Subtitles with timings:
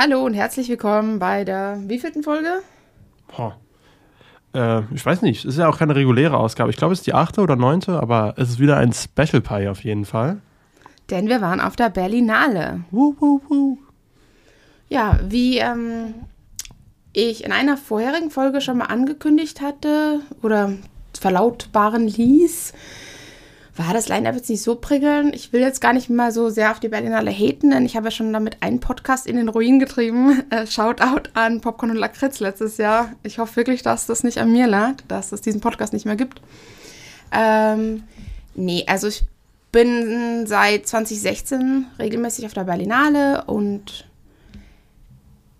[0.00, 2.60] Hallo und herzlich willkommen bei der wievielten Folge?
[3.36, 3.56] Boah.
[4.54, 6.70] Äh, ich weiß nicht, es ist ja auch keine reguläre Ausgabe.
[6.70, 9.66] Ich glaube, es ist die achte oder neunte, aber es ist wieder ein Special Pie
[9.66, 10.40] auf jeden Fall.
[11.10, 12.84] Denn wir waren auf der Berlinale.
[12.92, 13.78] Wuh, wuh, wuh.
[14.88, 16.14] Ja, wie ähm,
[17.12, 20.74] ich in einer vorherigen Folge schon mal angekündigt hatte oder
[21.18, 22.72] verlautbaren ließ,
[23.78, 25.34] war das Line-Up jetzt nicht so prickelnd.
[25.34, 28.06] Ich will jetzt gar nicht mal so sehr auf die Berlinale haten, denn ich habe
[28.06, 30.42] ja schon damit einen Podcast in den Ruin getrieben.
[30.50, 33.12] Äh, Shoutout an Popcorn und Lakritz letztes Jahr.
[33.22, 36.16] Ich hoffe wirklich, dass das nicht an mir lag, dass es diesen Podcast nicht mehr
[36.16, 36.40] gibt.
[37.32, 38.04] Ähm,
[38.54, 39.24] nee, also ich
[39.72, 44.08] bin seit 2016 regelmäßig auf der Berlinale und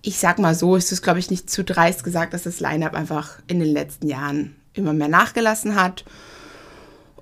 [0.00, 2.94] ich sag mal so, ist es, glaube ich, nicht zu dreist gesagt, dass das Line-Up
[2.94, 6.04] einfach in den letzten Jahren immer mehr nachgelassen hat.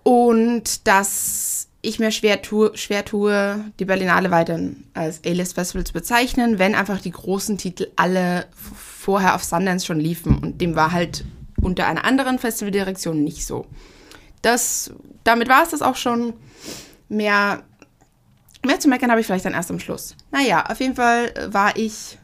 [0.07, 6.61] Und dass ich mir schwer tue, schwer tue, die Berlinale weiterhin als A-List-Festival zu bezeichnen,
[6.61, 10.39] wenn einfach die großen Titel alle vorher auf Sundance schon liefen.
[10.39, 11.25] Und dem war halt
[11.61, 13.67] unter einer anderen Festivaldirektion nicht so.
[14.43, 14.93] Das,
[15.25, 16.35] damit war es das auch schon.
[17.09, 17.65] Mehr,
[18.65, 20.15] mehr zu meckern habe ich vielleicht dann erst am Schluss.
[20.31, 22.17] Naja, auf jeden Fall war ich.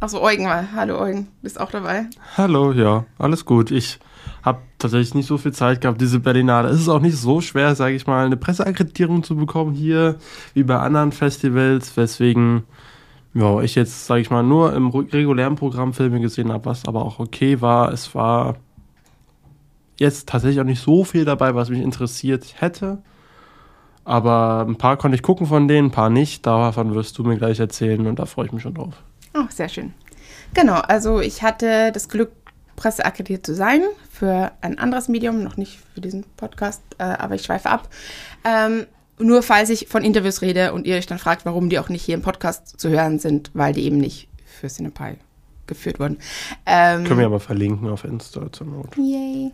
[0.00, 0.72] Achso, Eugen war.
[0.72, 2.06] Hallo Eugen, bist auch dabei.
[2.38, 3.70] Hallo, ja, alles gut.
[3.70, 3.98] Ich
[4.46, 6.68] habe tatsächlich nicht so viel Zeit gehabt, diese Berlinale.
[6.68, 10.16] Es ist auch nicht so schwer, sage ich mal, eine Presseakkreditierung zu bekommen hier,
[10.54, 12.62] wie bei anderen Festivals, weswegen
[13.34, 17.04] ja, ich jetzt, sage ich mal, nur im regulären Programm Filme gesehen habe, was aber
[17.04, 17.92] auch okay war.
[17.92, 18.56] Es war
[19.98, 23.02] jetzt tatsächlich auch nicht so viel dabei, was mich interessiert hätte.
[24.04, 26.46] Aber ein paar konnte ich gucken von denen, ein paar nicht.
[26.46, 29.02] Davon wirst du mir gleich erzählen und da freue ich mich schon drauf.
[29.34, 29.92] Oh, sehr schön.
[30.54, 32.30] Genau, also ich hatte das Glück,
[32.76, 37.42] presseakkreditiert zu sein für ein anderes Medium, noch nicht für diesen Podcast, äh, aber ich
[37.42, 37.88] schweife ab.
[38.44, 38.86] Ähm,
[39.18, 42.02] nur falls ich von Interviews rede und ihr euch dann fragt, warum die auch nicht
[42.02, 45.16] hier im Podcast zu hören sind, weil die eben nicht für Cinepie
[45.66, 46.18] geführt wurden.
[46.64, 48.96] Ähm, Können wir aber verlinken auf Insta zur Not.
[48.96, 49.52] Yay.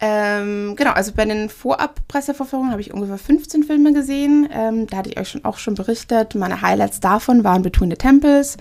[0.00, 4.48] Ähm, genau, also bei den Vorab-Presseverführungen habe ich ungefähr 15 Filme gesehen.
[4.52, 6.34] Ähm, da hatte ich euch schon, auch schon berichtet.
[6.34, 8.56] Meine Highlights davon waren Between the Temples,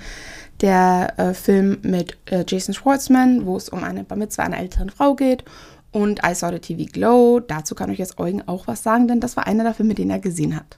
[0.62, 4.90] der äh, Film mit äh, Jason Schwartzman, wo es um eine Bar Mitzvah einer älteren
[4.90, 5.44] Frau geht.
[5.92, 7.40] Und I Saw the TV Glow.
[7.40, 10.10] Dazu kann euch jetzt Eugen auch was sagen, denn das war einer der Filme, den
[10.10, 10.78] er gesehen hat.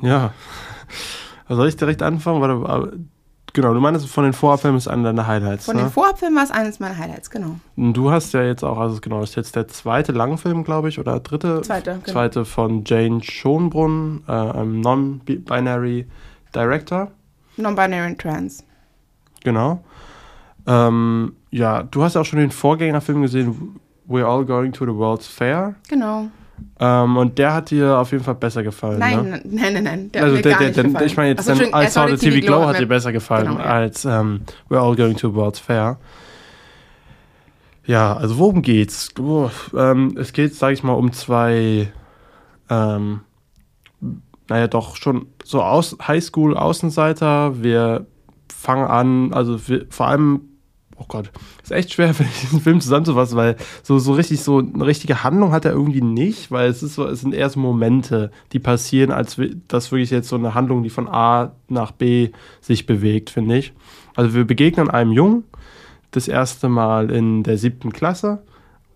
[0.00, 0.32] Ja.
[1.46, 2.40] Also soll ich direkt anfangen?
[2.40, 2.98] Warte,
[3.52, 5.64] genau, du meinst, von den Vorabfilmen ist einer deiner Highlights.
[5.64, 5.82] Von ne?
[5.82, 7.56] den Vorabfilmen war es eines meiner Highlights, genau.
[7.76, 10.88] Und Du hast ja jetzt auch, also genau, das ist jetzt der zweite Langfilm, glaube
[10.88, 11.62] ich, oder dritte?
[11.62, 12.12] Zweite, genau.
[12.12, 16.06] Zweite von Jane Schonbrunn, äh, einem Non-Binary
[16.54, 17.12] Director.
[17.62, 18.64] Non-Binary and Trans.
[19.44, 19.82] Genau.
[20.66, 24.94] Ähm, ja, du hast ja auch schon den Vorgängerfilm gesehen, We're All Going to the
[24.94, 25.74] World's Fair.
[25.88, 26.28] Genau.
[26.80, 28.98] Ähm, und der hat dir auf jeden Fall besser gefallen.
[28.98, 29.40] Nein, ne?
[29.44, 30.12] nein, nein, nein.
[30.12, 31.06] Der also hat mir der, gar der, nicht gefallen.
[31.06, 33.12] ich meine jetzt, Ach so, dann, Entschuldigung, I Saw the TV Glow hat dir besser
[33.12, 33.64] gefallen Genau, ja.
[33.64, 35.98] als ähm, We're All Going to the World's Fair.
[37.86, 39.10] Ja, also worum geht's?
[39.18, 41.90] Oh, ähm, es geht, sage ich mal, um zwei,
[42.68, 43.20] ähm,
[44.48, 47.62] naja, doch schon so aus Highschool-Außenseiter.
[47.62, 48.06] Wir
[48.52, 50.40] fangen an, also wir, vor allem,
[50.96, 51.30] oh Gott,
[51.62, 55.52] ist echt schwer, für diesen Film zusammenzufassen, weil so, so richtig, so eine richtige Handlung
[55.52, 59.12] hat er irgendwie nicht, weil es ist so, es sind eher so Momente, die passieren,
[59.12, 62.30] als das wirklich jetzt so eine Handlung, die von A nach B
[62.60, 63.72] sich bewegt, finde ich.
[64.16, 65.44] Also wir begegnen einem Jungen
[66.10, 68.42] das erste Mal in der siebten Klasse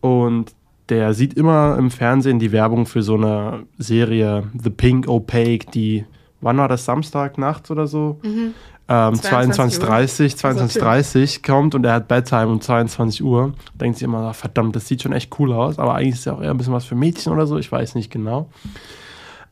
[0.00, 0.54] und
[0.88, 6.04] der sieht immer im Fernsehen die Werbung für so eine Serie The Pink Opaque, die,
[6.40, 8.18] wann war das, Samstag nachts oder so?
[8.88, 9.88] Ähm, 22 Uhr.
[9.88, 13.54] 22.30 22.30 kommt und er hat Bedtime um 22 Uhr.
[13.74, 16.24] Denkt sich immer, ah, verdammt, das sieht schon echt cool aus, aber eigentlich ist es
[16.26, 18.50] ja auch eher ein bisschen was für Mädchen oder so, ich weiß nicht genau.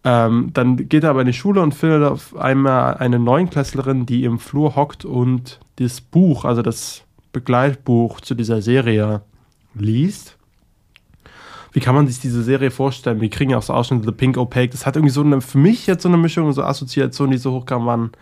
[0.03, 4.25] Ähm, dann geht er aber in die Schule und findet auf einmal eine Neunklässlerin, die
[4.25, 7.03] im Flur hockt und das Buch, also das
[7.33, 9.23] Begleitbuch zu dieser Serie
[9.75, 10.37] liest.
[11.73, 13.21] Wie kann man sich diese Serie vorstellen?
[13.21, 14.71] Wir kriegen ja auch so Ausschnitte The Pink Opaque.
[14.71, 17.53] Das hat irgendwie so eine, für mich jetzt so eine Mischung, so Assoziationen, die so
[17.53, 18.13] hochkamen, waren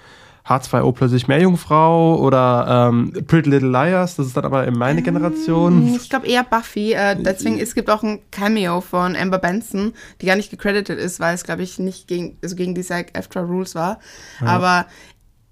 [0.48, 4.16] H2O plötzlich Meerjungfrau oder ähm, Pretty Little Liars.
[4.16, 5.94] Das ist dann aber in meine Generation.
[5.94, 6.92] Ich glaube eher Buffy.
[6.92, 11.20] Äh, deswegen, es gibt auch ein Cameo von Amber Benson, die gar nicht gecredited ist,
[11.20, 13.98] weil es, glaube ich, nicht gegen, also gegen die SAG-AFTRA Rules war.
[14.40, 14.86] Aber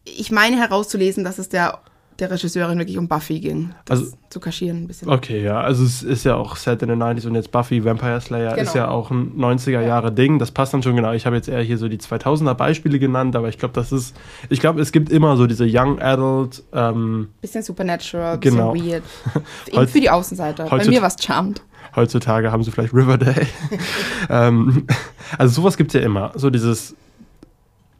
[0.04, 1.80] ich meine herauszulesen, dass es der,
[2.18, 3.70] der Regisseurin wirklich um Buffy ging.
[3.84, 5.08] Das Also- zu kaschieren ein bisschen.
[5.08, 8.20] Okay, ja, also es ist ja auch set in the 90s und jetzt Buffy Vampire
[8.20, 8.62] Slayer Genau.
[8.62, 10.38] ist ja auch ein 90er Jahre Ding.
[10.38, 11.12] Das passt dann schon genau.
[11.12, 14.14] Ich habe jetzt eher hier so die 2000er Beispiele genannt, aber ich glaube, das ist,
[14.50, 18.74] ich glaube, es gibt immer so diese Young Adult, ähm, Bisschen supernatural, bisschen Genau.
[18.74, 19.02] weird.
[19.72, 20.64] Eben für die Außenseiter.
[20.66, 21.62] Bei mir war es charmed.
[21.94, 23.46] heutzutage haben sie vielleicht Riverdale.
[24.30, 24.86] ähm,
[25.38, 26.32] also sowas gibt es ja immer.
[26.34, 26.94] So dieses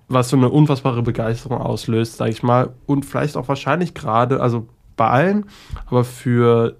[0.08, 2.74] was so eine unfassbare Begeisterung auslöst, sage ich mal.
[2.86, 5.46] Und vielleicht auch wahrscheinlich gerade, also bei allen,
[5.86, 6.76] aber für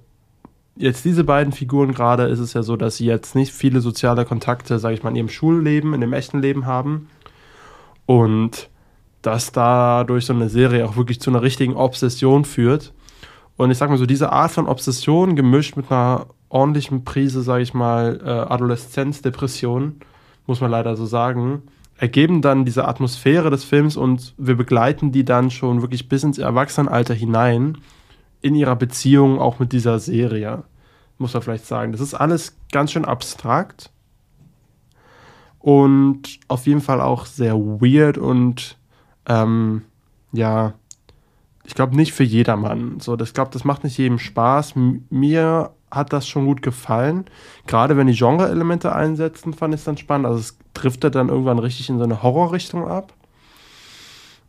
[0.76, 4.24] jetzt diese beiden Figuren gerade ist es ja so, dass sie jetzt nicht viele soziale
[4.24, 7.08] Kontakte, sage ich mal, in ihrem Schulleben, in dem echten Leben haben.
[8.04, 8.68] Und
[9.22, 12.92] dass dadurch so eine Serie auch wirklich zu einer richtigen Obsession führt.
[13.56, 17.62] Und ich sag mal so, diese Art von Obsession gemischt mit einer ordentlichen Prise, sage
[17.62, 19.22] ich mal, äh, Adoleszenz,
[20.46, 21.62] muss man leider so sagen,
[21.98, 26.38] ergeben dann diese Atmosphäre des Films und wir begleiten die dann schon wirklich bis ins
[26.38, 27.78] Erwachsenenalter hinein
[28.42, 30.64] in ihrer Beziehung auch mit dieser Serie,
[31.18, 31.92] muss man vielleicht sagen.
[31.92, 33.90] Das ist alles ganz schön abstrakt
[35.58, 38.76] und auf jeden Fall auch sehr weird und
[39.26, 39.82] ähm,
[40.32, 40.74] ja,
[41.64, 43.00] ich glaube nicht für jedermann.
[43.00, 44.76] So, das glaube, das macht nicht jedem Spaß.
[44.76, 47.26] M mir hat das schon gut gefallen.
[47.66, 50.26] Gerade wenn die Genre-Elemente einsetzen, fand ich es dann spannend.
[50.26, 53.12] Also es driftet dann irgendwann richtig in so eine Horrorrichtung ab.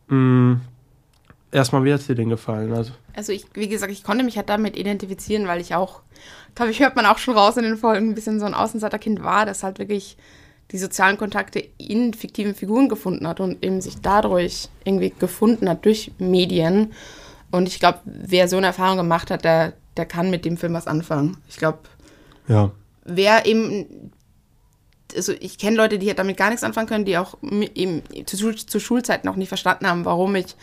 [0.08, 0.62] Mhm.
[1.52, 2.74] Erstmal, wie hat es dir denn gefallen?
[2.74, 6.02] Also, also ich, wie gesagt, ich konnte mich halt damit identifizieren, weil ich auch,
[6.56, 9.24] glaube ich, hört man auch schon raus in den Folgen, ein bisschen so ein Außenseiterkind
[9.24, 10.18] war, das halt wirklich
[10.72, 15.86] die sozialen Kontakte in fiktiven Figuren gefunden hat und eben sich dadurch irgendwie gefunden hat
[15.86, 16.92] durch Medien.
[17.52, 20.74] Und ich glaube, wer so eine Erfahrung gemacht hat, der, der kann mit dem Film
[20.74, 21.38] was anfangen.
[21.48, 21.80] Ich glaube,
[22.48, 22.72] ja.
[23.06, 24.12] wer eben,
[25.16, 28.80] also ich kenne Leute, die damit gar nichts anfangen können, die auch eben zu, zu
[28.80, 30.56] Schulzeiten noch nicht verstanden haben, warum ich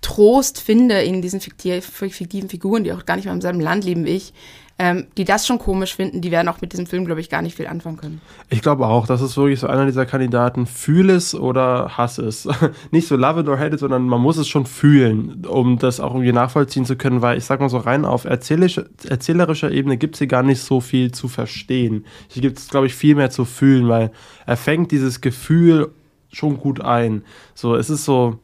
[0.00, 4.04] Trost finde in diesen fiktiven Figuren, die auch gar nicht mehr im selben Land leben
[4.04, 4.34] wie ich,
[4.76, 7.42] ähm, die das schon komisch finden, die werden auch mit diesem Film, glaube ich, gar
[7.42, 8.20] nicht viel anfangen können.
[8.50, 12.48] Ich glaube auch, das ist wirklich so einer dieser Kandidaten, fühl es oder hass es.
[12.90, 16.00] nicht so love it or hate it, sondern man muss es schon fühlen, um das
[16.00, 19.96] auch irgendwie nachvollziehen zu können, weil ich sag mal so rein auf erzählerischer, erzählerischer Ebene
[19.96, 22.04] gibt es hier gar nicht so viel zu verstehen.
[22.28, 24.10] Hier gibt es, glaube ich, viel mehr zu fühlen, weil
[24.44, 25.92] er fängt dieses Gefühl
[26.32, 27.22] schon gut ein.
[27.54, 28.40] So, es ist so,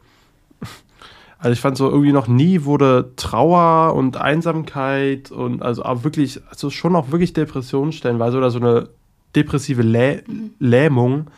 [1.41, 6.41] also ich fand so irgendwie noch nie wurde Trauer und Einsamkeit und also auch wirklich,
[6.51, 8.91] also schon auch wirklich Depressionen stellenweise oder so eine
[9.35, 10.23] depressive Läh.
[10.59, 11.29] Lähmung,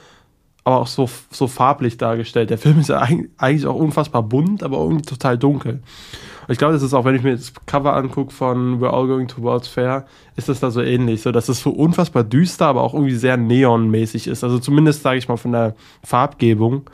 [0.64, 2.50] aber auch so, so farblich dargestellt.
[2.50, 5.82] Der Film ist ja eigentlich auch unfassbar bunt, aber irgendwie total dunkel.
[6.48, 9.28] Ich glaube, das ist auch, wenn ich mir das Cover angucke von We're All Going
[9.28, 11.22] Towards Fair, ist das da so ähnlich.
[11.22, 14.42] So, dass es so unfassbar düster, aber auch irgendwie sehr neonmäßig ist.
[14.42, 16.90] Also zumindest, sage ich mal, von der Farbgebung.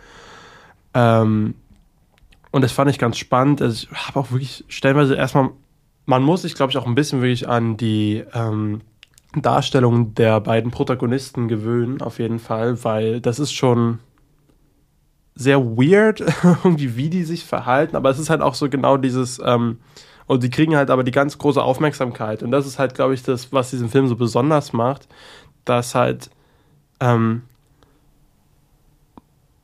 [0.92, 1.54] Ähm,
[2.50, 3.62] und das fand ich ganz spannend.
[3.62, 5.50] Also ich habe auch wirklich stellenweise erstmal,
[6.06, 8.80] man muss sich, glaube ich, auch ein bisschen wirklich an die ähm,
[9.34, 13.98] Darstellung der beiden Protagonisten gewöhnen, auf jeden Fall, weil das ist schon
[15.34, 19.40] sehr weird, irgendwie, wie die sich verhalten, aber es ist halt auch so genau dieses,
[19.44, 19.78] ähm,
[20.26, 22.42] und die kriegen halt aber die ganz große Aufmerksamkeit.
[22.42, 25.08] Und das ist halt, glaube ich, das, was diesen Film so besonders macht,
[25.64, 26.30] dass halt
[27.00, 27.42] ähm,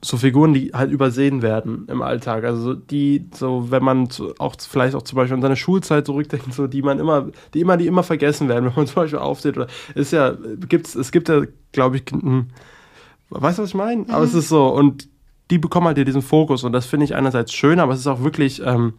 [0.05, 2.45] so Figuren, die halt übersehen werden im Alltag.
[2.45, 4.09] Also die, so wenn man
[4.39, 7.77] auch vielleicht auch zum Beispiel an seine Schulzeit zurückdenkt, so die man immer, die immer,
[7.79, 10.37] die immer vergessen werden, wenn man zum Beispiel aufsteht oder ist ja,
[10.69, 11.43] gibt's, es gibt ja,
[11.73, 12.49] glaube ich, hm,
[13.31, 14.03] weißt du, was ich meine?
[14.03, 14.11] Mhm.
[14.11, 15.09] Aber es ist so und
[15.51, 18.07] die bekommen halt hier diesen Fokus und das finde ich einerseits schön, aber es ist
[18.07, 18.95] auch wirklich ähm,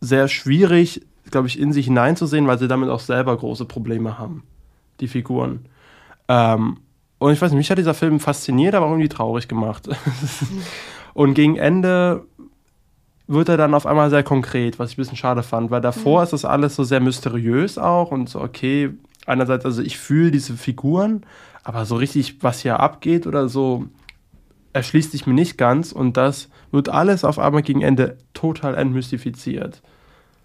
[0.00, 4.44] sehr schwierig, glaube ich, in sich hineinzusehen, weil sie damit auch selber große Probleme haben,
[5.00, 5.66] die Figuren.
[6.28, 6.78] Ähm,
[7.22, 9.88] und ich weiß nicht, mich hat dieser Film fasziniert, aber auch irgendwie traurig gemacht.
[11.14, 12.24] und gegen Ende
[13.28, 16.20] wird er dann auf einmal sehr konkret, was ich ein bisschen schade fand, weil davor
[16.20, 16.24] mhm.
[16.24, 18.90] ist das alles so sehr mysteriös auch und so, okay,
[19.24, 21.24] einerseits, also ich fühle diese Figuren,
[21.62, 23.86] aber so richtig, was hier abgeht oder so,
[24.72, 29.80] erschließt sich mir nicht ganz und das wird alles auf einmal gegen Ende total entmystifiziert.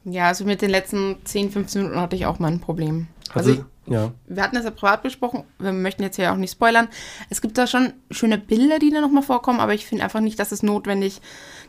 [0.10, 3.08] Ja, also mit den letzten 10, 15 Minuten hatte ich auch mal ein Problem.
[3.34, 4.14] Also, also ja.
[4.28, 6.88] Wir hatten das ja privat besprochen, wir möchten jetzt hier auch nicht spoilern.
[7.30, 10.40] Es gibt da schon schöne Bilder, die da nochmal vorkommen, aber ich finde einfach nicht,
[10.40, 11.22] dass es notwendig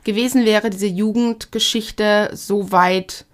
[0.05, 3.25] gewesen wäre, diese Jugendgeschichte so weit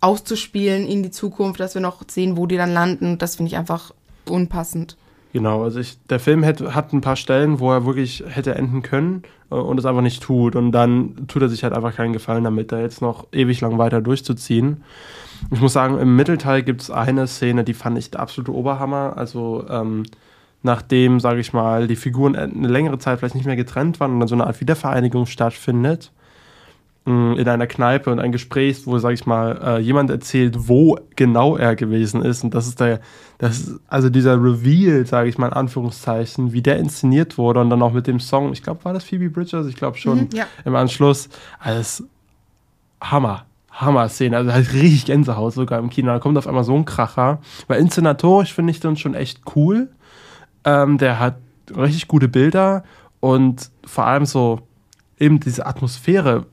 [0.00, 3.18] auszuspielen in die Zukunft, dass wir noch sehen, wo die dann landen.
[3.18, 3.92] Das finde ich einfach
[4.28, 4.96] unpassend.
[5.32, 8.82] Genau, also ich, der Film hätte, hat ein paar Stellen, wo er wirklich hätte enden
[8.82, 10.56] können äh, und es einfach nicht tut.
[10.56, 13.78] Und dann tut er sich halt einfach keinen Gefallen damit, da jetzt noch ewig lang
[13.78, 14.82] weiter durchzuziehen.
[15.50, 19.14] Ich muss sagen, im Mittelteil gibt es eine Szene, die fand ich der absolute Oberhammer.
[19.16, 20.04] Also ähm,
[20.62, 24.20] nachdem, sage ich mal, die Figuren eine längere Zeit vielleicht nicht mehr getrennt waren und
[24.20, 26.12] dann so eine Art Wiedervereinigung stattfindet
[27.06, 31.56] in einer Kneipe und ein Gespräch, wo, sage ich mal, äh, jemand erzählt, wo genau
[31.56, 32.42] er gewesen ist.
[32.42, 33.00] Und das ist der,
[33.38, 37.70] das ist also dieser Reveal, sage ich mal, in Anführungszeichen, wie der inszeniert wurde und
[37.70, 39.66] dann auch mit dem Song, ich glaube, war das Phoebe Bridgers?
[39.68, 40.46] Ich glaube schon, mhm, ja.
[40.64, 41.28] im Anschluss.
[41.60, 42.02] Alles
[43.00, 43.46] Hammer.
[43.70, 46.10] Hammer-Szene, also halt richtig Gänsehaut sogar im Kino.
[46.10, 47.40] Da kommt auf einmal so ein Kracher.
[47.68, 49.90] Weil inszenatorisch finde ich den schon echt cool.
[50.64, 51.36] Ähm, der hat
[51.76, 52.84] richtig gute Bilder
[53.20, 54.62] Und vor allem so
[55.18, 56.46] eben diese Atmosphäre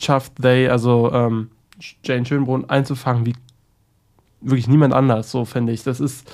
[0.00, 1.50] schafft They, also ähm,
[2.02, 3.34] Jane Schönbrunn, einzufangen wie
[4.40, 5.82] wirklich niemand anders, so finde ich.
[5.82, 6.30] Das ist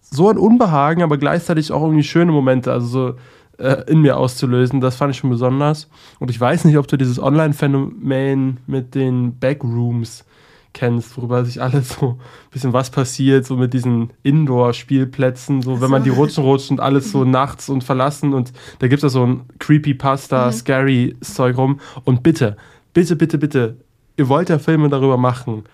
[0.00, 3.14] so ein Unbehagen, aber gleichzeitig auch irgendwie schöne Momente, also so
[3.58, 4.80] äh, in mir auszulösen.
[4.80, 5.88] Das fand ich schon besonders.
[6.18, 10.24] Und ich weiß nicht, ob du dieses Online-Phänomen mit den Backrooms
[10.72, 15.90] kennst, worüber sich alles so ein bisschen was passiert, so mit diesen Indoor-Spielplätzen, so, wenn
[15.90, 19.26] man die rutschen rutscht und alles so nachts und verlassen und da gibt es so
[19.26, 20.52] ein Creepypasta, mhm.
[20.52, 21.80] scary Zeug rum.
[22.04, 22.56] Und bitte,
[22.92, 23.76] bitte, bitte, bitte,
[24.16, 25.64] ihr wollt ja Filme darüber machen,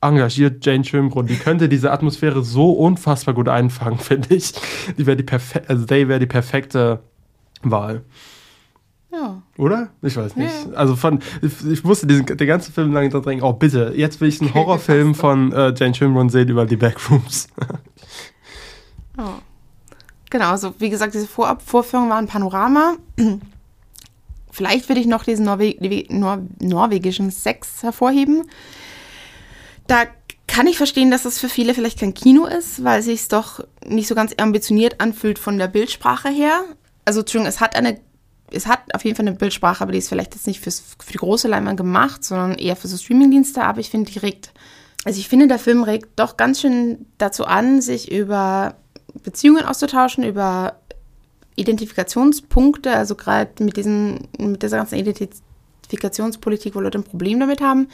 [0.00, 1.26] engagiert Jane Schönbrunn.
[1.26, 4.52] Die könnte diese Atmosphäre so unfassbar gut einfangen, finde ich.
[4.98, 7.00] Die wäre die perfekte, also they wäre die perfekte
[7.62, 8.02] Wahl.
[9.12, 9.42] Ja.
[9.58, 9.90] Oder?
[10.00, 10.52] Ich weiß nicht.
[10.70, 10.72] Ja.
[10.72, 14.20] Also von, ich, ich musste diesen, den ganzen Film lang dran denken, oh bitte, jetzt
[14.20, 17.48] will ich einen Horrorfilm von äh, Jane Schönbrunn sehen über die Backrooms.
[19.18, 19.22] oh.
[20.30, 22.94] Genau, also wie gesagt, diese Vor Vorführung war ein Panorama.
[24.50, 25.74] Vielleicht würde ich noch diesen Norwe
[26.08, 28.44] Nor norwegischen Sex hervorheben.
[29.86, 30.04] Da
[30.46, 33.64] kann ich verstehen, dass es für viele vielleicht kein Kino ist, weil es sich doch
[33.86, 36.64] nicht so ganz ambitioniert anfühlt von der Bildsprache her.
[37.06, 37.98] Also, Entschuldigung, es hat eine,
[38.52, 41.12] es hat auf jeden Fall eine Bildsprache, aber die ist vielleicht jetzt nicht fürs, für
[41.12, 43.62] die große Leinwand gemacht, sondern eher für so Streamingdienste.
[43.62, 44.52] Aber ich finde, die regt,
[45.04, 48.76] also ich finde, der Film regt doch ganz schön dazu an, sich über
[49.22, 50.76] Beziehungen auszutauschen, über
[51.56, 57.88] Identifikationspunkte, also gerade mit mit dieser ganzen Identifikationspolitik, wo Leute ein Problem damit haben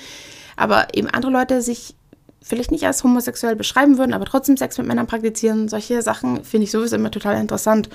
[0.59, 1.95] aber eben andere Leute sich
[2.43, 6.65] vielleicht nicht als homosexuell beschreiben würden, aber trotzdem Sex mit Männern praktizieren, solche Sachen finde
[6.65, 7.89] ich sowieso immer total interessant.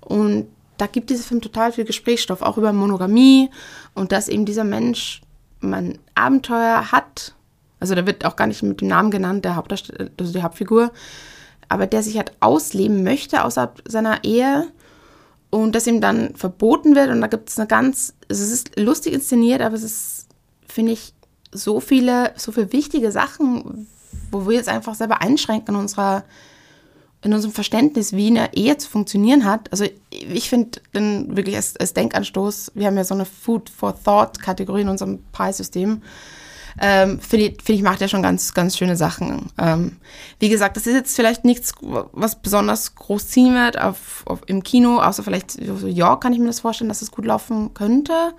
[0.00, 0.48] Und
[0.82, 3.50] da gibt dieser Film total viel Gesprächsstoff, auch über Monogamie
[3.94, 5.20] und dass eben dieser Mensch
[5.60, 7.36] ein Abenteuer hat.
[7.78, 10.90] Also da wird auch gar nicht mit dem Namen genannt, der Hauptdarsteller, also die Hauptfigur,
[11.68, 14.66] aber der sich halt ausleben möchte außerhalb seiner Ehe
[15.50, 17.10] und das ihm dann verboten wird.
[17.10, 20.26] Und da gibt es eine ganz, also es ist lustig inszeniert, aber es ist,
[20.66, 21.14] finde ich,
[21.52, 23.86] so viele, so viele wichtige Sachen,
[24.32, 26.24] wo wir jetzt einfach selber einschränken in unserer
[27.22, 29.70] in unserem Verständnis, wie eine Ehe zu funktionieren hat.
[29.70, 33.94] Also ich finde dann wirklich als, als, Denkanstoß, wir haben ja so eine Food for
[34.02, 36.02] Thought Kategorie in unserem Preissystem,
[36.80, 39.50] ähm, finde ich, find ich, macht ja schon ganz, ganz schöne Sachen.
[39.58, 39.96] Ähm,
[40.38, 44.62] wie gesagt, das ist jetzt vielleicht nichts, was besonders groß ziehen wird auf, auf, im
[44.62, 48.32] Kino, außer vielleicht, ja, kann ich mir das vorstellen, dass es gut laufen könnte.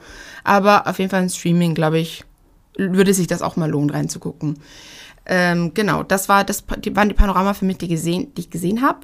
[0.43, 2.25] Aber auf jeden Fall im Streaming, glaube ich,
[2.75, 4.59] würde sich das auch mal lohnen, reinzugucken.
[5.25, 8.99] Ähm, genau, das, war das die, waren die Panoramafilme, die, gesehen, die ich gesehen habe.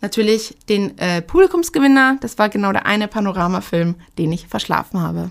[0.00, 5.30] Natürlich den äh, Publikumsgewinner, das war genau der eine Panoramafilm, den ich verschlafen habe.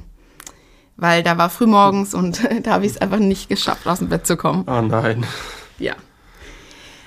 [0.98, 4.28] Weil da war frühmorgens und da habe ich es einfach nicht geschafft, aus dem Bett
[4.28, 4.66] zu kommen.
[4.68, 5.26] Oh nein.
[5.80, 5.96] Ja.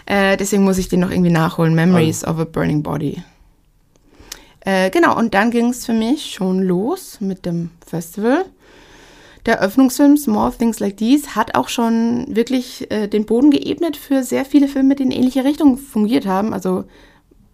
[0.06, 1.74] Äh, deswegen muss ich den noch irgendwie nachholen.
[1.74, 2.30] Memories oh.
[2.30, 3.22] of a Burning Body.
[4.60, 8.44] Äh, genau, und dann ging es für mich schon los mit dem Festival.
[9.46, 14.22] Der Eröffnungsfilm Small Things Like These hat auch schon wirklich äh, den Boden geebnet für
[14.22, 16.52] sehr viele Filme, die in ähnliche Richtungen fungiert haben.
[16.52, 16.84] Also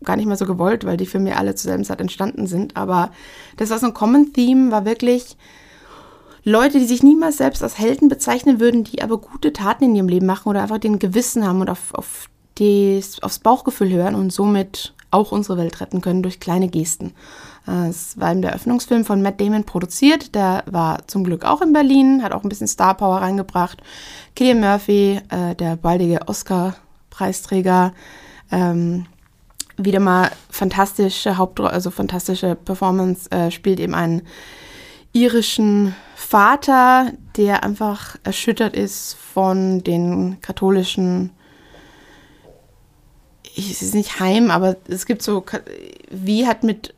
[0.04, 2.76] gar nicht mal so gewollt, weil die Filme ja alle zur selben Zeit entstanden sind.
[2.76, 3.12] Aber
[3.56, 5.36] das war so ein Common Theme, war wirklich
[6.44, 10.08] Leute, die sich niemals selbst als Helden bezeichnen würden, die aber gute Taten in ihrem
[10.08, 12.28] Leben machen oder einfach den Gewissen haben und auf, auf
[12.58, 17.14] des, aufs Bauchgefühl hören und somit auch unsere Welt retten können durch kleine Gesten.
[17.66, 20.34] Äh, es war eben der Öffnungsfilm von Matt Damon produziert.
[20.34, 23.82] Der war zum Glück auch in Berlin, hat auch ein bisschen Star Power reingebracht.
[24.34, 27.92] Killian Murphy, äh, der baldige Oscar-Preisträger,
[28.50, 29.06] ähm,
[29.76, 34.22] wieder mal fantastische Hauptrolle, also fantastische Performance, äh, spielt eben einen
[35.12, 41.30] irischen Vater, der einfach erschüttert ist von den katholischen
[43.56, 45.44] ich, es ist nicht Heim, aber es gibt so,
[46.10, 46.94] wie hat mit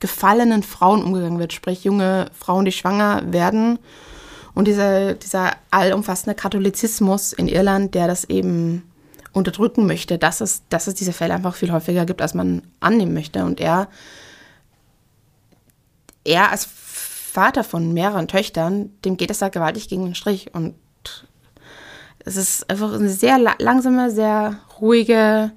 [0.00, 3.78] gefallenen Frauen umgegangen wird, sprich junge Frauen, die schwanger werden.
[4.54, 8.82] Und dieser, dieser allumfassende Katholizismus in Irland, der das eben
[9.32, 13.14] unterdrücken möchte, dass es, dass es diese Fälle einfach viel häufiger gibt, als man annehmen
[13.14, 13.44] möchte.
[13.44, 13.88] Und er,
[16.24, 20.54] er als Vater von mehreren Töchtern, dem geht es da gewaltig gegen den Strich.
[20.54, 20.74] Und
[22.24, 25.52] es ist einfach eine sehr langsame, sehr ruhige,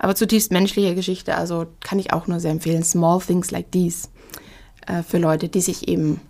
[0.00, 1.36] aber zutiefst menschliche Geschichte.
[1.36, 2.82] Also kann ich auch nur sehr empfehlen.
[2.82, 4.08] Small Things Like These
[4.86, 6.20] äh, für Leute, die sich eben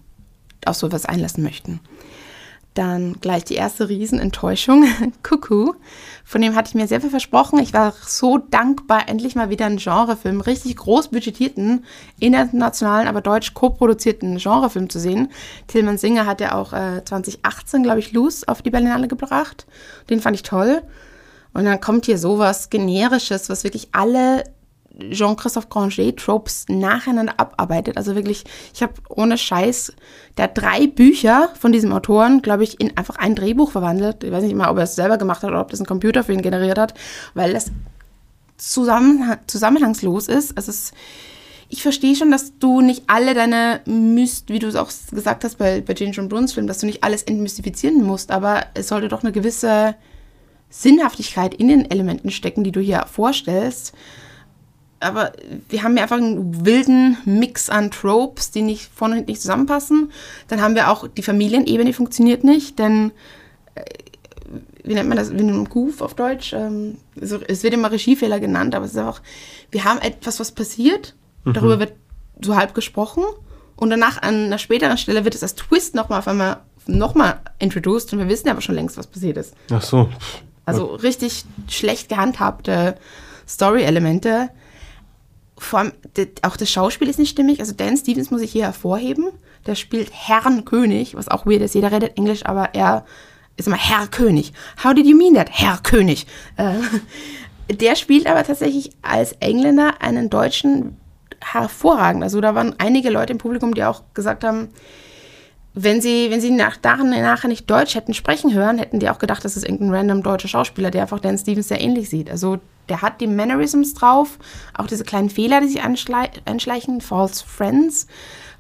[0.67, 1.81] auf sowas einlassen möchten.
[2.75, 4.85] Dann gleich die erste Riesenenttäuschung,
[5.23, 5.75] Cuckoo.
[6.25, 7.61] Von dem hatte ich mir sehr viel versprochen.
[7.61, 11.85] Ich war so dankbar, endlich mal wieder einen Genrefilm, richtig groß budgetierten,
[12.19, 15.31] internationalen, aber deutsch co-produzierten Genrefilm zu sehen.
[15.69, 19.67] Tilman Singer hat ja auch äh, 2018, glaube ich, Loose auf die Berlinale gebracht.
[20.09, 20.83] Den fand ich toll.
[21.53, 24.45] Und dann kommt hier sowas Generisches, was wirklich alle
[25.11, 27.97] Jean-Christophe Granger Tropes nacheinander abarbeitet.
[27.97, 29.93] Also wirklich, ich habe ohne Scheiß,
[30.37, 34.25] der drei Bücher von diesem Autoren, glaube ich, in einfach ein Drehbuch verwandelt.
[34.25, 36.25] Ich weiß nicht mal, ob er es selber gemacht hat oder ob das ein Computer
[36.25, 36.95] für ihn generiert hat,
[37.35, 37.71] weil das
[38.59, 40.57] zusammen, zusammenhangslos ist.
[40.57, 40.93] Also es,
[41.69, 45.59] ich verstehe schon, dass du nicht alle deine Myst, wie du es auch gesagt hast
[45.59, 49.09] bei, bei James John Bruns Film, dass du nicht alles entmystifizieren musst, aber es sollte
[49.09, 49.95] doch eine gewisse
[50.71, 53.93] Sinnhaftigkeit in den Elementen stecken, die du hier vorstellst.
[55.01, 55.33] Aber
[55.69, 59.43] wir haben ja einfach einen wilden Mix an Tropes, die nicht vorne und hinten nicht
[59.43, 60.13] zusammenpassen.
[60.49, 63.11] Dann haben wir auch die Familienebene, funktioniert nicht, denn
[63.75, 63.83] äh,
[64.85, 66.55] wie nennt man das, wie ein Goof auf Deutsch?
[66.55, 69.23] Also es wird immer Regiefehler genannt, aber es ist einfach,
[69.71, 71.55] wir haben etwas, was passiert, mhm.
[71.55, 71.95] darüber wird
[72.43, 73.25] so halb gesprochen
[73.77, 78.13] und danach an einer späteren Stelle wird es als Twist nochmal auf einmal nochmal introduced
[78.13, 79.55] und wir wissen aber schon längst, was passiert ist.
[79.71, 80.09] Ach so.
[80.75, 82.97] Also richtig schlecht gehandhabte
[83.49, 84.51] Story-Elemente.
[85.59, 85.93] Vor allem,
[86.43, 87.61] auch das Schauspiel ist nicht stimmig.
[87.61, 89.29] Also Dan Stevens muss ich hier hervorheben.
[89.67, 91.75] Der spielt Herrn König, was auch weird ist.
[91.75, 93.05] Jeder redet Englisch, aber er
[93.57, 94.53] ist immer Herr König.
[94.83, 95.51] How did you mean that?
[95.51, 96.27] Herr König.
[96.57, 96.75] Äh,
[97.75, 100.97] der spielt aber tatsächlich als Engländer einen Deutschen
[101.41, 102.23] hervorragend.
[102.23, 104.69] Also da waren einige Leute im Publikum, die auch gesagt haben,
[105.83, 109.45] wenn sie, wenn sie nach, nachher nicht Deutsch hätten sprechen hören, hätten die auch gedacht,
[109.45, 112.31] das ist irgendein random deutscher Schauspieler, der einfach Dan Stevens sehr ähnlich sieht.
[112.31, 112.59] Also
[112.89, 114.39] der hat die Mannerisms drauf,
[114.75, 118.07] auch diese kleinen Fehler, die sich einschleichen, false friends.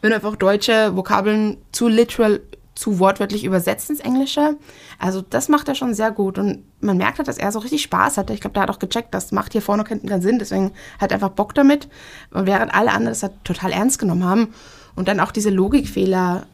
[0.00, 2.40] Wenn einfach deutsche Vokabeln zu literal,
[2.74, 4.56] zu wortwörtlich übersetzt ins Englische.
[4.98, 7.82] Also das macht er schon sehr gut und man merkt halt, dass er so richtig
[7.82, 8.32] Spaß hatte.
[8.32, 10.72] Ich glaube, der hat auch gecheckt, das macht hier vorne und hinten keinen Sinn, deswegen
[10.98, 11.88] hat er einfach Bock damit.
[12.30, 14.54] Während alle anderen das halt total ernst genommen haben
[14.94, 16.46] und dann auch diese Logikfehler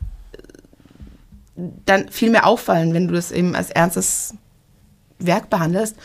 [1.56, 4.34] dann viel mehr auffallen, wenn du das eben als ernstes
[5.18, 5.96] Werk behandelst.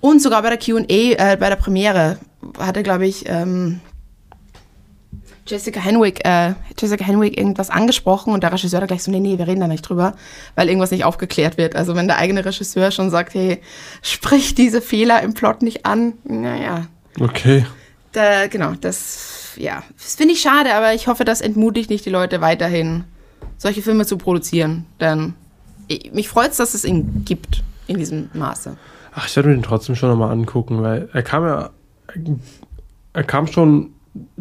[0.00, 2.18] Und sogar bei der QA, äh, bei der Premiere,
[2.58, 3.80] hatte, glaube ich, ähm,
[5.46, 9.38] Jessica Henwick, äh, Jessica Henwick irgendwas angesprochen und der Regisseur hat gleich so, nee, nee,
[9.38, 10.14] wir reden da nicht drüber,
[10.56, 11.76] weil irgendwas nicht aufgeklärt wird.
[11.76, 13.60] Also wenn der eigene Regisseur schon sagt, hey,
[14.02, 16.86] sprich diese Fehler im Plot nicht an, naja.
[17.20, 17.64] Okay.
[18.12, 22.10] Da, genau, das, ja, das finde ich schade, aber ich hoffe, das entmutigt nicht die
[22.10, 23.04] Leute weiterhin
[23.56, 24.86] solche Filme zu produzieren.
[25.00, 25.34] Denn
[26.12, 28.76] mich freut es, dass es ihn gibt in diesem Maße.
[29.14, 31.70] Ach, ich werde mir den trotzdem schon nochmal angucken, weil er kam ja,
[33.12, 33.90] er kam schon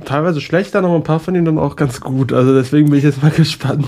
[0.03, 2.34] teilweise schlechter, aber ein paar von ihnen dann auch ganz gut.
[2.34, 3.88] Also deswegen bin ich jetzt mal gespannt.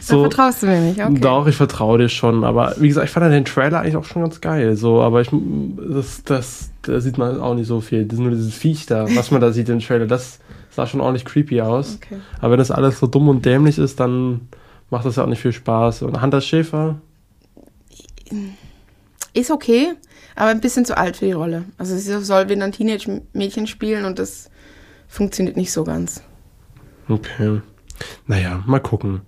[0.00, 1.20] So, da vertraust du mir nicht, okay.
[1.20, 2.44] Doch, ich vertraue dir schon.
[2.44, 4.76] Aber wie gesagt, ich fand den Trailer eigentlich auch schon ganz geil.
[4.76, 8.04] So, aber ich, das, das, da sieht man auch nicht so viel.
[8.04, 10.06] Das ist nur dieses Viech da, was man da sieht im Trailer.
[10.06, 11.96] Das sah schon ordentlich creepy aus.
[11.96, 12.20] Okay.
[12.40, 14.48] Aber wenn das alles so dumm und dämlich ist, dann
[14.90, 16.02] macht das ja auch nicht viel Spaß.
[16.02, 17.00] Und Hunter Schäfer?
[19.32, 19.92] Ist okay,
[20.36, 21.64] aber ein bisschen zu alt für die Rolle.
[21.78, 24.50] Also sie soll wieder ein Teenage-Mädchen spielen und das
[25.08, 26.22] funktioniert nicht so ganz.
[27.08, 27.60] Okay.
[28.26, 29.22] Naja, mal gucken.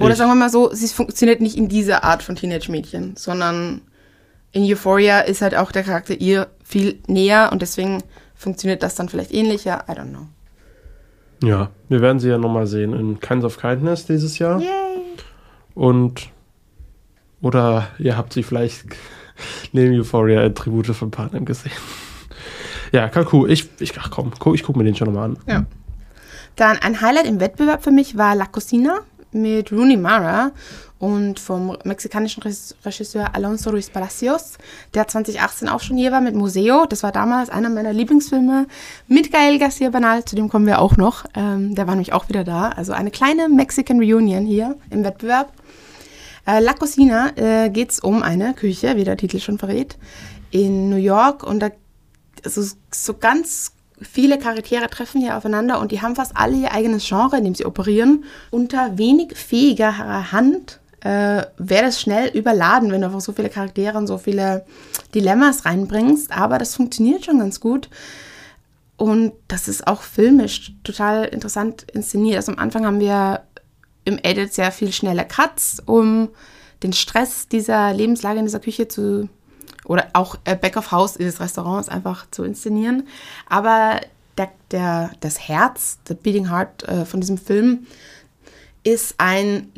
[0.00, 3.80] Oder ich sagen wir mal so, sie funktioniert nicht in dieser Art von Teenage-Mädchen, sondern
[4.52, 8.02] in Euphoria ist halt auch der Charakter ihr viel näher und deswegen
[8.34, 9.84] funktioniert das dann vielleicht ähnlicher.
[9.88, 10.26] I don't know.
[11.42, 14.60] Ja, wir werden sie ja nochmal sehen in Kinds of Kindness dieses Jahr.
[14.60, 14.68] Yay!
[15.74, 16.30] Und
[17.42, 18.86] oder ihr habt sie vielleicht
[19.72, 21.72] neben Euphoria in Tribute von Partnern gesehen.
[22.92, 23.50] ja, cool.
[23.50, 25.38] Ich, ich, ach komm, ich gucke mir den schon nochmal an.
[25.46, 25.66] Ja.
[26.56, 29.00] Dann ein Highlight im Wettbewerb für mich war La Cocina
[29.32, 30.52] mit Rooney Mara
[30.98, 32.42] und vom mexikanischen
[32.84, 34.58] Regisseur Alonso Ruiz Palacios,
[34.94, 36.86] der 2018 auch schon hier war mit Museo.
[36.86, 38.66] Das war damals einer meiner Lieblingsfilme
[39.06, 41.24] mit Gael Garcia Banal, zu dem kommen wir auch noch.
[41.34, 42.70] Ähm, der war nämlich auch wieder da.
[42.70, 45.52] Also eine kleine Mexican Reunion hier im Wettbewerb.
[46.46, 49.98] Äh, La Cocina äh, geht es um eine Küche, wie der Titel schon verrät,
[50.50, 51.70] in New York und da
[52.44, 57.06] also so ganz viele Charaktere treffen hier aufeinander und die haben fast alle ihr eigenes
[57.06, 58.24] Genre, in dem sie operieren.
[58.50, 63.96] Unter wenig fähiger Hand äh, wäre das schnell überladen, wenn du einfach so viele Charaktere
[63.96, 64.66] und so viele
[65.14, 66.32] Dilemmas reinbringst.
[66.32, 67.88] Aber das funktioniert schon ganz gut.
[68.96, 72.38] Und das ist auch filmisch total interessant inszeniert.
[72.38, 73.42] Also am Anfang haben wir
[74.04, 76.30] im Edit sehr viel schnelle Cuts, um
[76.82, 79.28] den Stress dieser Lebenslage in dieser Küche zu
[79.84, 83.06] oder auch äh, Back of House des Restaurants einfach zu inszenieren.
[83.48, 84.00] Aber
[84.36, 87.86] der, der, das Herz, the Beating Heart äh, von diesem Film
[88.82, 89.68] ist ein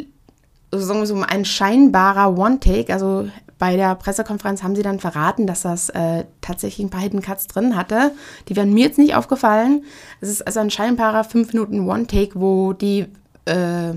[0.72, 2.92] sagen wir so, ein scheinbarer One-Take.
[2.92, 3.28] Also
[3.58, 7.46] bei der Pressekonferenz haben sie dann verraten, dass das äh, tatsächlich ein paar Hidden Cuts
[7.46, 8.12] drin hatte.
[8.48, 9.84] Die wären mir jetzt nicht aufgefallen.
[10.20, 13.06] Es ist also ein scheinbarer 5 Minuten One-Take, wo die
[13.46, 13.94] äh,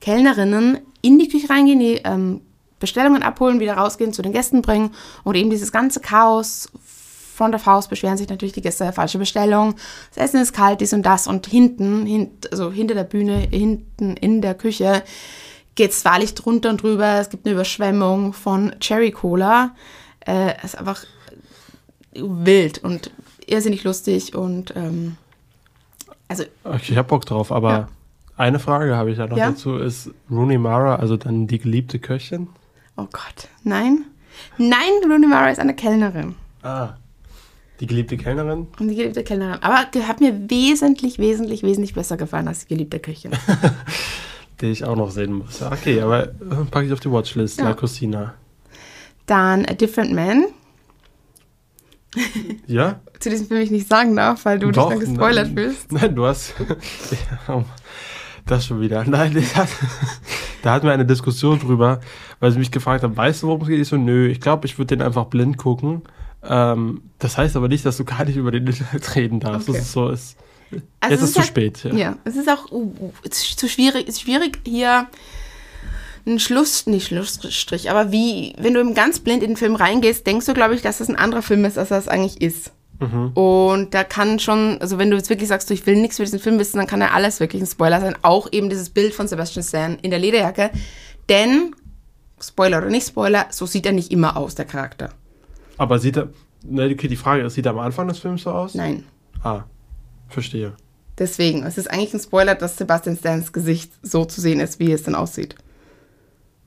[0.00, 2.40] Kellnerinnen in die Küche reingehen, die ähm,
[2.78, 4.90] Bestellungen abholen, wieder rausgehen, zu den Gästen bringen
[5.24, 6.68] und eben dieses ganze Chaos
[7.34, 9.74] Front of House beschweren sich natürlich die Gäste, falsche Bestellung,
[10.14, 11.26] das Essen ist kalt, dies und das.
[11.26, 15.02] Und hinten, hint, also hinter der Bühne, hinten in der Küche,
[15.74, 17.18] geht es wahrlich drunter und drüber.
[17.20, 19.74] Es gibt eine Überschwemmung von Cherry Cola.
[20.26, 21.04] Äh, ist einfach
[22.14, 23.10] wild und
[23.46, 25.16] irrsinnig lustig und ähm,
[26.28, 26.44] also.
[26.64, 27.88] Okay, ich hab Bock drauf, aber Ja.
[28.36, 29.50] eine Frage habe ich ja noch Ja?
[29.50, 29.76] dazu.
[29.76, 32.48] Ist Rooney Mara, also dann die geliebte Köchin?
[32.96, 34.04] Oh Gott, nein.
[34.58, 36.34] Nein, Rooney Mara ist eine Kellnerin.
[36.62, 36.90] Ah.
[37.80, 38.68] Die geliebte Kellnerin?
[38.78, 39.60] Und die geliebte Kellnerin.
[39.62, 43.32] Aber ge- hat mir wesentlich, wesentlich, wesentlich besser gefallen als die geliebte Köchin.
[44.62, 45.60] Die ich auch noch sehen muss.
[45.60, 47.58] Okay, aber äh, packe ich auf die Watchlist.
[47.58, 47.64] Ja.
[47.64, 48.34] La Cocina.
[49.26, 50.46] Dann A Different Man.
[52.66, 53.00] Ja?
[53.18, 55.56] Zu diesem Film ich nicht sagen darf, weil du Doch, dich dann gespoilert nein.
[55.56, 55.92] fühlst.
[55.92, 56.54] Nein, du hast.
[57.48, 57.64] Ja,
[58.46, 59.04] das schon wieder.
[59.04, 59.68] Nein, hat,
[60.62, 62.00] da hatten wir eine Diskussion drüber,
[62.40, 63.80] weil sie mich gefragt haben, weißt du, worum es geht?
[63.80, 66.02] Ich so, nö, ich glaube, ich würde den einfach blind gucken.
[66.44, 69.68] Ähm, das heißt aber nicht, dass du gar nicht über den Inhalt reden darfst.
[69.68, 69.78] Okay.
[69.78, 70.36] Das ist so, ist,
[71.00, 71.84] Also jetzt es ist zu halt- spät.
[71.84, 71.92] Ja.
[71.94, 75.06] Ja, es ist auch uh, uh, es zu schwierig, es ist schwierig hier
[76.24, 80.26] einen Schluss, nicht Schlussstrich, aber wie, wenn du eben ganz blind in den Film reingehst,
[80.26, 82.72] denkst du, glaube ich, dass das ein anderer Film ist, als das eigentlich ist.
[83.00, 83.32] Mhm.
[83.34, 86.22] Und da kann schon, also wenn du jetzt wirklich sagst, du, ich will nichts für
[86.22, 88.14] diesen Film wissen, dann kann ja alles wirklich ein Spoiler sein.
[88.22, 90.70] Auch eben dieses Bild von Sebastian Stan in der Lederjacke.
[91.28, 91.74] Denn,
[92.40, 95.10] Spoiler oder nicht Spoiler, so sieht er nicht immer aus, der Charakter.
[95.78, 96.28] Aber sieht er.
[96.64, 98.74] Ne, okay, die Frage ist, sieht er am Anfang des Films so aus?
[98.74, 99.04] Nein.
[99.42, 99.64] Ah,
[100.32, 100.72] verstehe.
[101.18, 104.92] Deswegen, es ist eigentlich ein Spoiler, dass Sebastian Stans Gesicht so zu sehen ist, wie
[104.92, 105.56] es dann aussieht.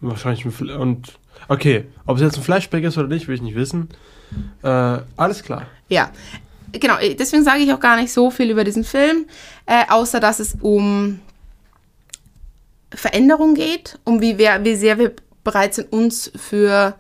[0.02, 3.90] Wahrscheinlich und okay, ob es jetzt ein Flashback ist oder nicht, will ich nicht wissen.
[4.62, 5.66] Äh, alles klar.
[5.90, 6.12] Ja,
[6.72, 6.98] genau.
[7.00, 9.26] äh, Deswegen sage ich auch gar nicht so viel über diesen Film,
[9.66, 11.20] äh, außer dass es um
[12.94, 16.96] Veränderung geht, um wie, wir, wie sehr wir bereit sind, uns für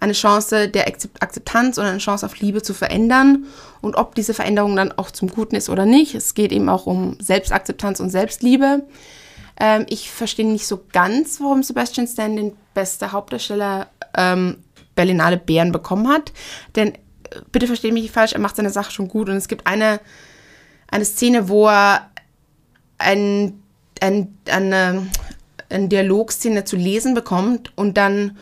[0.00, 3.46] eine Chance der Akzept- Akzeptanz und eine Chance auf Liebe zu verändern
[3.80, 6.14] und ob diese Veränderung dann auch zum Guten ist oder nicht.
[6.14, 8.82] Es geht eben auch um Selbstakzeptanz und Selbstliebe.
[9.58, 14.58] Ähm, ich verstehe nicht so ganz, warum Sebastian Stan den beste Hauptdarsteller ähm,
[14.94, 16.32] Berlinale Bären bekommen hat.
[16.74, 16.98] Denn, äh,
[17.52, 19.28] bitte verstehe mich nicht falsch, er macht seine Sache schon gut.
[19.30, 20.00] Und es gibt eine,
[20.88, 22.10] eine Szene, wo er
[22.98, 23.62] ein,
[24.00, 25.06] ein, eine,
[25.70, 28.36] eine Dialogszene zu lesen bekommt und dann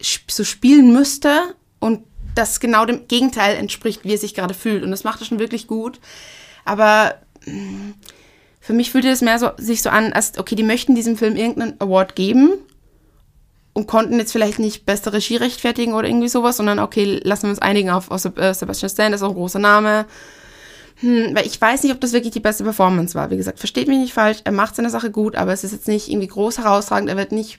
[0.00, 2.00] so spielen müsste und
[2.34, 4.82] das genau dem Gegenteil entspricht, wie er sich gerade fühlt.
[4.82, 6.00] Und das macht er schon wirklich gut.
[6.64, 7.14] Aber
[7.46, 7.94] mh,
[8.60, 11.36] für mich fühlte es mehr so, sich so an, als, okay, die möchten diesem Film
[11.36, 12.54] irgendeinen Award geben
[13.74, 17.50] und konnten jetzt vielleicht nicht beste Regie rechtfertigen oder irgendwie sowas, sondern okay, lassen wir
[17.50, 20.06] uns einigen auf, auf äh, Sebastian Stan, das ist auch ein großer Name.
[21.00, 23.30] Hm, weil ich weiß nicht, ob das wirklich die beste Performance war.
[23.30, 25.88] Wie gesagt, versteht mich nicht falsch, er macht seine Sache gut, aber es ist jetzt
[25.88, 27.58] nicht irgendwie groß herausragend, er wird nicht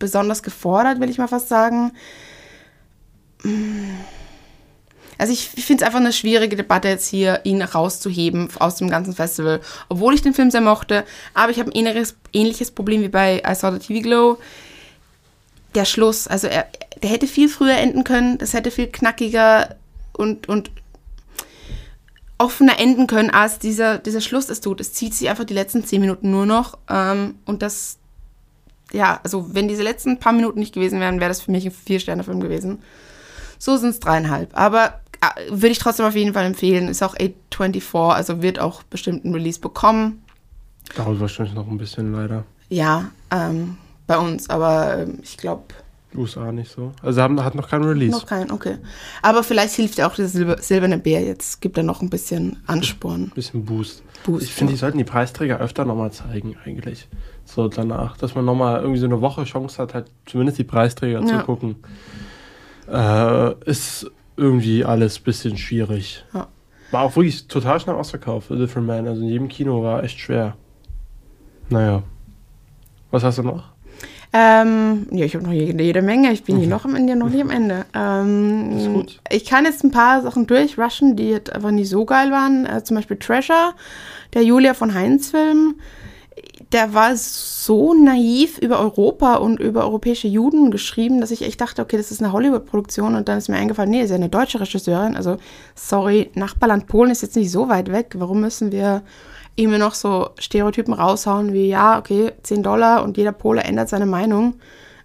[0.00, 1.92] besonders gefordert, will ich mal fast sagen.
[5.16, 8.90] Also ich, ich finde es einfach eine schwierige Debatte jetzt hier, ihn rauszuheben aus dem
[8.90, 9.60] ganzen Festival.
[9.88, 13.42] Obwohl ich den Film sehr mochte, aber ich habe ein ähnliches, ähnliches Problem wie bei
[13.46, 14.38] I Saw the TV Glow.
[15.76, 16.66] Der Schluss, also er,
[17.00, 19.76] der hätte viel früher enden können, das hätte viel knackiger
[20.14, 20.70] und, und
[22.38, 24.80] offener enden können, als dieser, dieser Schluss es tut.
[24.80, 26.78] Es zieht sich einfach die letzten zehn Minuten nur noch.
[26.88, 27.98] Ähm, und das,
[28.92, 31.72] ja, also wenn diese letzten paar Minuten nicht gewesen wären, wäre das für mich ein
[31.72, 32.78] Vier-Sterne-Film gewesen.
[33.58, 34.56] So sind es dreieinhalb.
[34.56, 36.88] Aber äh, würde ich trotzdem auf jeden Fall empfehlen.
[36.88, 40.22] Ist auch A24, also wird auch bestimmt einen Release bekommen.
[40.96, 42.44] Dauert wahrscheinlich noch ein bisschen leider.
[42.68, 43.76] Ja, ähm,
[44.06, 45.64] bei uns, aber ähm, ich glaube
[46.14, 46.92] USA nicht so.
[47.02, 48.10] Also haben, hat noch keinen Release.
[48.10, 48.78] noch keinen, okay.
[49.22, 52.56] Aber vielleicht hilft ja auch der Silber, silberne Bär jetzt, gibt er noch ein bisschen
[52.66, 53.30] Ansporn.
[53.34, 54.02] Bisschen Boost.
[54.24, 57.08] Boost, ich finde, die sollten die Preisträger öfter nochmal zeigen, eigentlich.
[57.44, 58.16] So danach.
[58.16, 61.26] Dass man nochmal irgendwie so eine Woche Chance hat, halt zumindest die Preisträger Ja.
[61.26, 61.76] zu gucken.
[62.88, 66.24] Äh, ist irgendwie alles ein bisschen schwierig.
[66.34, 66.48] Ja.
[66.90, 69.06] War auch wirklich total schnell ausverkauft, A Different Man.
[69.06, 70.56] Also in jedem Kino war echt schwer.
[71.68, 72.02] Naja.
[73.12, 73.64] Was hast du noch?
[74.32, 76.32] Ähm, ja, ich habe noch jede, jede Menge.
[76.32, 77.84] Ich bin hier noch am Ende, noch nicht am Ende.
[77.94, 79.20] Ähm, Ist gut.
[79.28, 82.64] Ich kann jetzt ein paar Sachen durchrushen, die jetzt einfach nicht so geil waren.
[82.64, 83.74] Äh, zum Beispiel Treasure,
[84.34, 85.76] der Julia von Heinz-Film.
[86.72, 91.82] Der war so naiv über Europa und über europäische Juden geschrieben, dass ich echt dachte,
[91.82, 93.16] okay, das ist eine Hollywood-Produktion.
[93.16, 95.16] Und dann ist mir eingefallen, nee, ist ja eine deutsche Regisseurin.
[95.16, 95.38] Also,
[95.74, 98.14] sorry, Nachbarland Polen ist jetzt nicht so weit weg.
[98.16, 99.02] Warum müssen wir
[99.56, 104.06] immer noch so Stereotypen raushauen wie, ja, okay, 10 Dollar und jeder Pole ändert seine
[104.06, 104.54] Meinung.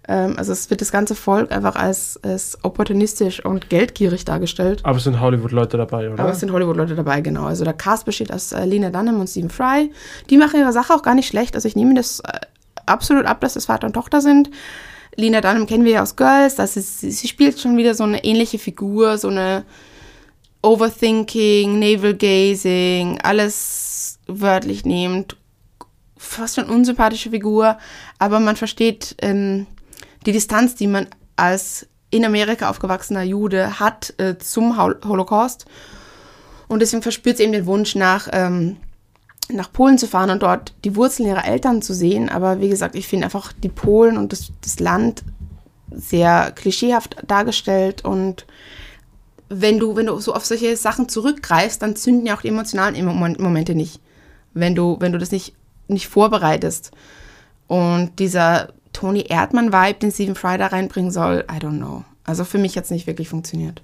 [0.07, 4.81] Ähm, also es wird das ganze Volk einfach als, als opportunistisch und geldgierig dargestellt.
[4.83, 6.23] Aber es sind Hollywood-Leute dabei, oder?
[6.23, 7.45] Aber es sind Hollywood-Leute dabei, genau.
[7.45, 9.91] Also der Cast besteht aus äh, Lena Dunham und Stephen Fry.
[10.29, 11.55] Die machen ihre Sache auch gar nicht schlecht.
[11.55, 12.39] Also ich nehme das äh,
[12.85, 14.49] absolut ab, dass das Vater und Tochter sind.
[15.15, 18.23] Lena Dunham kennen wir ja aus Girls, das ist, sie spielt schon wieder so eine
[18.25, 19.63] ähnliche Figur, so eine
[20.61, 23.84] Overthinking, Navel Gazing, alles
[24.27, 25.37] wörtlich nehmend,
[26.17, 27.77] fast schon unsympathische Figur,
[28.19, 29.67] aber man versteht ähm,
[30.25, 35.65] die Distanz, die man als in Amerika aufgewachsener Jude hat äh, zum Holocaust.
[36.67, 38.77] Und deswegen verspürt sie eben den Wunsch nach, ähm,
[39.49, 42.29] nach Polen zu fahren und dort die Wurzeln ihrer Eltern zu sehen.
[42.29, 45.23] Aber wie gesagt, ich finde einfach die Polen und das, das Land
[45.91, 48.45] sehr klischeehaft dargestellt und
[49.49, 53.05] wenn du, wenn du so auf solche Sachen zurückgreifst, dann zünden ja auch die emotionalen
[53.37, 54.01] Momente nicht.
[54.55, 55.53] Wenn du, wenn du das nicht,
[55.87, 56.91] nicht vorbereitest.
[57.67, 62.03] Und dieser Tony Erdmann-Vibe, den Stephen Fry da reinbringen soll, I don't know.
[62.23, 63.83] Also für mich hat es nicht wirklich funktioniert.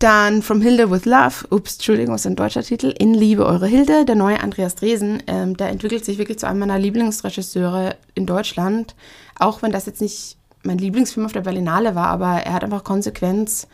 [0.00, 4.06] Dann From Hilde with Love, ups, Entschuldigung, ist ein deutscher Titel, In Liebe eure Hilde,
[4.06, 8.94] der neue Andreas Dresen, ähm, der entwickelt sich wirklich zu einem meiner Lieblingsregisseure in Deutschland,
[9.38, 12.82] auch wenn das jetzt nicht mein Lieblingsfilm auf der Berlinale war, aber er hat einfach
[12.82, 13.68] Konsequenz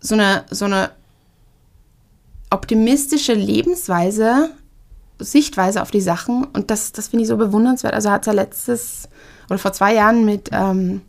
[0.00, 0.90] so eine, so eine
[2.50, 4.50] optimistische Lebensweise,
[5.18, 7.94] Sichtweise auf die Sachen und das, das finde ich so bewundernswert.
[7.94, 9.08] Also hat er letztes
[9.48, 11.02] oder vor zwei Jahren mit ähm,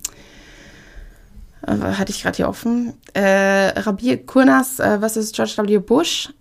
[1.65, 5.77] äh, hatte ich gerade hier offen, äh, Rabir Kurnas, äh, ist George W.
[5.79, 6.33] Bush,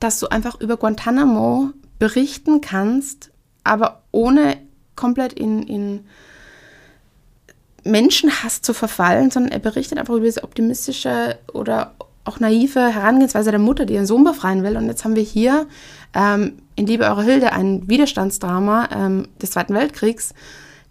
[0.00, 3.30] dass du einfach über Guantanamo berichten kannst,
[3.64, 4.58] aber ohne
[4.96, 6.06] komplett in, in
[7.84, 13.60] Menschenhass zu verfallen, sondern er berichtet einfach über diese optimistische oder auch naive Herangehensweise der
[13.60, 14.76] Mutter, die ihren Sohn befreien will.
[14.76, 15.66] Und jetzt haben wir hier
[16.14, 20.34] ähm, in Liebe eure Hilde ein Widerstandsdrama ähm, des Zweiten Weltkriegs,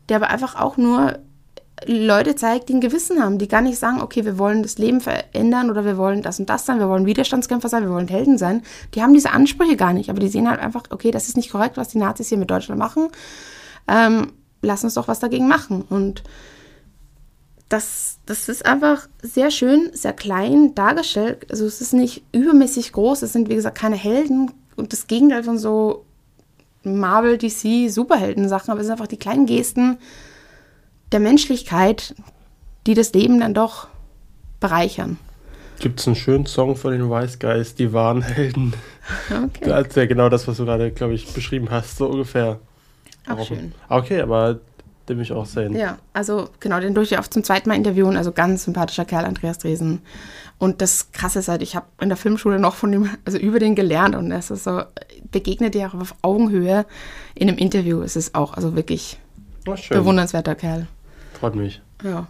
[0.10, 1.20] der aber einfach auch nur
[1.86, 5.02] Leute zeigt, die ein Gewissen haben, die gar nicht sagen, okay, wir wollen das Leben
[5.02, 8.38] verändern oder wir wollen das und das sein, wir wollen Widerstandskämpfer sein, wir wollen Helden
[8.38, 8.62] sein.
[8.94, 11.52] Die haben diese Ansprüche gar nicht, aber die sehen halt einfach, okay, das ist nicht
[11.52, 13.08] korrekt, was die Nazis hier mit Deutschland machen.
[13.88, 15.84] Ähm, lass uns doch was dagegen machen.
[15.90, 16.24] Und
[17.72, 21.48] das, das ist einfach sehr schön, sehr klein dargestellt.
[21.50, 25.44] Also es ist nicht übermäßig groß, es sind wie gesagt keine Helden und das Gegenteil
[25.44, 26.06] von so
[26.84, 29.98] Marvel, DC, Superhelden-Sachen, aber es sind einfach die kleinen Gesten,
[31.14, 32.14] der Menschlichkeit,
[32.88, 33.88] die das Leben dann doch
[34.60, 35.18] bereichern.
[35.80, 38.74] Gibt es einen schönen Song von den Wise Guys, die wahren Helden?
[39.30, 39.66] Okay.
[39.66, 42.60] Das ist ja genau das, was du gerade, glaube ich, beschrieben hast, so ungefähr.
[43.28, 43.74] Auch schön.
[43.90, 44.60] Okay, aber
[45.10, 45.76] den will ich auch sehen.
[45.76, 48.18] Ja, also genau, den durfte ich auch zum zweiten Mal interviewen.
[48.18, 50.02] Also ganz sympathischer Kerl, Andreas Dresen.
[50.58, 53.58] Und das Krasse ist halt, ich habe in der Filmschule noch von dem, also über
[53.58, 54.84] den gelernt und es ist so,
[55.32, 56.86] begegnet dir auch auf Augenhöhe
[57.34, 58.02] in einem Interview.
[58.02, 59.18] Es ist auch, also wirklich
[59.68, 60.88] oh, bewundernswerter Kerl.
[61.34, 61.82] Freut mich.
[62.04, 62.28] Ja.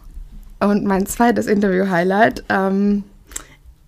[0.62, 2.46] Und mein zweites Interview-Highlight.
[2.48, 3.04] Ähm,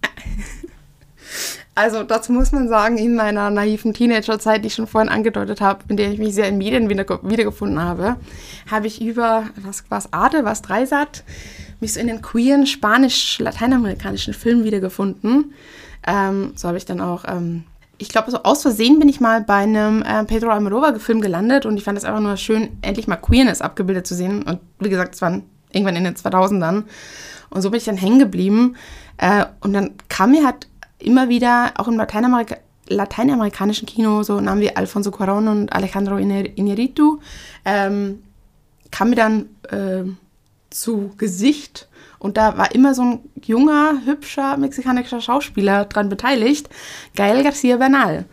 [1.75, 5.83] also dazu muss man sagen, in meiner naiven Teenagerzeit, die ich schon vorhin angedeutet habe,
[5.88, 8.17] in der ich mich sehr in Medien wieder, wiedergefunden habe,
[8.69, 11.23] habe ich über, was was Arte, was Dreisat,
[11.79, 15.53] mich so in den queeren spanisch-lateinamerikanischen Filmen wiedergefunden.
[16.05, 17.63] Ähm, so habe ich dann auch ähm,
[17.97, 21.77] ich glaube, so aus Versehen bin ich mal bei einem äh, Pedro Almodovar-Film gelandet und
[21.77, 24.43] ich fand es einfach nur schön, endlich mal Queerness abgebildet zu sehen.
[24.43, 26.83] Und wie gesagt, es waren irgendwann in den 2000ern.
[27.49, 28.75] Und so bin ich dann hängen geblieben.
[29.17, 30.67] Äh, und dann kam mir halt
[31.04, 32.58] immer wieder, auch im Lateinamerika
[32.89, 37.20] lateinamerikanischen Kino, so Namen wie Alfonso Cuarón und Alejandro Iñárritu,
[37.63, 38.24] ähm,
[38.92, 40.04] kam mir dann äh,
[40.70, 41.88] zu Gesicht
[42.20, 46.70] und da war immer so ein junger, hübscher mexikanischer Schauspieler dran beteiligt,
[47.16, 48.26] Gael García Bernal.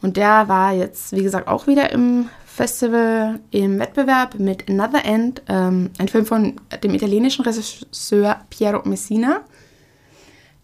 [0.00, 5.42] Und der war jetzt, wie gesagt, auch wieder im Festival im Wettbewerb mit Another End,
[5.48, 9.40] ähm, ein Film von dem italienischen Regisseur Piero Messina,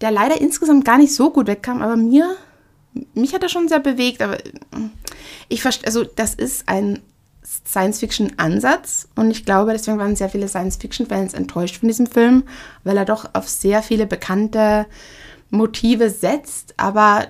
[0.00, 2.36] der leider insgesamt gar nicht so gut wegkam, aber mir,
[3.14, 4.38] mich hat er schon sehr bewegt, aber
[5.48, 7.00] ich verstehe, also das ist ein
[7.66, 12.44] Science-Fiction-Ansatz und ich glaube, deswegen waren sehr viele Science-Fiction-Fans enttäuscht von diesem Film,
[12.84, 14.86] weil er doch auf sehr viele bekannte
[15.50, 17.26] Motive setzt, aber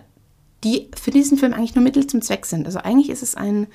[0.65, 2.67] die für diesen Film eigentlich nur Mittel zum Zweck sind.
[2.67, 3.69] Also eigentlich ist es ein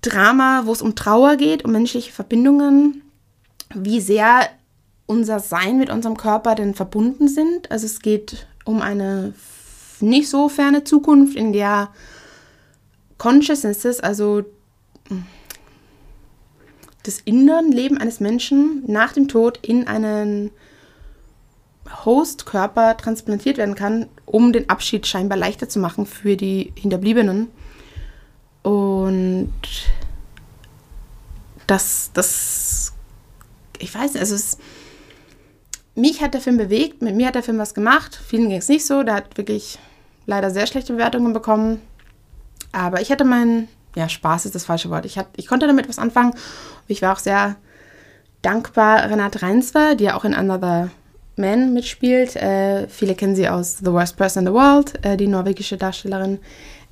[0.00, 3.02] Drama, wo es um Trauer geht, um menschliche Verbindungen,
[3.74, 4.48] wie sehr
[5.08, 7.72] unser Sein mit unserem Körper denn verbunden sind.
[7.72, 9.32] Also es geht um eine
[10.00, 11.88] nicht so ferne Zukunft, in der
[13.16, 14.44] Consciousnesses, also
[17.02, 20.50] das inneren Leben eines Menschen nach dem Tod in einen
[22.04, 27.48] Hostkörper transplantiert werden kann, um den Abschied scheinbar leichter zu machen für die Hinterbliebenen.
[28.62, 29.54] Und
[31.66, 32.92] das, das,
[33.78, 34.58] ich weiß nicht, also es,
[35.98, 38.68] mich hat der Film bewegt, mit mir hat der Film was gemacht, vielen ging es
[38.68, 39.78] nicht so, der hat wirklich
[40.26, 41.80] leider sehr schlechte Bewertungen bekommen.
[42.72, 45.04] Aber ich hatte meinen ja, Spaß ist das falsche Wort.
[45.04, 46.34] Ich, hat, ich konnte damit was anfangen.
[46.86, 47.56] Ich war auch sehr
[48.42, 50.90] dankbar Renate Reinswer, die ja auch in Another
[51.36, 52.36] Man mitspielt.
[52.36, 56.38] Äh, viele kennen sie aus The Worst Person in the World, äh, die norwegische Darstellerin.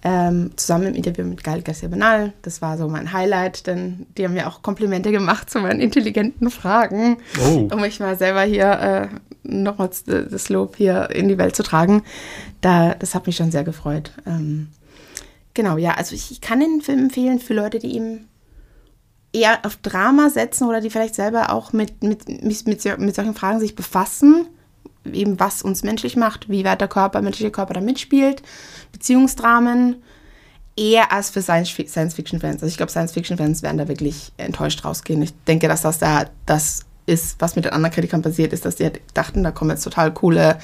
[0.09, 2.33] Ähm, zusammen im Interview mit Gael Garcia Bernal.
[2.43, 6.49] Das war so mein Highlight, denn die haben mir auch Komplimente gemacht zu meinen intelligenten
[6.49, 7.69] Fragen, Oh.
[7.73, 9.09] um mich mal selber hier äh,
[9.43, 12.05] nochmals das Lob hier in die Welt zu tragen.
[12.61, 14.13] Da, das hat mich schon sehr gefreut.
[14.29, 14.69] Ähm,
[15.55, 18.27] genau, ja, also ich, ich kann den Film empfehlen für Leute, die ihm
[19.33, 23.35] eher auf Drama setzen oder die vielleicht selber auch mit, mit, mit, mit, mit solchen
[23.35, 24.47] Fragen sich befassen.
[25.13, 28.43] Eben was uns menschlich macht, wie weit der Körper, menschliche Körper da mitspielt,
[28.97, 30.03] Beziehungsdramen,
[30.75, 32.63] eher als für Science- Science-Fiction-Fans.
[32.63, 35.21] Also ich glaube, Science-Fiction-Fans werden da wirklich enttäuscht rausgehen.
[35.21, 38.77] Ich denke, dass das da das ist, was mit den anderen Kritikern passiert ist, dass
[38.77, 40.59] die halt dachten, da kommen jetzt total coole,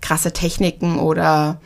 [0.00, 1.60] krasse Techniken oder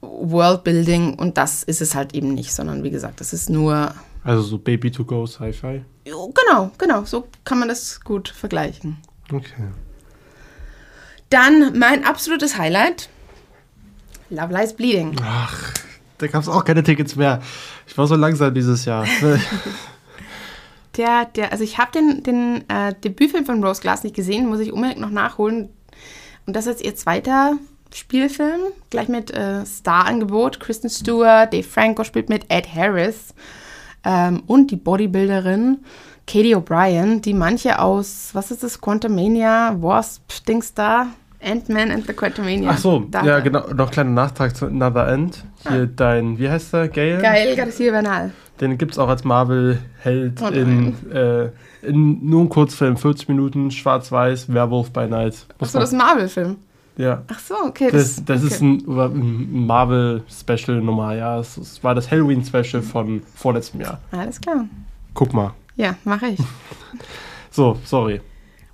[0.00, 4.42] Worldbuilding und das ist es halt eben nicht, sondern wie gesagt, das ist nur Also
[4.42, 5.84] so Baby to go Sci-Fi.
[6.04, 8.98] Genau, genau, so kann man das gut vergleichen.
[9.32, 9.68] Okay.
[11.30, 13.08] Dann mein absolutes Highlight:
[14.32, 15.14] Love Lies Bleeding.
[15.22, 15.72] Ach,
[16.18, 17.40] da gab es auch keine Tickets mehr.
[17.86, 19.06] Ich war so langsam dieses Jahr.
[20.98, 24.60] Der, der, also ich habe den, den äh, Debütfilm von Rose Glass nicht gesehen, muss
[24.60, 25.70] ich unbedingt noch nachholen.
[26.46, 27.54] Und das ist ihr zweiter
[27.94, 30.60] Spielfilm, gleich mit äh, Star-Angebot.
[30.60, 33.34] Kristen Stewart, Dave Franco spielt mit, Ed Harris
[34.04, 35.78] ähm, und die Bodybuilderin
[36.26, 41.06] Katie O'Brien, die manche aus, was ist das, Quantumania, Wasp, Dings da,
[41.42, 42.70] Ant-Man and the Quantumania.
[42.70, 43.66] Ach so, Da- ja, genau.
[43.74, 45.44] Noch kleiner Nachtrag zu Another End.
[45.68, 46.88] Hier dein, wie heißt der?
[46.88, 47.18] Gale?
[47.20, 48.32] Geil, Garcia Bernal.
[48.60, 51.48] Den gibt es auch als Marvel-Held Oh in, äh,
[51.82, 55.46] in nur einem Kurzfilm, 40 Minuten, schwarz-weiß, Werwolf by Night.
[55.58, 56.56] Muss Achso, das ist ein Marvel-Film.
[56.96, 57.22] ja.
[57.28, 57.88] Ach so, okay.
[57.90, 58.54] Das, das okay.
[58.54, 58.82] ist ein
[59.66, 61.38] Marvel-Special Nummer, ja.
[61.40, 63.98] Es, es war das Halloween-Special von vorletztem Jahr.
[64.12, 64.66] Alles klar.
[65.14, 65.52] Guck mal.
[65.76, 66.38] Ja, mache ich.
[67.54, 68.18] So, sorry.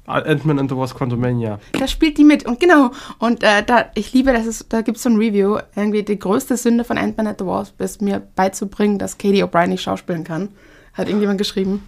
[0.08, 1.58] Ant-Man and the Wasp Quantumania.
[1.72, 2.90] Da spielt die mit und genau.
[3.18, 5.58] Und äh, da, ich liebe, dass es, da gibt es so ein Review.
[5.76, 9.68] Irgendwie die größte Sünde von Ant-Man at the Wasp ist mir beizubringen, dass Katie O'Brien
[9.68, 10.48] nicht schauspielen kann.
[10.94, 11.82] Hat irgendjemand geschrieben.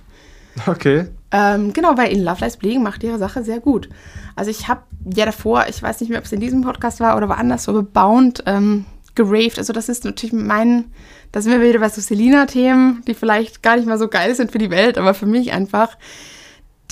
[0.66, 1.06] Okay.
[1.32, 3.88] Ähm, genau, weil in Love Lies Bleeding macht ihre Sache sehr gut.
[4.34, 4.82] Also ich habe
[5.14, 7.72] ja davor, ich weiß nicht mehr, ob es in diesem Podcast war oder woanders, so
[7.72, 9.58] bebound, ähm, geraved.
[9.58, 10.86] Also das ist natürlich mein,
[11.32, 14.50] da sind wir wieder bei so Selina-Themen, die vielleicht gar nicht mal so geil sind
[14.50, 15.96] für die Welt, aber für mich einfach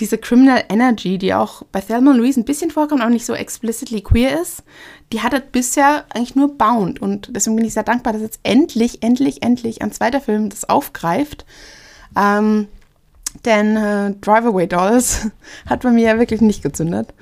[0.01, 4.01] diese Criminal Energy, die auch bei Thelma Louise ein bisschen vorkommt, auch nicht so explicitly
[4.01, 4.63] queer ist,
[5.13, 7.01] die hat halt bisher eigentlich nur Bound.
[7.01, 10.69] Und deswegen bin ich sehr dankbar, dass jetzt endlich, endlich, endlich ein zweiter Film das
[10.69, 11.45] aufgreift.
[12.17, 12.69] Ähm,
[13.45, 15.29] denn äh, Drive Away Dolls
[15.67, 17.13] hat bei mir ja wirklich nicht gezündet.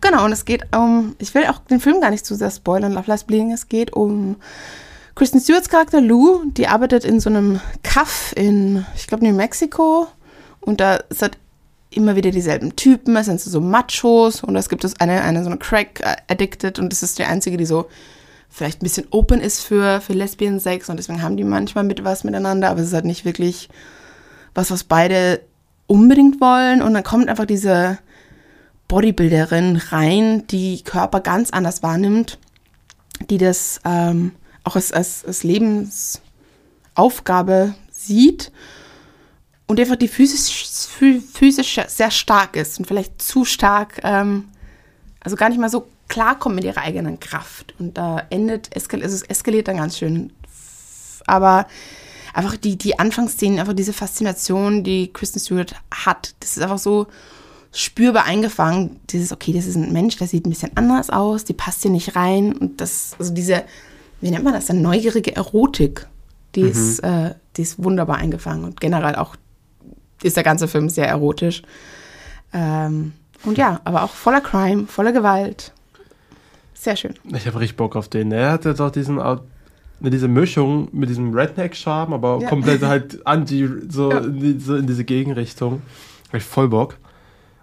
[0.00, 2.92] Genau, und es geht um, ich will auch den Film gar nicht zu sehr spoilern,
[2.92, 4.36] Love Lies Bleeding, es geht um
[5.14, 10.06] Kristen Stewarts Charakter Lou, die arbeitet in so einem Kaff in, ich glaube, New Mexico.
[10.60, 11.38] Und da ist halt
[11.90, 15.50] immer wieder dieselben Typen, es sind so Machos und es gibt es eine, eine so
[15.50, 17.86] eine Crack-Addicted und das ist die einzige, die so
[18.50, 22.24] vielleicht ein bisschen open ist für, für Lesbian-Sex und deswegen haben die manchmal mit was
[22.24, 23.68] miteinander, aber es ist halt nicht wirklich
[24.54, 25.40] was, was beide
[25.86, 26.82] unbedingt wollen.
[26.82, 27.98] Und dann kommt einfach diese
[28.88, 32.38] Bodybuilderin rein, die Körper ganz anders wahrnimmt,
[33.28, 34.32] die das ähm,
[34.64, 38.52] auch als, als, als Lebensaufgabe sieht
[39.68, 40.66] und einfach die physisch,
[40.98, 44.48] phys- physisch sehr stark ist und vielleicht zu stark, ähm,
[45.20, 47.74] also gar nicht mal so klarkommt mit ihrer eigenen Kraft.
[47.78, 50.32] Und da endet, eskal also es eskaliert dann ganz schön.
[51.26, 51.66] Aber
[52.32, 57.06] einfach die, die Anfangsszenen, einfach diese Faszination, die Kristen Stewart hat, das ist einfach so
[57.70, 58.98] spürbar eingefangen.
[59.10, 61.90] Dieses, okay, das ist ein Mensch, der sieht ein bisschen anders aus, die passt hier
[61.90, 62.54] nicht rein.
[62.54, 63.64] Und das, also diese,
[64.22, 66.06] wie nennt man das, dann neugierige Erotik,
[66.54, 68.64] die, ist, äh, die ist wunderbar eingefangen.
[68.64, 69.36] Und generell auch
[70.22, 71.62] ist der ganze Film sehr erotisch.
[72.52, 73.12] Ähm,
[73.44, 75.72] und ja, aber auch voller Crime, voller Gewalt.
[76.74, 77.14] Sehr schön.
[77.34, 78.32] Ich habe richtig Bock auf den.
[78.32, 79.20] Er hat jetzt auch diesen,
[80.00, 82.48] diese Mischung mit diesem Redneck-Charme, aber Ja.
[82.48, 84.18] komplett halt anti, so, Ja.
[84.18, 85.82] in, die, so in diese Gegenrichtung.
[86.28, 86.96] Hab ich voll Bock.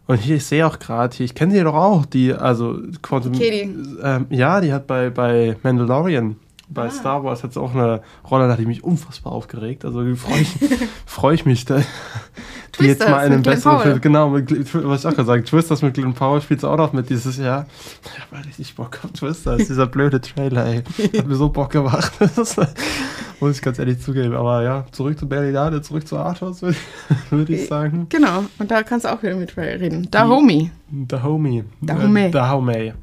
[0.07, 3.31] Und hier, ich sehe auch gerade hier, ich kenne die doch auch, die, also Quantum.
[3.33, 3.73] Katie.
[4.03, 6.35] Ähm, ja, die hat bei, bei Mandalorian,
[6.69, 6.91] bei Ah.
[6.91, 9.85] Star Wars hat sie auch eine Rolle, da hat die mich unfassbar aufgeregt.
[9.85, 10.49] Also freue ich,
[11.05, 11.81] freu ich mich, da,
[12.79, 13.79] die jetzt mal in einem besseren.
[13.81, 16.77] Film, genau, mit, was ich auch gerade sagen, Twisters mit Glenn Powell spielt sie auch
[16.77, 17.65] noch mit dieses Jahr.
[18.03, 20.83] Ich habe richtig Bock auf Twisters, dieser blöde Trailer, ey.
[21.17, 22.11] Hat mir so Bock gemacht.
[22.35, 22.57] Das
[23.41, 24.33] muss ich ganz ehrlich zugeben.
[24.33, 26.77] Aber ja, zurück zu Berlinale, zurück zu Arthurs, würde
[27.29, 28.07] würd ich sagen.
[28.09, 30.07] Genau, und da kannst du auch wieder mit reden.
[30.09, 30.71] Da Homie.
[31.09, 31.63] The Homie.
[31.81, 32.31] The Homie.
[32.33, 32.93] Homie.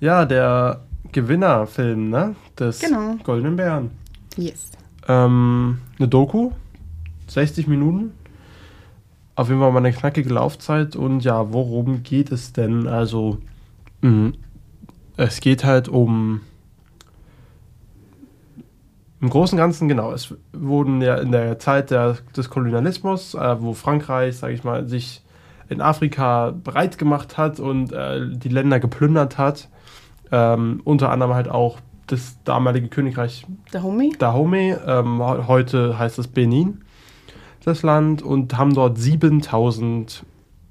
[0.00, 0.85] Ja, der
[1.16, 2.36] Gewinnerfilm, ne?
[2.58, 3.14] Des Genau.
[3.24, 3.90] Goldenen Bären.
[4.36, 4.70] Yes.
[5.08, 6.50] Ähm, eine Doku,
[7.28, 8.12] 60 Minuten.
[9.34, 10.94] auf jeden Fall mal eine knackige Laufzeit.
[10.94, 12.86] Und ja, worum geht es denn?
[12.86, 13.38] Also,
[14.02, 14.32] mh,
[15.16, 16.42] es geht halt um.
[19.22, 23.56] Im Großen und Ganzen, genau, es wurden ja in der Zeit der, des Kolonialismus, äh,
[23.62, 25.22] wo Frankreich, sage ich mal, sich
[25.70, 29.68] in Afrika breit gemacht hat und äh, die Länder geplündert hat,
[30.32, 34.12] ähm, unter anderem halt auch das damalige Königreich Dahomey.
[34.18, 36.82] Dahomey, ähm, heute heißt es Benin,
[37.64, 40.24] das Land, und haben dort 7000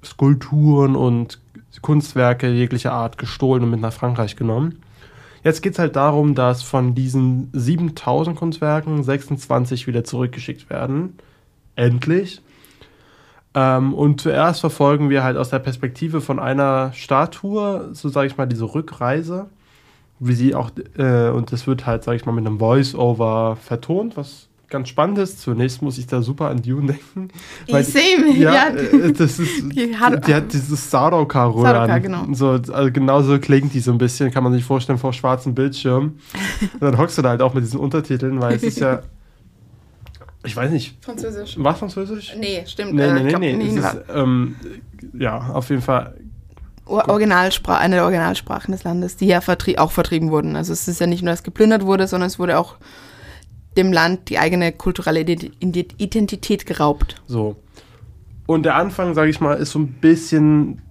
[0.04, 1.40] Skulpturen und
[1.82, 4.80] Kunstwerke jeglicher Art gestohlen und mit nach Frankreich genommen.
[5.44, 11.18] Jetzt geht es halt darum, dass von diesen 7000 Kunstwerken 26 wieder zurückgeschickt werden.
[11.76, 12.42] Endlich.
[13.56, 18.38] Ähm, und zuerst verfolgen wir halt aus der Perspektive von einer Statue, so sage ich
[18.38, 19.48] mal, diese Rückreise
[20.20, 24.16] wie sie auch, äh, und das wird halt, sag ich mal, mit einem Voice-Over vertont,
[24.16, 25.42] was ganz spannend ist.
[25.42, 27.30] Zunächst muss ich da super an Dune denken.
[27.70, 28.54] Weil ich sehe mich, ja.
[28.54, 28.68] ja.
[28.70, 31.66] Äh, das ist, die, hat, die hat dieses Sardaukar-Röhren.
[31.66, 32.26] Sardaukar, genau.
[32.32, 36.16] So, also genauso klingt die so ein bisschen, kann man sich vorstellen, vor schwarzem Bildschirm.
[36.74, 39.02] und dann hockst du da halt auch mit diesen Untertiteln, weil es ist ja
[40.46, 40.98] ich weiß nicht.
[41.04, 41.58] Französisch.
[41.58, 42.36] War Französisch?
[42.40, 42.94] Nee, stimmt.
[42.94, 43.54] Nee, nee, äh, nee.
[43.54, 43.72] nee.
[43.72, 43.80] nee.
[43.80, 44.56] Ist, ähm,
[45.14, 46.16] ja, auf jeden Fall
[46.86, 50.56] Originalsprache, eine der Originalsprachen des Landes, die ja vertrie auch vertrieben wurden.
[50.56, 52.76] Also es ist ja nicht nur, dass geplündert wurde, sondern es wurde auch
[53.76, 57.22] dem Land die eigene kulturelle Identität geraubt.
[57.26, 57.56] So.
[58.46, 60.82] Und der Anfang, sage ich mal, ist so ein bisschen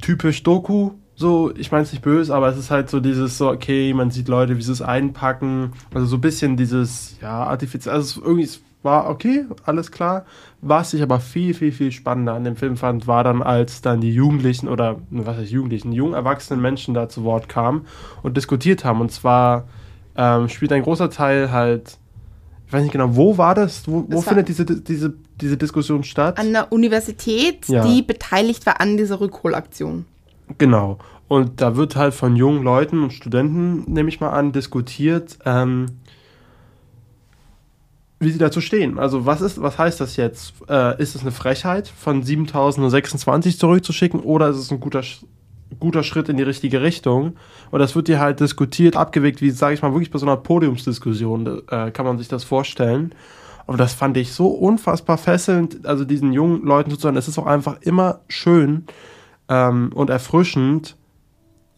[0.00, 0.90] typisch Doku.
[1.14, 4.10] So, ich meine es nicht böse, aber es ist halt so dieses so, okay, man
[4.10, 5.72] sieht Leute, wie sie es einpacken.
[5.94, 7.94] Also so ein bisschen dieses, ja, artifiziell.
[7.94, 8.48] Also irgendwie,
[8.82, 10.24] war okay, alles klar.
[10.60, 14.00] Was ich aber viel, viel, viel spannender an dem Film fand, war dann, als dann
[14.00, 17.86] die Jugendlichen oder, was heißt Jugendlichen, jung erwachsenen Menschen da zu Wort kamen
[18.22, 19.00] und diskutiert haben.
[19.00, 19.64] Und zwar
[20.16, 21.98] ähm, spielt ein großer Teil halt,
[22.66, 23.86] ich weiß nicht genau, wo war das?
[23.86, 26.38] Wo, wo findet diese, diese, diese Diskussion statt?
[26.38, 27.84] An der Universität, ja.
[27.84, 30.06] die beteiligt war an dieser Rückholaktion.
[30.58, 30.98] Genau.
[31.28, 35.86] Und da wird halt von jungen Leuten und Studenten, nehme ich mal an, diskutiert, ähm,
[38.22, 38.98] wie sie dazu stehen.
[38.98, 40.54] Also was ist, was heißt das jetzt?
[40.68, 45.02] Äh, ist es eine Frechheit, von 7026 zurückzuschicken oder ist es ein guter,
[45.80, 47.36] guter Schritt in die richtige Richtung?
[47.70, 50.36] Und das wird hier halt diskutiert, abgewegt, wie, sage ich mal, wirklich bei so einer
[50.36, 53.14] Podiumsdiskussion, äh, kann man sich das vorstellen.
[53.66, 57.16] Aber das fand ich so unfassbar fesselnd, also diesen jungen Leuten zuzuhören.
[57.16, 58.86] Es ist auch einfach immer schön
[59.48, 60.96] ähm, und erfrischend,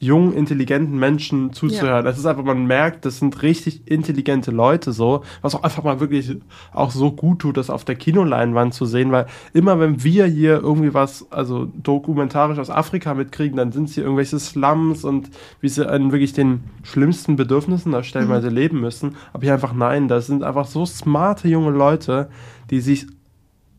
[0.05, 1.97] jungen, intelligenten Menschen zuzuhören.
[1.97, 2.03] Ja.
[2.03, 6.01] Das ist einfach, man merkt, das sind richtig intelligente Leute so, was auch einfach mal
[6.01, 6.37] wirklich
[6.73, 10.61] auch so gut tut, das auf der Kinoleinwand zu sehen, weil immer wenn wir hier
[10.61, 15.31] irgendwie was, also dokumentarisch aus Afrika mitkriegen, dann sind es hier irgendwelche Slums und
[15.61, 18.57] wie sie an wirklich den schlimmsten Bedürfnissen da stellenweise mhm.
[18.57, 19.17] leben müssen.
[19.33, 22.29] Aber hier einfach nein, das sind einfach so smarte junge Leute,
[22.71, 23.07] die sich,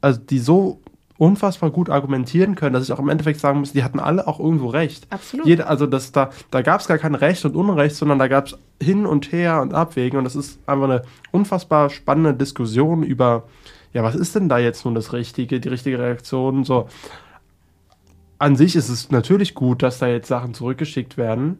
[0.01, 0.81] also die so
[1.17, 4.39] unfassbar gut argumentieren können, dass ich auch im Endeffekt sagen muss, die hatten alle auch
[4.39, 5.07] irgendwo recht.
[5.09, 5.45] Absolut.
[5.45, 8.47] Jeder, also das, da, da gab es gar kein Recht und Unrecht, sondern da gab
[8.47, 13.43] es hin und her und Abwägen und das ist einfach eine unfassbar spannende Diskussion über,
[13.93, 16.87] ja, was ist denn da jetzt nun das Richtige, die richtige Reaktion, so.
[18.37, 21.59] An sich ist es natürlich gut, dass da jetzt Sachen zurückgeschickt werden.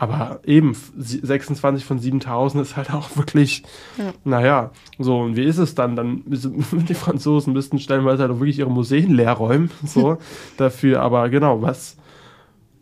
[0.00, 3.64] Aber eben 26 von 7000 ist halt auch wirklich,
[3.98, 4.12] ja.
[4.24, 5.94] naja, so, und wie ist es dann?
[5.94, 10.16] Dann die Franzosen müssten stellenweise halt auch wirklich ihre Museen leer räumen, so,
[10.56, 11.02] dafür.
[11.02, 11.98] Aber genau, was,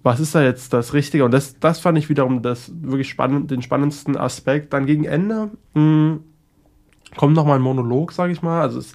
[0.04, 1.24] was ist da jetzt das Richtige?
[1.24, 4.72] Und das, das fand ich wiederum das wirklich spannend, den spannendsten Aspekt.
[4.72, 6.20] Dann gegen Ende mh, hm,
[7.16, 8.62] kommt nochmal ein Monolog, sage ich mal.
[8.62, 8.94] Also, es,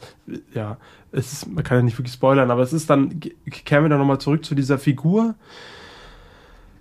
[0.54, 0.78] ja,
[1.12, 4.00] es ist, man kann ja nicht wirklich spoilern, aber es ist dann, kehren wir dann
[4.00, 5.36] nochmal zurück zu dieser Figur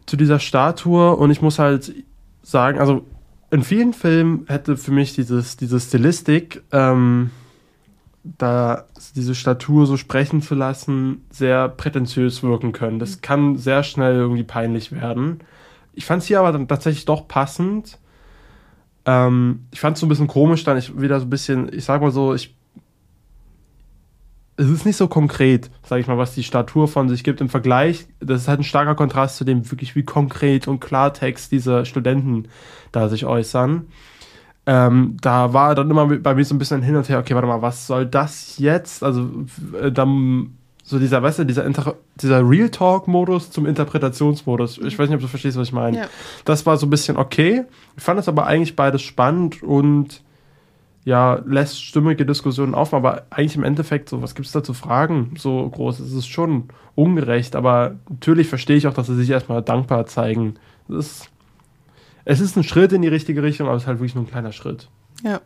[0.07, 1.94] zu dieser Statue und ich muss halt
[2.42, 3.05] sagen, also
[3.50, 7.30] in vielen Filmen hätte für mich dieses, diese Stilistik, ähm,
[8.24, 8.86] da
[9.16, 12.98] diese Statue so sprechen zu lassen, sehr prätentiös wirken können.
[12.98, 15.40] Das kann sehr schnell irgendwie peinlich werden.
[15.92, 17.98] Ich fand es hier aber dann tatsächlich doch passend.
[19.05, 21.84] Ähm, ich fand es so ein bisschen komisch, dann ich wieder so ein bisschen, ich
[21.84, 22.55] sag mal so, ich
[24.57, 27.48] es ist nicht so konkret, sage ich mal, was die Statur von sich gibt im
[27.48, 28.07] Vergleich.
[28.20, 32.48] Das ist halt ein starker Kontrast zu dem wirklich wie konkret und Klartext diese Studenten
[32.92, 33.86] da sich äußern.
[34.64, 37.48] Ähm, da war dann immer bei mir so ein bisschen hin und her, okay, warte
[37.48, 39.03] mal, was soll das jetzt?
[39.03, 39.28] Also
[39.80, 41.64] äh, dann so dieser, weißt du, dieser,
[42.16, 44.78] dieser Real Talk-Modus zum Interpretationsmodus.
[44.78, 45.96] Ich weiß nicht, ob du verstehst, was ich meine.
[45.96, 46.07] Ja.
[46.44, 47.64] Das war so ein bisschen okay.
[47.96, 50.22] Ich fand es aber eigentlich beides spannend und
[51.05, 54.72] ja, lässt stimmige Diskussionen auf, aber eigentlich im Endeffekt, so, was gibt es da zu
[54.72, 55.34] fragen?
[55.36, 59.62] So groß, es ist schon ungerecht, aber natürlich verstehe ich auch, dass sie sich erstmal
[59.62, 60.55] dankbar zeigen.
[60.88, 61.30] Es ist,
[62.24, 64.30] es ist ein Schritt in die richtige Richtung, aber es ist halt wirklich nur ein
[64.30, 64.88] kleiner Schritt.
[65.24, 65.40] Ja.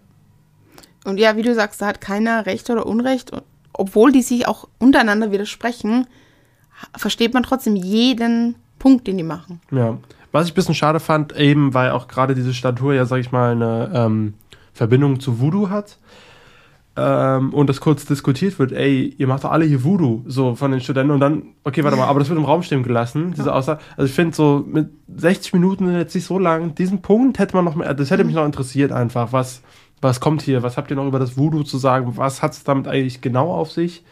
[1.04, 3.30] Und ja, wie du sagst, da hat keiner Recht oder Unrecht.
[3.72, 6.06] obwohl die sich auch untereinander widersprechen,
[6.96, 9.60] versteht man trotzdem jeden Punkt, den die machen.
[9.70, 9.96] Ja.
[10.32, 13.32] Was ich ein bisschen schade fand, eben weil auch gerade diese Statur ja, sag ich
[13.32, 14.34] mal, eine ähm,
[14.76, 15.98] Verbindung zu Voodoo hat.
[16.98, 20.70] Ähm, und das kurz diskutiert wird, ey, ihr macht doch alle hier Voodoo, so von
[20.70, 23.52] den Studenten und dann, okay, warte mal, aber das wird im Raum stehen gelassen, diese
[23.52, 23.80] Aussage.
[23.98, 27.66] Also ich finde so mit 60 Minuten jetzt nicht so lang, diesen Punkt hätte man
[27.66, 29.60] noch mehr, das hätte mich noch interessiert einfach, was,
[30.00, 32.64] was kommt hier, was habt ihr noch über das Voodoo zu sagen, was hat es
[32.64, 34.02] damit eigentlich genau auf sich?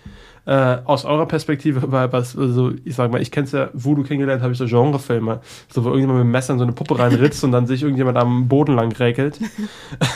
[0.47, 4.03] Äh, aus eurer Perspektive, weil was, also ich sag mal, ich kenne es ja, Voodoo
[4.03, 5.40] kennengelernt habe ich so Genrefilme,
[5.70, 8.18] so wo irgendjemand mit dem Messer in so eine Puppe reinritzt und dann sich irgendjemand
[8.18, 9.40] am Boden lang räkelt.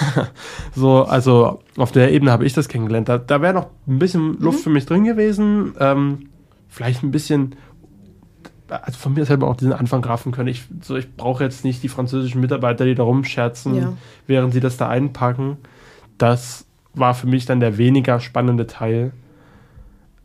[0.75, 3.09] so, also auf der Ebene habe ich das kennengelernt.
[3.09, 4.63] Da, da wäre noch ein bisschen Luft mhm.
[4.65, 5.73] für mich drin gewesen.
[5.81, 6.29] Ähm,
[6.69, 7.55] vielleicht ein bisschen
[8.69, 10.49] also von mir selber auch diesen Anfang grafen können.
[10.49, 13.93] Ich, so, ich brauche jetzt nicht die französischen Mitarbeiter, die da rumscherzen, ja.
[14.27, 15.57] während sie das da einpacken.
[16.19, 19.13] Das war für mich dann der weniger spannende Teil.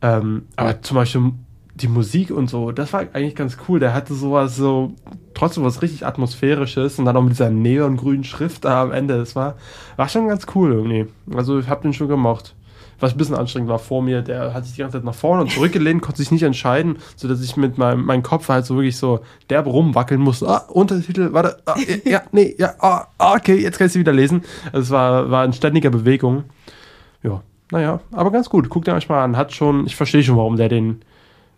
[0.04, 1.32] Ähm, aber zum Beispiel
[1.76, 3.80] die Musik und so, das war eigentlich ganz cool.
[3.80, 4.94] Der hatte sowas so,
[5.34, 9.18] trotzdem was richtig Atmosphärisches und dann auch mit dieser neongrünen Schrift da am Ende.
[9.18, 9.56] Das war,
[9.96, 11.08] war schon ganz cool irgendwie.
[11.34, 12.54] Also ich habe den schon gemocht.
[13.00, 15.42] Was ein bisschen anstrengend war vor mir, der hat sich die ganze Zeit nach vorne
[15.42, 18.98] und zurückgelehnt, konnte sich nicht entscheiden, sodass ich mit meinem, meinem Kopf halt so wirklich
[18.98, 20.48] so derb rumwackeln musste.
[20.48, 21.76] Ah, Untertitel, warte, ah,
[22.06, 24.44] ja, nee, ja, ah, okay, jetzt kann ich sie wieder lesen.
[24.72, 26.44] Also es war, war in ständiger Bewegung.
[27.24, 27.42] Ja,
[27.74, 28.70] naja, aber ganz gut.
[28.70, 29.36] Guckt ihr euch mal an.
[29.36, 31.02] Hat schon, ich verstehe schon, warum der den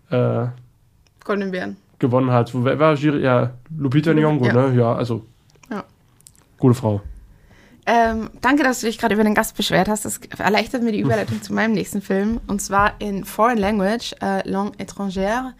[0.09, 0.45] äh,
[1.25, 2.51] Goldenen Bären gewonnen hat.
[2.53, 3.21] Wer war Giri?
[3.21, 4.53] Ja, Lupita Nyong'o, ja.
[4.53, 4.75] ne?
[4.77, 5.25] Ja, also.
[5.69, 5.83] Ja.
[6.57, 7.01] Gute Frau.
[7.85, 10.05] Ähm, danke, dass du dich gerade über den Gast beschwert hast.
[10.05, 12.39] Das erleichtert mir die Überleitung zu meinem nächsten Film.
[12.47, 15.51] Und zwar in Foreign Language, äh, Langue étrangère.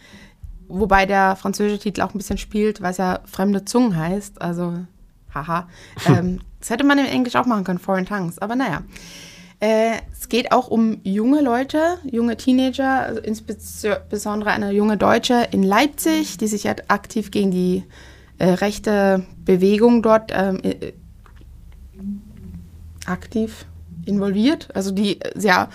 [0.70, 4.42] Wobei der französische Titel auch ein bisschen spielt, weil es ja fremde Zungen heißt.
[4.42, 4.86] Also,
[5.34, 5.68] haha.
[6.08, 8.40] ähm, das hätte man im Englisch auch machen können, Foreign Tongues.
[8.40, 8.84] Aber naja.
[9.60, 15.64] Äh, es geht auch um junge Leute, junge Teenager, also insbesondere eine junge Deutsche in
[15.64, 17.84] Leipzig, die sich halt aktiv gegen die
[18.38, 20.94] äh, rechte Bewegung dort äh,
[23.06, 23.66] aktiv
[24.06, 25.70] involviert, also die sehr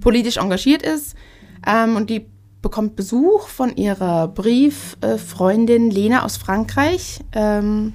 [0.00, 1.16] politisch engagiert ist.
[1.66, 2.26] Ähm, und die
[2.62, 7.20] bekommt Besuch von ihrer Brieffreundin Lena aus Frankreich.
[7.32, 7.92] Ähm,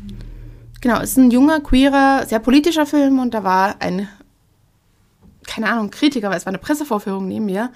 [0.81, 4.07] genau, ist ein junger, queerer, sehr politischer Film und da war ein
[5.51, 7.71] keine Ahnung, Kritiker, weil es war eine Pressevorführung neben mir,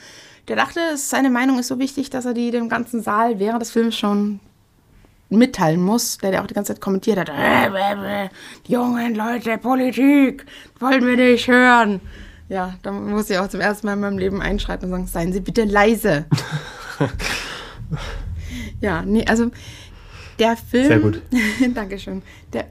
[0.48, 3.72] der dachte, seine Meinung ist so wichtig, dass er die dem ganzen Saal während des
[3.72, 4.40] Films schon
[5.30, 8.30] mitteilen muss, der der auch die ganze Zeit kommentiert hat, äh, äh, äh,
[8.68, 10.46] die jungen Leute, Politik,
[10.80, 12.00] wollen wir nicht hören.
[12.48, 15.34] Ja, da muss ich auch zum ersten Mal in meinem Leben einschreiten und sagen, seien
[15.34, 16.26] Sie bitte leise.
[18.82, 19.50] ja, nee, also
[20.38, 20.88] der Film.
[20.88, 21.22] Sehr gut.
[21.74, 22.22] Dankeschön.
[22.54, 22.68] Der,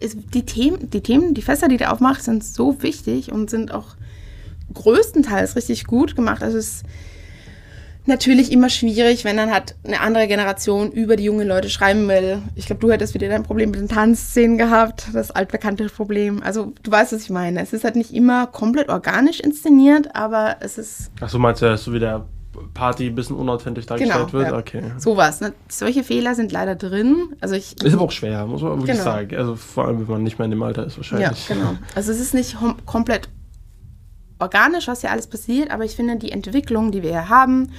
[0.00, 3.72] ist, die, Themen, die Themen, die Fässer, die der aufmacht, sind so wichtig und sind
[3.72, 3.97] auch
[4.74, 6.42] größtenteils richtig gut gemacht.
[6.42, 6.84] Also es ist
[8.08, 12.38] natürlich immer schwierig, wenn dann halt eine andere Generation über die jungen Leute schreiben will.
[12.56, 16.42] Ich glaube, du hättest wieder dein Problem mit den Tanzszenen gehabt, das altbekannte Problem.
[16.42, 17.62] Also du weißt, was ich meine.
[17.62, 21.10] Es ist halt nicht immer komplett organisch inszeniert, aber es ist.
[21.20, 22.24] Ach so, meinst du, dass so wie der
[22.74, 24.48] Party ein bisschen unauthentisch dargestellt genau, wird?
[24.48, 24.58] Ja.
[24.58, 24.82] Okay.
[24.98, 25.40] Sowas.
[25.40, 25.52] Ne?
[25.68, 27.34] Solche Fehler sind leider drin.
[27.40, 29.04] Also ich, ist aber auch schwer, muss man wirklich genau.
[29.04, 29.36] sagen.
[29.36, 31.48] Also vor allem, wenn man nicht mehr in dem Alter ist wahrscheinlich.
[31.48, 31.74] Ja, genau.
[31.94, 32.56] Also es ist nicht
[32.86, 33.28] komplett
[34.38, 37.72] organisch, was ja alles passiert, aber ich finde die Entwicklung, die wir hier haben,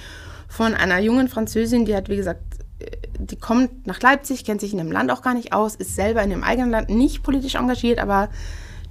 [0.48, 2.42] von einer jungen Französin, die hat, wie gesagt,
[2.80, 2.86] äh,
[3.20, 6.24] die kommt nach Leipzig, kennt sich in dem Land auch gar nicht aus, ist selber
[6.24, 8.30] in dem eigenen Land nicht politisch engagiert, aber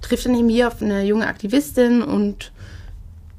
[0.01, 2.51] trifft dann eben hier auf eine junge Aktivistin und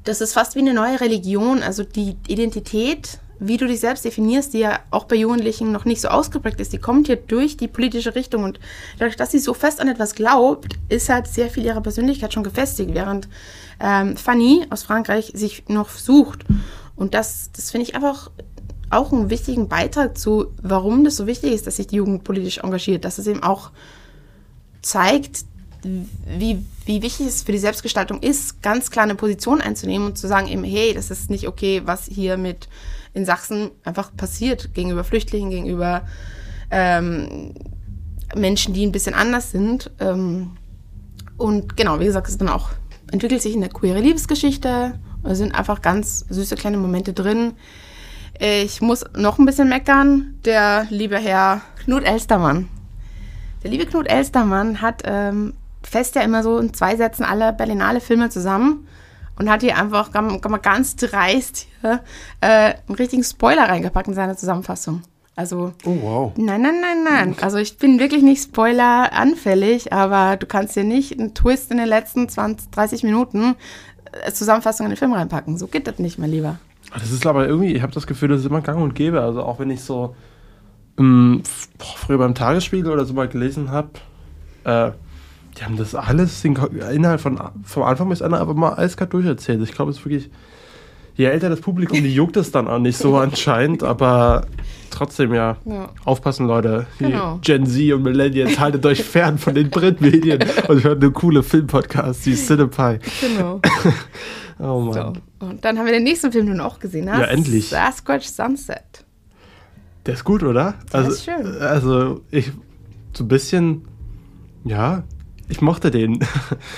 [0.03, 1.61] das ist fast wie eine neue Religion.
[1.63, 5.99] Also die Identität, wie du dich selbst definierst, die ja auch bei Jugendlichen noch nicht
[5.99, 8.59] so ausgeprägt ist, die kommt hier durch die politische Richtung und
[8.99, 12.43] dadurch, dass sie so fest an etwas glaubt, ist halt sehr viel ihrer Persönlichkeit schon
[12.43, 13.27] gefestigt, während
[13.79, 16.45] ähm, Fanny aus Frankreich sich noch sucht.
[16.95, 18.29] Und das, das finde ich einfach
[18.91, 22.59] auch einen wichtigen Beitrag zu, warum das so wichtig ist, dass sich die Jugend politisch
[22.59, 23.71] engagiert, dass es eben auch
[24.83, 25.45] zeigt,
[25.83, 30.27] wie, wie wichtig es für die Selbstgestaltung ist, ganz klar eine Position einzunehmen und zu
[30.27, 32.67] sagen eben, hey, das ist nicht okay, was hier mit
[33.13, 36.03] in Sachsen einfach passiert gegenüber Flüchtlingen, gegenüber
[36.69, 37.53] ähm,
[38.35, 39.91] Menschen, die ein bisschen anders sind.
[39.99, 40.51] Ähm,
[41.37, 42.69] und genau, wie gesagt, es dann auch
[43.11, 44.99] entwickelt sich eine queere Liebesgeschichte.
[45.23, 47.53] Da sind einfach ganz süße kleine Momente drin.
[48.39, 50.35] Ich muss noch ein bisschen meckern.
[50.45, 52.69] Der liebe Herr Knut Elstermann.
[53.63, 55.53] Der liebe Knut Elstermann hat ähm,
[55.83, 58.87] fest ja immer so in zwei Sätzen alle Berlinale Filme zusammen
[59.41, 60.11] und hat hier einfach
[60.61, 62.01] ganz dreist hier,
[62.41, 65.01] äh, einen richtigen Spoiler reingepackt in seine Zusammenfassung.
[65.35, 65.73] Also.
[65.83, 66.33] Oh, wow.
[66.37, 67.35] Nein, nein, nein, nein.
[67.41, 71.87] Also ich bin wirklich nicht spoileranfällig, aber du kannst dir nicht einen Twist in den
[71.87, 73.55] letzten 20, 30 Minuten
[74.11, 75.57] äh, Zusammenfassung in den Film reinpacken.
[75.57, 76.59] So geht das nicht, mein Lieber.
[76.93, 79.21] Das ist aber irgendwie, ich habe das Gefühl, das ist immer gang und gäbe.
[79.21, 80.15] Also auch wenn ich so
[80.99, 81.41] ähm,
[81.79, 83.89] früher beim Tagesspiegel oder so mal gelesen habe,
[84.65, 84.91] äh,
[85.57, 89.61] die haben das alles innerhalb von vom Anfang bis Ende aber mal eiskalt durcherzählt.
[89.61, 90.29] Ich glaube, es ist wirklich,
[91.15, 94.45] je älter das Publikum, die juckt es dann auch nicht so anscheinend, aber
[94.89, 95.89] trotzdem ja, ja.
[96.05, 96.85] aufpassen, Leute.
[96.99, 97.39] Genau.
[97.41, 102.25] Gen Z und Millennials, haltet euch fern von den Printmedien und hört eine coole Filmpodcast,
[102.25, 102.99] die Cinepie.
[103.21, 103.59] Genau.
[104.59, 104.93] oh Mann.
[105.39, 105.45] So.
[105.47, 107.19] Und dann haben wir den nächsten Film, den du auch gesehen hast.
[107.19, 107.69] Ja, endlich.
[107.69, 109.05] Sasquatch Sunset.
[110.05, 110.75] Der ist gut, oder?
[110.91, 111.61] Der also, ist schön.
[111.61, 112.51] Also, ich,
[113.13, 113.85] so ein bisschen,
[114.63, 115.03] ja,
[115.51, 116.19] ich mochte den.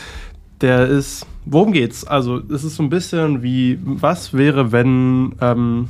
[0.61, 2.05] Der ist, worum geht's?
[2.05, 5.89] Also, es ist so ein bisschen wie, was wäre, wenn ähm,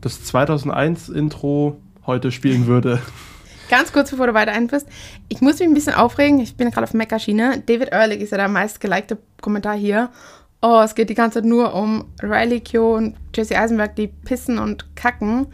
[0.00, 3.00] das 2001-Intro heute spielen würde?
[3.70, 4.86] Ganz kurz, bevor du weiter einführst.
[5.28, 6.40] Ich muss mich ein bisschen aufregen.
[6.40, 7.62] Ich bin gerade auf Mac-Schiene.
[7.64, 10.10] David Ehrlich ist ja der meistgelikte Kommentar hier.
[10.60, 14.58] Oh, es geht die ganze Zeit nur um Riley Keough und Jesse Eisenberg, die pissen
[14.58, 15.46] und kacken.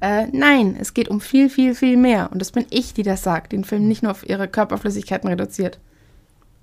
[0.00, 2.30] Äh, nein, es geht um viel, viel, viel mehr.
[2.32, 5.78] Und das bin ich, die das sagt, den Film nicht nur auf ihre Körperflüssigkeiten reduziert.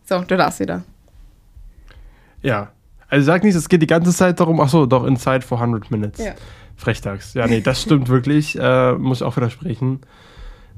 [0.05, 0.83] So, du darfst wieder.
[2.41, 2.71] Ja.
[3.07, 6.23] Also sag nicht, es geht die ganze Zeit darum, ach so, doch, Inside 400 Minutes.
[6.23, 6.33] Ja.
[6.75, 7.33] Frechtags.
[7.33, 8.57] Ja, nee, das stimmt wirklich.
[8.59, 10.01] Äh, muss ich auch widersprechen.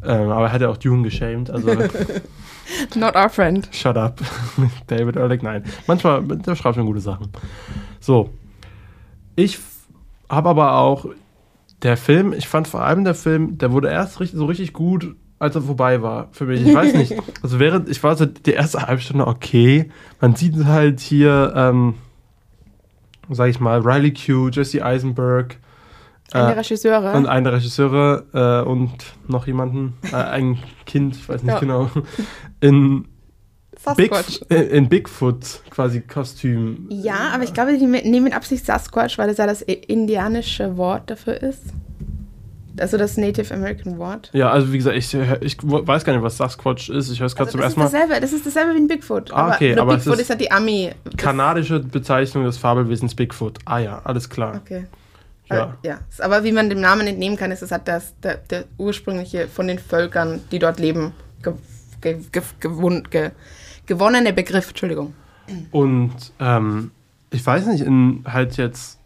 [0.03, 1.49] Ähm, aber er hat ja auch Dune geschämt.
[1.49, 1.67] Also,
[2.95, 3.67] Not our friend.
[3.71, 4.21] Shut up.
[4.87, 5.63] David Ehrlich, nein.
[5.87, 7.29] Manchmal, der schreibt schon gute Sachen.
[7.99, 8.29] So.
[9.35, 9.59] Ich
[10.29, 11.05] habe aber auch
[11.81, 15.15] der Film, ich fand vor allem der Film, der wurde erst richtig, so richtig gut,
[15.39, 16.65] als er vorbei war für mich.
[16.65, 17.15] Ich weiß nicht.
[17.43, 19.89] Also während, ich war so die erste halbe Stunde okay.
[20.19, 21.95] Man sieht halt hier, ähm,
[23.29, 25.57] sag ich mal, Riley Q, Jesse Eisenberg.
[26.31, 27.13] Eine äh, Regisseure.
[27.13, 28.91] Und eine Regisseure äh, und
[29.27, 31.59] noch jemanden, äh, ein Kind, ich weiß nicht ja.
[31.59, 31.89] genau,
[32.59, 33.05] in
[33.79, 34.39] Sasquatch.
[34.49, 36.87] Big, in Bigfoot quasi Kostüm.
[36.89, 41.09] Ja, aber ich glaube, die nehmen mit Absicht Sasquatch, weil das ja das indianische Wort
[41.09, 41.61] dafür ist.
[42.79, 44.29] Also das Native American Wort.
[44.33, 47.09] Ja, also wie gesagt, ich, ich weiß gar nicht, was Sasquatch ist.
[47.09, 47.85] Ich höre es gerade also zum ersten Mal.
[47.85, 49.31] Dasselbe, das ist dasselbe wie ein Bigfoot.
[49.31, 50.91] Ah, okay, aber, aber Bigfoot ist, ist halt die Ami.
[51.17, 53.59] Kanadische Bezeichnung des Fabelwesens Bigfoot.
[53.65, 54.61] Ah ja, alles klar.
[54.63, 54.85] Okay.
[55.49, 55.77] Ja.
[55.83, 55.99] ja.
[56.19, 59.67] Aber wie man dem Namen entnehmen kann, ist es halt das, der, der ursprüngliche von
[59.67, 61.53] den Völkern, die dort leben, ge,
[62.01, 63.31] ge, ge,
[63.85, 65.13] gewonnene Begriff, Entschuldigung.
[65.71, 66.91] Und ähm,
[67.31, 68.96] ich weiß nicht, in halt jetzt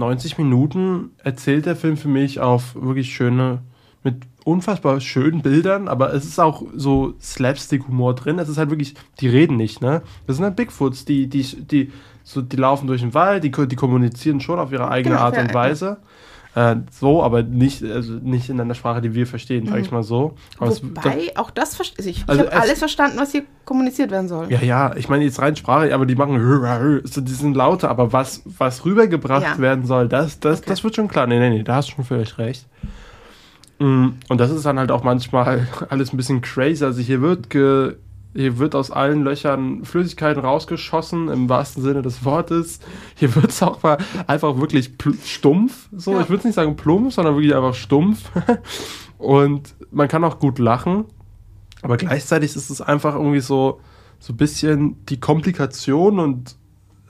[0.00, 3.62] 90 Minuten erzählt der Film für mich auf wirklich schöne,
[4.02, 8.38] mit unfassbar schönen Bildern, aber es ist auch so Slapstick-Humor drin.
[8.38, 10.02] Es ist halt wirklich, die reden nicht, ne?
[10.26, 11.92] Das sind halt Bigfoots, die, die, die,
[12.24, 15.38] so, die laufen durch den Wald, die, die kommunizieren schon auf ihre eigene genau, Art
[15.38, 15.98] und Weise.
[16.54, 19.98] Äh, so, aber nicht, also nicht in einer Sprache, die wir verstehen, sag ich mhm.
[19.98, 20.34] mal so.
[20.58, 22.24] Aber Wobei, das, auch das verstehe also ich.
[22.28, 24.50] Also habe alles verstanden, was hier kommuniziert werden soll.
[24.50, 28.42] Ja, ja, ich meine jetzt rein Sprache, aber die machen, die sind lauter, aber was,
[28.44, 29.58] was rübergebracht ja.
[29.58, 30.70] werden soll, das, das, okay.
[30.70, 31.28] das wird schon klar.
[31.28, 32.66] Nee, nee, nee, da hast du schon völlig recht.
[33.78, 36.84] Mm, und das ist dann halt auch manchmal alles ein bisschen crazy.
[36.84, 37.94] Also hier wird ge
[38.34, 42.78] hier wird aus allen Löchern Flüssigkeiten rausgeschossen, im wahrsten Sinne des Wortes.
[43.16, 44.92] Hier wird es auch mal einfach wirklich
[45.24, 45.88] stumpf.
[45.92, 46.20] So, ja.
[46.20, 48.30] ich würde es nicht sagen plump, sondern wirklich einfach stumpf.
[49.18, 51.06] Und man kann auch gut lachen.
[51.82, 53.80] Aber gleichzeitig ist es einfach irgendwie so,
[54.18, 56.56] so ein bisschen die Komplikation und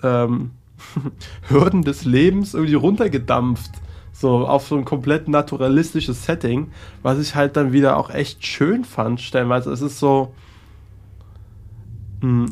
[0.02, 0.52] ähm,
[1.48, 3.72] Hürden des Lebens irgendwie runtergedampft.
[4.12, 6.70] So auf so ein komplett naturalistisches Setting,
[7.02, 9.70] was ich halt dann wieder auch echt schön fand, stellenweise.
[9.72, 10.34] Es ist so,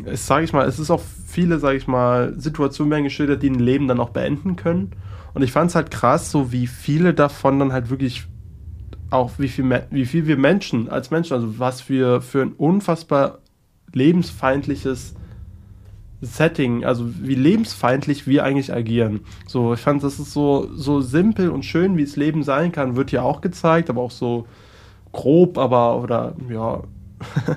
[0.06, 3.50] es sage ich mal, es ist auch viele, sage ich mal, Situationen werden geschildert, die
[3.50, 4.92] ein Leben dann auch beenden können.
[5.34, 8.26] Und ich fand es halt krass, so wie viele davon dann halt wirklich
[9.10, 13.38] auch wie viel, wie viel wir Menschen als Menschen, also was wir für ein unfassbar
[13.92, 15.14] lebensfeindliches
[16.20, 19.20] Setting, also wie lebensfeindlich wir eigentlich agieren.
[19.46, 22.96] So, ich fand, das ist so, so simpel und schön, wie das Leben sein kann,
[22.96, 24.46] wird hier auch gezeigt, aber auch so
[25.12, 26.82] grob, aber oder ja,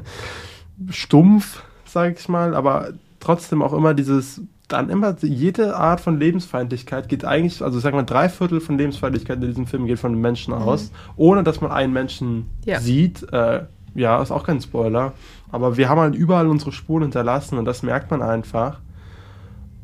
[0.90, 7.10] stumpf sage ich mal, aber trotzdem auch immer dieses, dann immer jede Art von Lebensfeindlichkeit
[7.10, 10.22] geht eigentlich, also sagen wir drei Viertel von Lebensfeindlichkeit in diesem Film geht von den
[10.22, 10.62] Menschen mhm.
[10.62, 12.80] aus, ohne dass man einen Menschen ja.
[12.80, 13.32] sieht.
[13.32, 15.14] Äh, ja, ist auch kein Spoiler.
[15.52, 18.80] Aber wir haben halt überall unsere Spuren hinterlassen und das merkt man einfach.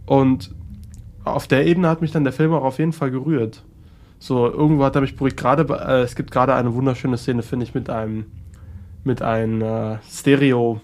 [0.05, 0.55] Und
[1.26, 3.64] auf der Ebene hat mich dann der Film auch auf jeden Fall gerührt.
[4.20, 5.38] So, irgendwo hat er mich beruhigt.
[5.38, 8.26] Gerade, äh, es gibt gerade eine wunderschöne Szene, finde ich, mit einem,
[9.03, 10.80] mit einem äh, Stereo-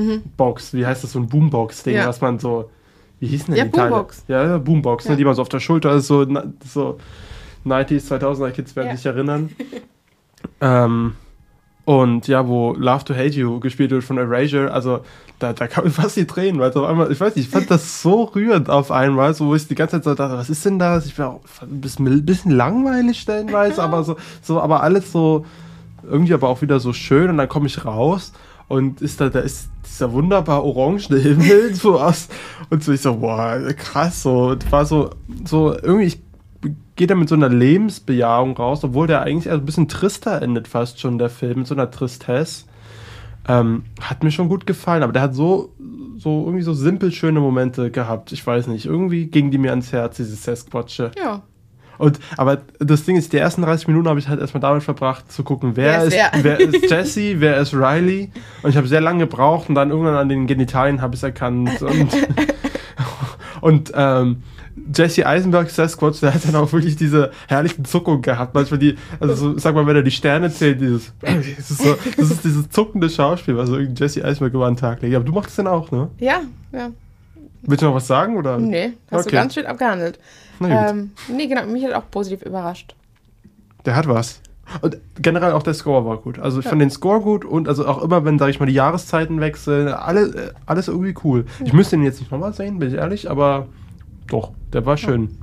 [0.00, 0.22] mhm.
[0.36, 2.06] Box, wie heißt das, so ein Boombox-Ding, ja.
[2.06, 2.70] was man so,
[3.18, 4.26] wie hieß denn ja, die Boombox.
[4.26, 4.50] Teile?
[4.50, 5.12] Ja, Boombox, ne, ja.
[5.12, 6.26] Ne, die man so auf der Schulter ist, so,
[6.64, 6.98] so
[7.66, 8.96] 90s, 2000er Kids werden ja.
[8.96, 9.50] sich erinnern.
[10.60, 11.14] ähm,
[11.84, 15.00] Und ja, wo Love to Hate You gespielt wird von Erasure, also
[15.38, 17.70] da, da kann man fast die Tränen, weil so einmal, ich weiß nicht, ich fand
[17.70, 20.64] das so rührend auf einmal, so wo ich die ganze Zeit so dachte, was ist
[20.64, 21.06] denn das?
[21.06, 25.44] Ich bin auch ein bisschen, ein bisschen langweilig stellenweise, aber so, so, aber alles so,
[26.08, 28.32] irgendwie aber auch wieder so schön und dann komme ich raus
[28.68, 29.68] und ist da, da ist
[30.00, 32.28] dieser wunderbar orangene Himmel so aus
[32.70, 35.10] und so ich so, boah, krass, so, war so,
[35.44, 36.20] so irgendwie, ich
[36.96, 41.00] geht er mit so einer Lebensbejahung raus, obwohl der eigentlich ein bisschen trister endet fast
[41.00, 42.66] schon, der Film, mit so einer Tristesse.
[43.48, 45.72] Ähm, hat mir schon gut gefallen, aber der hat so,
[46.18, 48.32] so irgendwie so simpel schöne Momente gehabt.
[48.32, 51.12] Ich weiß nicht, irgendwie ging die mir ans Herz, diese Sasquatche.
[51.18, 51.42] Ja.
[52.00, 55.30] Und, aber das Ding ist, die ersten 30 Minuten habe ich halt erstmal damit verbracht,
[55.30, 56.60] zu gucken, wer, wer ist, wer?
[56.60, 58.30] ist Jesse, wer ist Riley.
[58.62, 61.24] Und ich habe sehr lange gebraucht und dann irgendwann an den Genitalien habe ich es
[61.24, 61.82] erkannt.
[61.82, 62.08] Und,
[63.60, 64.42] und ähm,
[64.96, 68.54] Jesse Eisenberg Sasquatch, der hat dann auch wirklich diese herrlichen Zuckungen gehabt.
[68.54, 71.96] Manchmal die, also so, sag mal, wenn er die Sterne zählt, dieses, das ist, so,
[72.16, 75.14] das ist dieses zuckende Schauspiel, was irgendwie Jesse Eisenberg über den Tag legt.
[75.14, 76.08] Aber du machst den auch, ne?
[76.18, 76.40] Ja,
[76.72, 76.88] ja.
[77.62, 78.36] Willst du noch was sagen?
[78.36, 78.58] Oder?
[78.58, 79.30] Nee, hast okay.
[79.30, 80.18] du ganz schön abgehandelt.
[80.58, 82.94] Na ähm, nee, genau, mich hat auch positiv überrascht.
[83.84, 84.40] Der hat was.
[84.82, 86.38] Und generell auch der Score war gut.
[86.38, 86.70] Also ich ja.
[86.70, 89.88] fand den Score gut und also auch immer, wenn, sag ich mal, die Jahreszeiten wechseln,
[89.88, 91.44] alle, alles irgendwie cool.
[91.58, 91.66] Ja.
[91.66, 93.66] Ich müsste ihn jetzt nicht nochmal sehen, bin ich ehrlich, aber
[94.28, 95.38] doch, der war schön.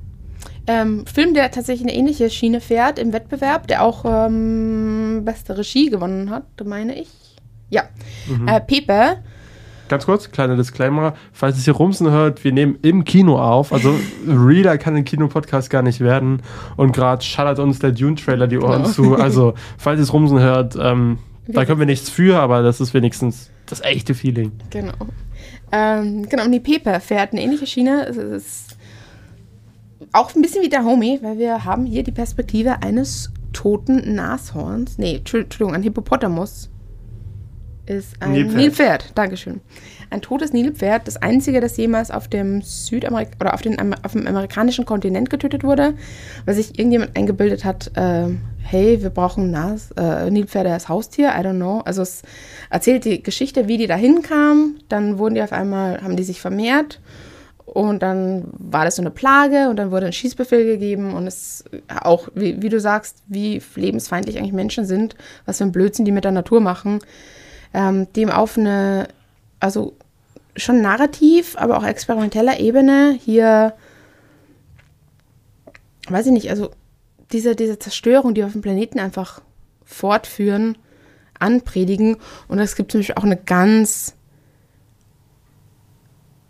[0.66, 5.90] Ähm, Film, der tatsächlich eine ähnliche Schiene fährt im Wettbewerb, der auch ähm, beste Regie
[5.90, 7.10] gewonnen hat, meine ich.
[7.70, 7.84] Ja.
[8.28, 8.48] Mhm.
[8.48, 9.18] Äh, Pepe.
[9.90, 11.14] Ganz kurz, kleiner Disclaimer.
[11.32, 13.72] Falls es hier Rumsen hört, wir nehmen im Kino auf.
[13.72, 13.96] Also,
[14.28, 16.42] Reader kann ein Kino-Podcast gar nicht werden.
[16.76, 18.94] Und gerade schallert uns der Dune-Trailer die Ohren genau.
[18.94, 19.16] zu.
[19.16, 23.50] Also, falls es Rumsen hört, ähm, da können wir nichts für, aber das ist wenigstens
[23.66, 24.52] das echte Feeling.
[24.70, 24.94] Genau.
[25.72, 28.06] Ähm, genau, und die Pepe fährt eine ähnliche Schiene.
[28.08, 28.78] Es ist
[30.12, 34.98] auch ein bisschen wie der Homie, weil wir haben hier die Perspektive eines toten Nashorns.
[34.98, 36.70] Nee, Entschuldigung, ein Hippopotamus.
[37.88, 38.58] Ist ein Nilpferd.
[38.58, 39.12] Nilpferd.
[39.16, 39.62] Dankeschön.
[40.10, 44.28] Ein totes Nilpferd, das einzige, das jemals auf dem Südamerik oder auf, den, auf dem
[44.28, 45.94] amerikanischen Kontinent getötet wurde,
[46.46, 48.28] weil sich irgendjemand eingebildet hat, äh,
[48.62, 51.80] hey, wir brauchen Nas, äh, Nilpferde als Haustier, I don't know.
[51.80, 52.24] Also es
[52.70, 56.42] erzählt die Geschichte, wie die da hinkamen, dann wurden die auf einmal, haben die sich
[56.42, 57.00] vermehrt
[57.66, 61.64] und dann war das so eine Plage und dann wurde ein Schießbefehl gegeben und es
[62.02, 65.16] auch, wie, wie du sagst, wie lebensfeindlich eigentlich Menschen sind,
[65.46, 67.00] was für ein Blödsinn die mit der Natur machen,
[67.78, 69.08] ähm, dem auf eine,
[69.60, 69.96] also
[70.56, 73.74] schon narrativ, aber auch experimenteller Ebene hier,
[76.10, 76.72] weiß ich nicht, also
[77.32, 79.42] diese, diese Zerstörung, die wir auf dem Planeten einfach
[79.86, 80.78] fortführen,
[81.38, 82.18] anpredigen.
[82.48, 84.18] Und es gibt zum Beispiel auch eine ganz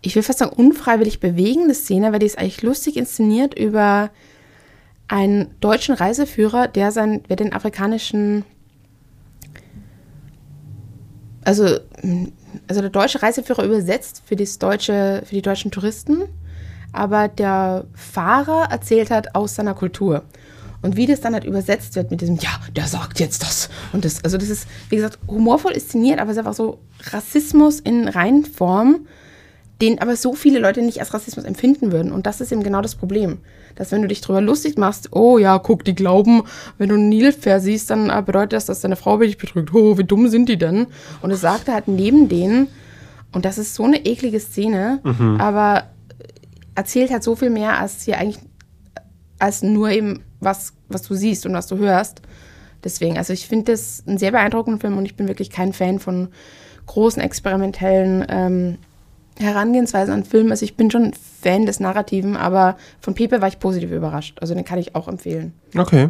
[0.01, 4.09] ich will fast sagen, unfreiwillig bewegende Szene, weil die ist eigentlich lustig inszeniert über
[5.09, 8.45] einen deutschen Reiseführer, der, sein, der den afrikanischen,
[11.47, 11.79] also,
[12.67, 16.23] also der deutsche Reiseführer übersetzt für, das deutsche, für die deutschen Touristen,
[16.91, 20.23] aber der Fahrer erzählt hat aus seiner Kultur.
[20.81, 23.69] Und wie das dann halt übersetzt wird mit diesem, ja, der sagt jetzt das.
[23.93, 26.79] Und das, also das ist, wie gesagt, humorvoll inszeniert, aber es ist einfach so
[27.11, 29.07] Rassismus in Reinform
[29.81, 32.11] den aber so viele Leute nicht als Rassismus empfinden würden.
[32.11, 33.39] Und das ist eben genau das Problem.
[33.77, 36.43] Dass wenn du dich drüber lustig machst, oh ja, guck, die glauben,
[36.77, 39.73] wenn du einen Nilpferd siehst, dann äh, bedeutet das, dass deine Frau dich betrügt.
[39.73, 40.87] Oh, wie dumm sind die denn?
[41.21, 42.67] Und es sagte halt neben denen,
[43.31, 45.39] und das ist so eine eklige Szene, mhm.
[45.39, 45.83] aber
[46.75, 48.43] erzählt halt so viel mehr als hier eigentlich,
[49.37, 52.21] als nur eben was, was du siehst und was du hörst.
[52.83, 55.99] Deswegen, also ich finde das ein sehr beeindruckender Film und ich bin wirklich kein Fan
[55.99, 56.29] von
[56.85, 58.77] großen experimentellen ähm,
[59.39, 60.51] Herangehensweise an Filmen.
[60.51, 64.37] Also ich bin schon Fan des Narrativen, aber von Pepe war ich positiv überrascht.
[64.41, 65.53] Also den kann ich auch empfehlen.
[65.75, 66.09] Okay.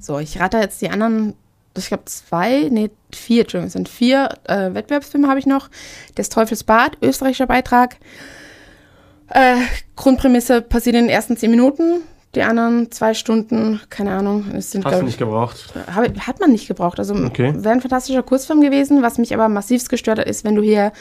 [0.00, 1.34] So, ich rate jetzt die anderen,
[1.76, 5.68] ich glaube zwei, nee, vier, Entschuldigung, es sind vier äh, Wettbewerbsfilme habe ich noch.
[6.16, 7.96] Des Teufels Bad, österreichischer Beitrag.
[9.28, 9.56] Äh,
[9.96, 12.02] Grundprämisse passiert in den ersten zehn Minuten.
[12.34, 14.46] Die anderen zwei Stunden, keine Ahnung.
[14.54, 15.72] Es sind, Hast du nicht gebraucht?
[15.86, 16.98] hat man nicht gebraucht.
[16.98, 17.54] Also okay.
[17.56, 19.02] wäre ein fantastischer Kurzfilm gewesen.
[19.02, 20.92] Was mich aber massivst gestört hat, ist, wenn du hier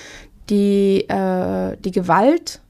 [0.49, 2.61] die, äh, die Gewalt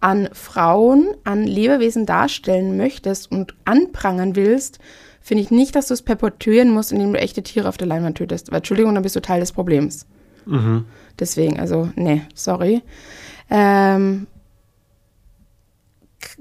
[0.00, 4.80] an Frauen, an Lebewesen darstellen möchtest und anprangern willst,
[5.20, 8.18] finde ich nicht, dass du es perpetuieren musst, indem du echte Tiere auf der Leinwand
[8.18, 8.50] tötest.
[8.50, 10.06] Weil, Entschuldigung, dann bist du Teil des Problems.
[10.44, 10.86] Mhm.
[11.18, 12.82] Deswegen, also, nee, sorry.
[13.48, 14.26] Ähm,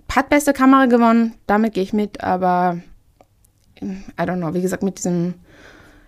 [0.10, 2.82] hat beste Kamera gewonnen, damit gehe ich mit, aber
[3.82, 5.36] I don't know, wie gesagt, mit diesem,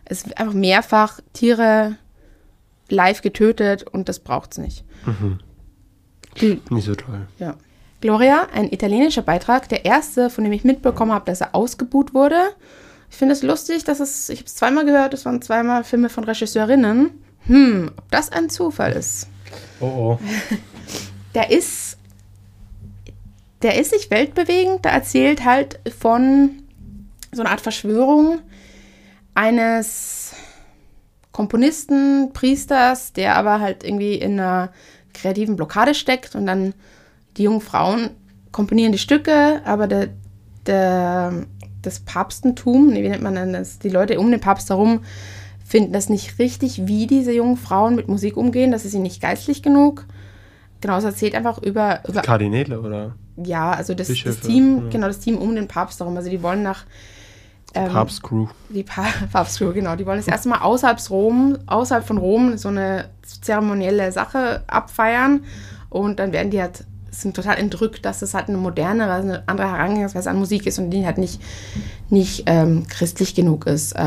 [0.05, 1.97] es ist einfach mehrfach Tiere
[2.89, 4.85] live getötet und das braucht es nicht.
[5.05, 5.39] Mhm.
[6.69, 7.27] Nicht so toll.
[7.39, 7.55] Ja.
[8.01, 12.41] Gloria, ein italienischer Beitrag, der erste, von dem ich mitbekommen habe, dass er ausgebuht wurde.
[13.09, 16.09] Ich finde es lustig, dass es, ich habe es zweimal gehört, es waren zweimal Filme
[16.09, 17.11] von Regisseurinnen.
[17.45, 19.27] Hm, ob das ein Zufall ist.
[19.79, 20.19] Oh oh.
[21.33, 21.97] Der ist,
[23.63, 26.61] der ist nicht weltbewegend, der erzählt halt von
[27.31, 28.39] so einer Art Verschwörung
[29.33, 30.22] eines
[31.33, 34.69] Komponisten, Priesters, der aber halt irgendwie in einer
[35.13, 36.73] kreativen Blockade steckt und dann
[37.35, 38.11] die jungen Frauen
[38.51, 40.09] komponieren die Stücke, aber der,
[40.65, 41.33] der,
[41.81, 45.01] das Papstentum, nee, wie nennt man denn das, die Leute um den Papst herum
[45.65, 49.21] finden das nicht richtig, wie diese jungen Frauen mit Musik umgehen, das ist ihnen nicht
[49.21, 50.05] geistlich genug.
[50.81, 54.89] Genau, es erzählt einfach über, über Kardinäle oder ja, also das, das Team, ja.
[54.91, 56.15] genau, das Team um den Papst darum.
[56.15, 56.85] Also die wollen nach
[57.75, 58.47] ähm, Papstcrew.
[58.69, 59.95] die pa Papstschule, genau.
[59.95, 63.09] Die wollen das erste Mal außerhalb, Rom, außerhalb von Rom so eine
[63.41, 65.43] zeremonielle Sache abfeiern.
[65.89, 69.69] Und dann werden die halt, sind total entrückt, dass das halt eine moderne, eine andere
[69.71, 71.41] Herangehensweise an Musik ist und die halt nicht,
[72.09, 73.93] nicht ähm, christlich genug ist.
[73.93, 73.99] Äh,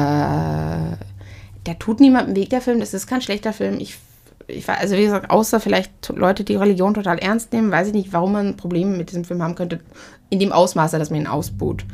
[1.67, 2.81] der tut niemandem Weg, der Film.
[2.81, 3.79] Das ist kein schlechter Film.
[3.81, 3.99] Ich,
[4.47, 7.95] ich war- also wie gesagt, außer vielleicht Leute, die Religion total ernst nehmen, weiß ich
[7.95, 9.81] nicht, warum man Probleme mit diesem Film haben könnte,
[10.31, 11.85] in dem Ausmaße, dass man ihn ausbuht.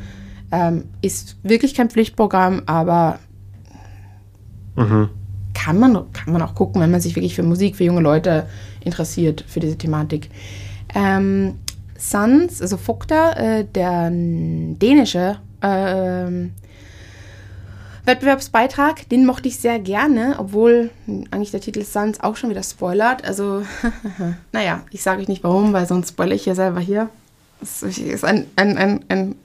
[0.51, 3.19] Ähm, ist wirklich kein Pflichtprogramm, aber
[4.75, 5.09] Mhm.
[5.53, 8.47] kann man, kann man auch gucken, wenn man sich wirklich für Musik, für junge Leute
[8.83, 10.29] interessiert, für diese Thematik.
[10.95, 11.55] Ähm,
[11.97, 16.51] Sons, also Fokta, äh, der dänische ähm,
[18.05, 20.89] Wettbewerbsbeitrag, den mochte ich sehr gerne, obwohl
[21.31, 23.23] eigentlich der Titel Sons auch schon wieder spoilert.
[23.23, 23.63] Also,
[24.51, 27.09] naja, ich sage euch nicht warum, weil sonst spoilere ich ja selber hier.
[27.61, 29.35] Das ist ein, ein, ein, ein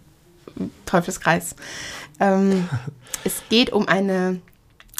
[0.86, 1.54] Teufelskreis.
[2.20, 2.68] Ähm,
[3.24, 4.40] es geht um eine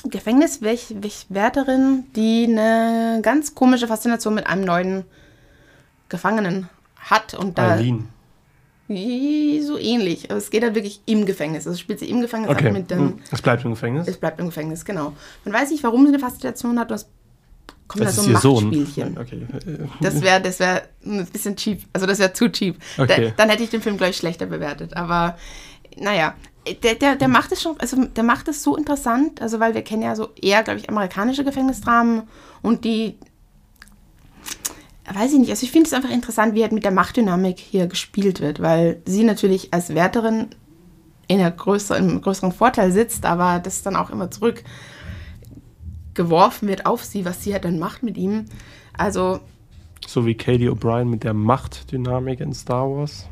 [0.04, 5.04] Gefängniswärterin, die eine ganz komische Faszination mit einem neuen
[6.08, 7.34] Gefangenen hat.
[7.34, 8.08] Und da Eileen.
[8.88, 10.30] so ähnlich.
[10.30, 11.66] Also es geht halt wirklich im Gefängnis.
[11.66, 12.70] Also es spielt sie im Gefängnis Okay.
[12.70, 12.98] mit dem.
[12.98, 13.18] Hm.
[13.30, 14.08] Es bleibt im Gefängnis.
[14.08, 15.12] Es bleibt im Gefängnis, genau.
[15.44, 16.90] Man weiß nicht, warum sie eine Faszination hat.
[16.90, 17.08] Das
[17.88, 18.64] kommt da Das so ist ein Sohn.
[18.64, 19.18] Machtspielchen.
[19.18, 19.46] Okay.
[20.00, 21.82] Das wäre das wär ein bisschen cheap.
[21.92, 22.76] Also das wäre zu cheap.
[22.98, 23.28] Okay.
[23.28, 24.96] Da, dann hätte ich den Film gleich schlechter bewertet.
[24.96, 25.36] Aber
[25.96, 26.34] naja,
[26.82, 29.82] der, der, der macht es schon, also der macht es so interessant, also weil wir
[29.82, 32.22] kennen ja so eher, glaube ich, amerikanische Gefängnisdramen
[32.62, 33.16] und die,
[35.12, 37.86] weiß ich nicht, also ich finde es einfach interessant, wie halt mit der Machtdynamik hier
[37.86, 40.48] gespielt wird, weil sie natürlich als Wärterin
[41.26, 44.62] in einer größeren, im größeren Vorteil sitzt, aber das dann auch immer zurück
[46.18, 48.44] geworfen wird auf sie, was sie halt dann macht mit ihm.
[48.92, 49.40] Also
[50.06, 53.26] So wie Katie O'Brien mit der Machtdynamik in Star Wars.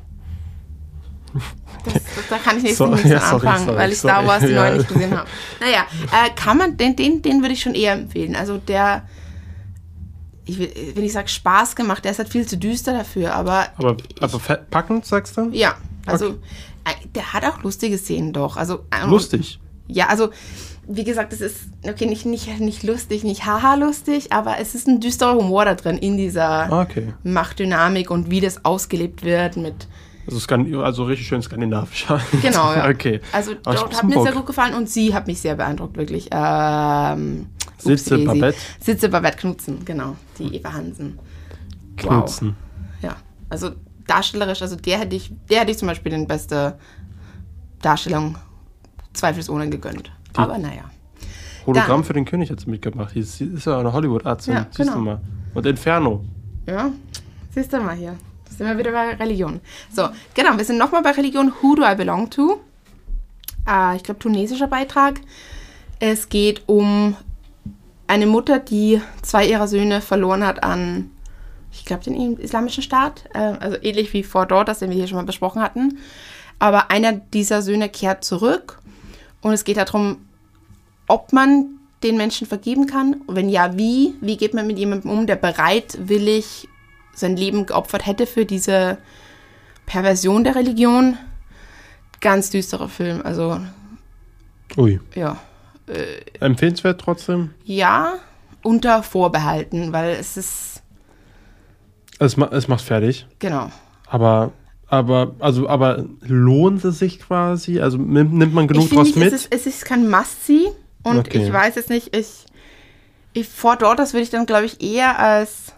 [1.85, 4.15] Das, das, da kann ich nicht So- nichts ja, sorry, anfangen, sorry, weil ich sorry.
[4.15, 4.71] Star Wars die Ja.
[4.75, 5.29] nicht gesehen habe.
[5.61, 8.35] Naja, äh, kann man, den, den, den würde ich schon eher empfehlen.
[8.35, 9.03] Also der,
[10.47, 13.67] ich will, wenn ich sage Spaß gemacht, der ist halt viel zu düster dafür, aber
[13.77, 15.51] Aber, aber fe- packend, sagst du?
[15.53, 15.75] ja,
[16.07, 16.31] also
[16.85, 18.57] äh, der hat auch lustige Szenen doch.
[18.57, 19.59] Also ähm, Lustig.
[19.89, 20.31] Ja, also
[20.89, 24.87] wie gesagt, es ist okay, nicht, nicht, nicht lustig, nicht haha lustig, aber es ist
[24.87, 27.13] ein düsterer Humor da drin in dieser Okay.
[27.25, 29.89] Machtdynamik und wie das ausgelebt wird mit
[30.27, 32.07] Also, Skan also richtig schön skandinavisch.
[32.43, 32.89] Genau, ja.
[32.89, 33.21] Okay.
[33.33, 36.29] Also dort hat mir sehr gut gefallen und sie hat mich sehr beeindruckt, wirklich.
[36.31, 37.47] Ähm,
[37.79, 38.59] Sitze Babette.
[38.81, 40.17] Sitze Babette Knutzen, genau.
[40.39, 41.19] Die Eva Hansen.
[41.97, 42.57] Knutzen.
[43.03, 43.17] Ja,
[43.49, 43.71] also
[44.07, 46.79] darstellerisch, also der hätte ich, der hätte ich zum Beispiel den beste
[47.83, 48.37] Darstellung
[49.13, 50.13] zweifelsohne gegönnt.
[50.43, 50.85] Aber naja.
[51.67, 53.15] Hologramm Dann- für den König hat sie mitgemacht.
[53.15, 54.47] Die ist, ist ja eine Hollywood-Arzt.
[54.47, 55.05] Ja, Siehst du genau.
[55.05, 55.21] mal.
[55.55, 56.25] Und Inferno.
[56.67, 56.91] Ja,
[57.55, 58.15] siehst du mal hier.
[58.49, 59.61] Sind wir wieder bei Religion.
[59.93, 61.53] So, genau, wir sind nochmal bei Religion.
[61.61, 62.61] Who do I belong to?
[63.69, 65.21] Äh, ich glaube, tunesischer Beitrag.
[65.99, 67.17] Es geht um
[68.07, 71.11] eine Mutter, die zwei ihrer Söhne verloren hat an,
[71.73, 73.25] ich glaube, den islamischen Staat.
[73.35, 75.99] Äh, also ähnlich wie vor dort, das den wir hier schon mal besprochen hatten.
[76.59, 78.79] Aber einer dieser Söhne kehrt zurück
[79.43, 80.19] und es geht darum,
[81.09, 83.23] ob man den Menschen vergeben kann.
[83.27, 84.15] Und wenn ja, wie?
[84.21, 86.69] Wie geht man mit jemandem um, der bereitwillig
[87.15, 88.99] sein Leben geopfert hätte für diese
[89.87, 91.17] Perversion der Religion?
[92.21, 93.23] Ganz düsterer Film.
[93.25, 93.61] Also,
[94.77, 95.01] Ui.
[95.15, 95.39] ja.
[96.41, 97.51] Empfehlenswert trotzdem.
[97.65, 98.15] Ja,
[98.63, 100.83] unter Vorbehalten, weil es ist,
[102.19, 103.27] Es, ma es macht fertig.
[103.39, 103.71] genau.
[104.09, 104.53] Aber,
[104.89, 107.81] aber, also, aber lohnt es sich quasi?
[107.81, 109.33] Also nimmt, man genug ich draus nicht, mit?
[109.33, 110.69] es ist, es ist kein Must-See.
[111.07, 111.45] Und Okay.
[111.45, 112.47] ich weiß jetzt nicht, ich,
[113.33, 115.73] ich vor dort, das würde ich dann, glaube ich, eher als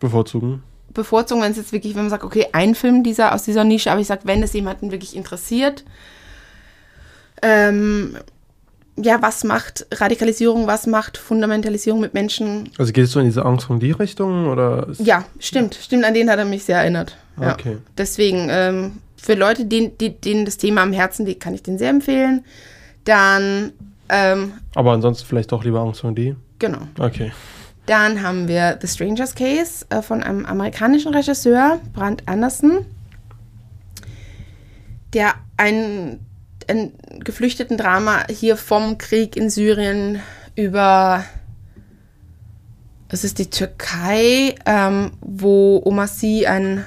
[0.00, 0.62] Bevorzugen.
[0.94, 3.90] bevorzugen, wenn es jetzt wirklich, wenn man sagt, okay, ein Film dieser, aus dieser Nische,
[3.90, 5.84] aber ich sage, wenn es jemanden wirklich interessiert,
[7.42, 8.16] ähm,
[8.96, 12.70] ja, was macht Radikalisierung, was macht Fundamentalisierung mit Menschen?
[12.78, 14.48] Also geht es so in diese Angst von die Richtung?
[14.48, 17.16] Oder Ja, stimmt, stimmt, an den hat er mich sehr erinnert.
[17.40, 17.54] Ja.
[17.54, 17.78] Okay.
[17.96, 21.88] Deswegen, ähm, für Leute, denen, denen das Thema am Herzen liegt, kann ich den sehr
[21.90, 22.44] empfehlen.
[23.04, 23.72] Dann,
[24.12, 26.78] ähm, Aber ansonsten vielleicht doch lieber Aung San Suu genau.
[26.98, 27.32] Okay.
[27.86, 32.84] Dann haben wir The Stranger's Case äh, von einem amerikanischen Regisseur, Brand Anderson,
[35.14, 36.20] der ein,
[36.68, 40.20] ein geflüchteten Drama hier vom Krieg in Syrien
[40.54, 41.24] über,
[43.08, 46.84] es ist die Türkei, ähm, wo Omar Sy ein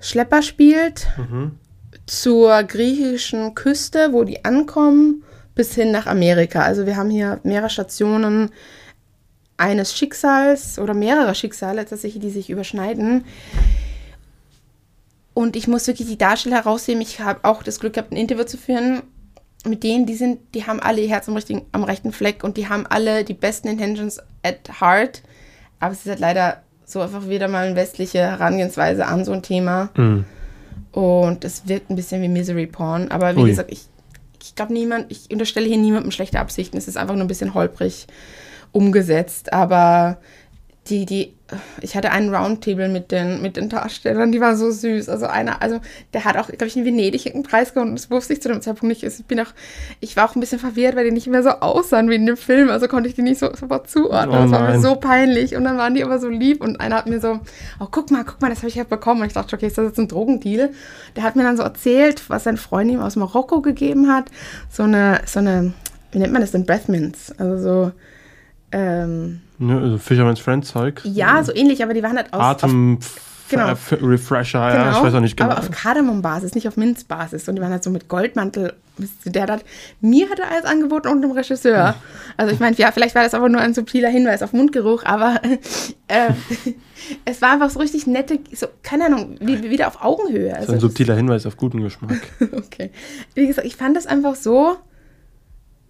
[0.00, 1.58] Schlepper spielt Mhm.
[2.06, 5.22] zur griechischen Küste, wo die ankommen,
[5.54, 6.62] bis hin nach Amerika.
[6.62, 8.50] Also wir haben hier mehrere Stationen
[9.56, 13.24] eines Schicksals oder mehrere Schicksale tatsächlich, die sich überschneiden.
[15.34, 17.00] Und ich muss wirklich die Darsteller herausheben.
[17.00, 19.02] Ich habe auch das Glück gehabt, ein Interview zu führen
[19.64, 22.56] mit denen, die sind, die haben alle ihr Herz am, richtigen, am rechten Fleck und
[22.56, 25.22] die haben alle die besten Intentions at heart.
[25.78, 29.42] Aber es ist halt leider so einfach wieder mal eine westliche Herangehensweise an so ein
[29.42, 29.90] Thema.
[29.96, 30.24] Mhm.
[30.92, 33.10] Und es wirkt ein bisschen wie Misery Porn.
[33.10, 33.48] Aber wie Ui.
[33.50, 33.86] gesagt, ich,
[34.42, 36.76] ich glaube niemand, ich unterstelle hier niemandem schlechte Absichten.
[36.76, 38.06] Es ist einfach nur ein bisschen holprig
[38.72, 39.52] umgesetzt.
[39.52, 40.18] Aber
[40.88, 41.32] die, die,
[41.80, 45.08] ich hatte einen Roundtable mit den, mit den Darstellern, die war so süß.
[45.08, 45.80] Also einer, also
[46.12, 47.94] der hat auch, glaube ich, in Venedig einen Preis gewonnen.
[47.94, 49.04] Das wusste ich zu dem Zeitpunkt nicht.
[49.04, 49.52] Ich bin auch,
[50.00, 52.36] ich war auch ein bisschen verwirrt, weil die nicht mehr so aussahen wie in dem
[52.36, 52.68] Film.
[52.68, 54.36] Also konnte ich die nicht so sofort zuordnen.
[54.36, 55.54] Oh das war mir so peinlich.
[55.54, 57.38] Und dann waren die aber so lieb und einer hat mir so,
[57.78, 59.20] oh, guck mal, guck mal, das habe ich ja bekommen.
[59.20, 60.70] Und ich dachte, okay, ist das jetzt ein Drogendeal?
[61.14, 64.32] Der hat mir dann so erzählt, was sein Freund ihm aus Marokko gegeben hat.
[64.68, 65.74] So eine, so eine,
[66.10, 66.66] wie nennt man das denn?
[66.66, 67.32] Breathmints.
[67.38, 67.92] Also so,
[68.72, 71.00] ähm, Ne, also Fisherman's Friend Zeug.
[71.04, 72.98] ja, so ähnlich, aber die waren halt aus, auf, Atem
[73.52, 73.74] Genau.
[73.90, 75.50] Refresher, ja, ich weiß auch nicht genau.
[75.50, 77.48] Aber auf Kardamom-Basis, nicht auf Minzbasis.
[77.48, 78.72] Und die waren halt so mit Goldmantel.
[79.26, 79.64] Der hat,
[80.00, 81.94] mir hat er alles angeboten und dem Regisseur.
[82.38, 85.40] Also ich meine, ja, vielleicht war das aber nur ein subtiler Hinweis auf Mundgeruch, aber
[86.08, 86.30] äh,
[87.26, 90.56] es war einfach so richtig nette, so, keine Ahnung, wie, wie wieder auf Augenhöhe.
[90.56, 92.20] Also ein subtiler Hinweis auf guten Geschmack.
[92.52, 92.90] Okay.
[93.34, 94.76] Wie gesagt, ich fand das einfach so,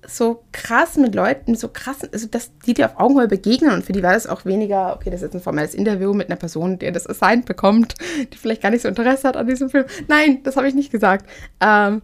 [0.07, 3.93] so krass mit Leuten, so krass, also dass die dir auf Augenhöhe begegnen und für
[3.93, 6.79] die war das auch weniger, okay, das ist jetzt ein formelles Interview mit einer Person,
[6.79, 7.95] die das assigned bekommt,
[8.33, 9.85] die vielleicht gar nicht so Interesse hat an diesem Film.
[10.09, 11.29] Nein, das habe ich nicht gesagt.
[11.61, 12.03] Ähm,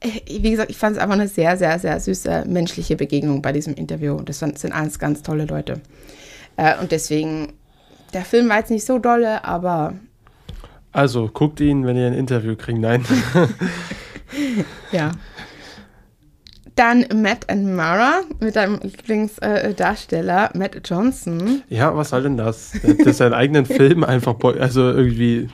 [0.00, 0.08] äh,
[0.40, 3.74] wie gesagt, ich fand es einfach eine sehr, sehr, sehr süße menschliche Begegnung bei diesem
[3.74, 4.14] Interview.
[4.14, 5.80] Und das sind alles ganz tolle Leute.
[6.56, 7.52] Äh, und deswegen,
[8.14, 9.94] der Film war jetzt nicht so dolle, aber
[10.92, 12.78] Also, guckt ihn, wenn ihr ein Interview kriegt.
[12.78, 13.04] Nein.
[14.92, 15.12] Ja.
[16.78, 21.62] Dann Matt and Mara mit deinem Lieblingsdarsteller Matt Johnson.
[21.68, 22.70] ja, was soll denn das?
[22.82, 25.48] Der hat seinen eigenen Film einfach, also irgendwie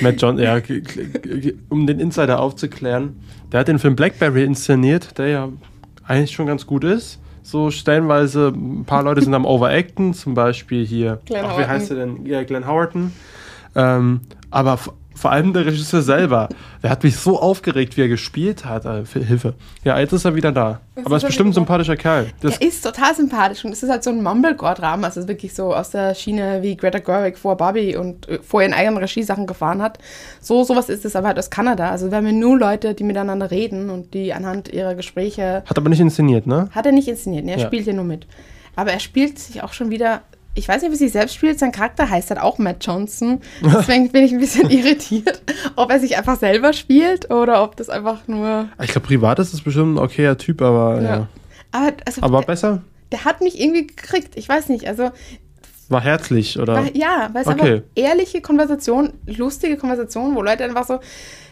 [0.00, 0.60] Matt John, ja,
[1.68, 3.14] um den Insider aufzuklären,
[3.52, 5.48] der hat den Film Blackberry inszeniert, der ja
[6.04, 7.20] eigentlich schon ganz gut ist.
[7.44, 11.90] So stellenweise, ein paar Leute sind am Overacten, zum Beispiel hier, Glenn ach, wie heißt
[11.90, 12.26] der denn?
[12.26, 13.12] Ja, Glenn Howerton.
[13.76, 14.78] Ähm, aber
[15.24, 16.50] vor allem der Regisseur selber,
[16.82, 18.84] der hat mich so aufgeregt, wie er gespielt hat.
[18.84, 19.54] Äh, Hilfe.
[19.82, 20.80] Ja, jetzt ist er wieder da.
[20.96, 22.26] Jetzt aber ist ist er bestimmt ein sympathischer Kerl.
[22.42, 25.08] Das, Der ist total sympathisch und es ist halt so ein Mumblecore-Drama.
[25.08, 28.60] Es ist wirklich so aus der Schiene, wie Greta Gerwig vor Barbie und äh, vor
[28.60, 29.96] ihren eigenen Regiesachen gefahren hat.
[30.42, 31.88] So sowas ist es aber halt aus Kanada.
[31.88, 35.78] Also wir haben hier nur Leute, die miteinander reden und die anhand ihrer Gespräche hat
[35.78, 36.68] aber nicht inszeniert, ne?
[36.72, 37.52] Hat er nicht inszeniert, ne?
[37.52, 37.66] er Ja.
[37.66, 38.26] spielt hier nur mit.
[38.76, 40.20] Aber er spielt sich auch schon wieder.
[40.56, 41.58] Ich weiß nicht, wie sie selbst spielt.
[41.58, 43.40] Sein Charakter heißt halt auch Matt Johnson.
[43.62, 45.42] Deswegen bin ich ein bisschen irritiert,
[45.76, 48.68] ob er sich einfach selber spielt oder ob das einfach nur.
[48.82, 51.08] Ich glaube, privat ist es bestimmt ein okayer Typ, aber ja.
[51.16, 51.28] Ja.
[51.72, 52.82] Aber, also, Aber der, besser?
[53.10, 54.36] der hat mich irgendwie gekriegt.
[54.36, 54.86] Ich weiß nicht.
[54.86, 55.10] Also,
[55.88, 56.76] War herzlich, oder?
[56.76, 57.60] weil, ja, weil es Okay.
[57.74, 61.00] einfach ehrliche Konversation, lustige Konversation, wo Leute einfach so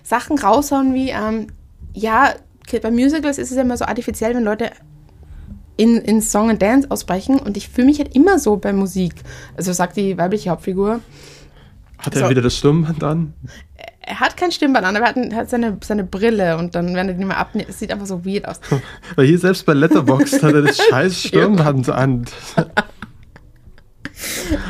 [0.04, 1.48] Sachen raushauen wie, ähm,
[1.92, 2.34] ja,
[2.80, 4.70] bei Musicals ist es ja immer so artifiziell, wenn Leute
[5.76, 9.14] in, in Song and Dance ausbrechen und ich fühle mich halt immer so bei Musik.
[9.56, 11.00] Also sagt die weibliche Hauptfigur.
[11.98, 12.30] Hat er So.
[12.30, 13.32] wieder das Stirnband an?
[14.04, 16.94] Er hat kein Stimmband an, aber er hat, ein- hat seine, seine Brille und dann,
[16.96, 18.60] wenn er die mal abnimmt, es sieht einfach so weird aus.
[19.14, 22.24] Weil hier selbst bei Letterboxd hat er das scheiß Stirnband an.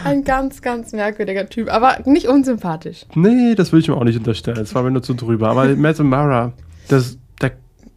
[0.05, 3.05] Ein ganz, ganz merkwürdiger Typ, aber nicht unsympathisch.
[3.15, 4.57] Nee, das will ich mir auch nicht unterstellen.
[4.59, 5.49] Das war mir nur zu drüber.
[5.51, 6.53] Aber Matt und Mara,
[6.89, 7.19] das,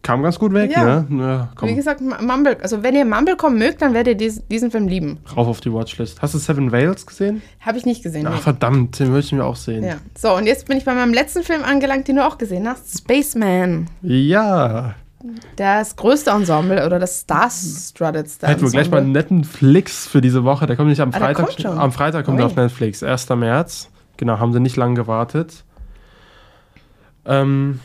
[0.06, 1.02] kam ganz gut weg, Ja.
[1.10, 1.50] ne?
[1.60, 4.88] Ja, Wie gesagt, Mumble, also wenn ihr Mumblecom mögt, dann werdet ihr dies, diesen Film
[4.88, 5.18] lieben.
[5.36, 6.22] rauf auf die Watchlist.
[6.22, 7.42] Hast du Seven Whales gesehen?
[7.60, 8.28] Habe ich nicht gesehen.
[8.28, 8.42] Ach, nee.
[8.42, 9.84] verdammt, den möchte ich mir auch sehen.
[9.84, 9.96] Ja.
[10.18, 12.98] So, und jetzt bin ich bei meinem letzten Film angelangt, den du auch gesehen hast.
[12.98, 13.88] Spaceman.
[14.04, 14.94] Ja.
[15.56, 20.22] Das größte Ensemble oder das Star-Strutted Star Hätten wir gleich mal einen netten Flix für
[20.22, 20.68] diese Woche.
[20.68, 21.66] Der kommt nicht am Ah, Freitag.
[21.66, 23.02] Am Freitag kommt er auf Netflix.
[23.02, 23.30] 1.
[23.36, 23.90] März.
[24.18, 25.64] Genau, haben sie nicht lang gewartet.
[27.26, 27.80] Ähm,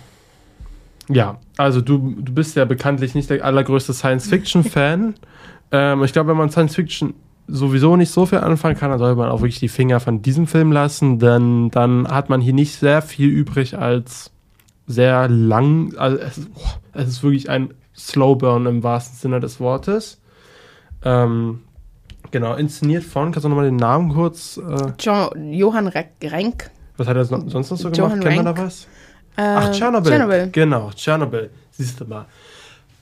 [1.10, 5.14] ja, also du, du bist ja bekanntlich nicht der allergrößte Science-Fiction-Fan.
[5.72, 7.14] ähm, ich glaube, wenn man Science-Fiction
[7.48, 10.46] sowieso nicht so viel anfangen kann, dann sollte man auch wirklich die Finger von diesem
[10.46, 14.30] Film lassen, denn dann hat man hier nicht sehr viel übrig als
[14.86, 19.60] sehr lang, also es ist, oh, es ist wirklich ein Slowburn im wahrsten Sinne des
[19.60, 20.20] Wortes.
[21.04, 21.60] Ähm,
[22.30, 24.58] genau, inszeniert von, kannst du nochmal den Namen kurz?
[24.58, 26.70] Äh, jo Johann Renk.
[26.96, 28.20] Was hat er sonst noch so gemacht?
[28.20, 28.86] Kennen wir da was?
[29.36, 30.10] Äh, Ach, Tschernobyl.
[30.12, 30.50] Tschernobyl.
[30.52, 31.50] Genau, Tschernobyl.
[31.70, 32.26] Siehst du mal.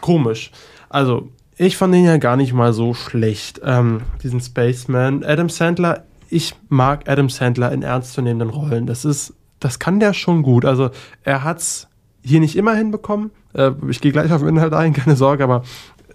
[0.00, 0.50] Komisch.
[0.88, 5.24] Also, ich fand ihn ja gar nicht mal so schlecht, ähm, diesen Spaceman.
[5.24, 8.86] Adam Sandler, ich mag Adam Sandler in ernstzunehmenden Rollen.
[8.86, 10.64] Das ist, das kann der schon gut.
[10.64, 10.90] Also,
[11.24, 11.88] er hat's
[12.22, 13.30] hier nicht immer hinbekommen.
[13.54, 15.62] Äh, ich gehe gleich auf den Inhalt ein, keine Sorge, aber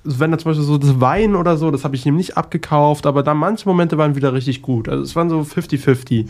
[0.03, 3.05] wenn da zum Beispiel so das Wein oder so, das habe ich ihm nicht abgekauft,
[3.05, 4.89] aber da manche Momente waren wieder richtig gut.
[4.89, 6.27] Also es waren so 50-50.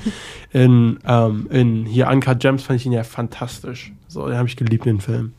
[0.51, 3.91] In, ähm, in hier Anka Gems fand ich ihn ja fantastisch.
[4.07, 5.34] So, den habe ich geliebt, den Film.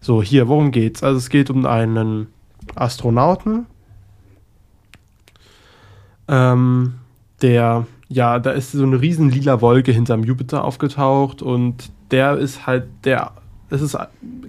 [0.00, 1.02] So, hier, worum geht's?
[1.02, 2.28] Also es geht um einen
[2.74, 3.66] Astronauten,
[6.28, 6.94] ähm,
[7.42, 12.66] der, ja, da ist so eine riesen lila Wolke hinterm Jupiter aufgetaucht und der ist
[12.66, 13.32] halt der,
[13.70, 13.96] es ist,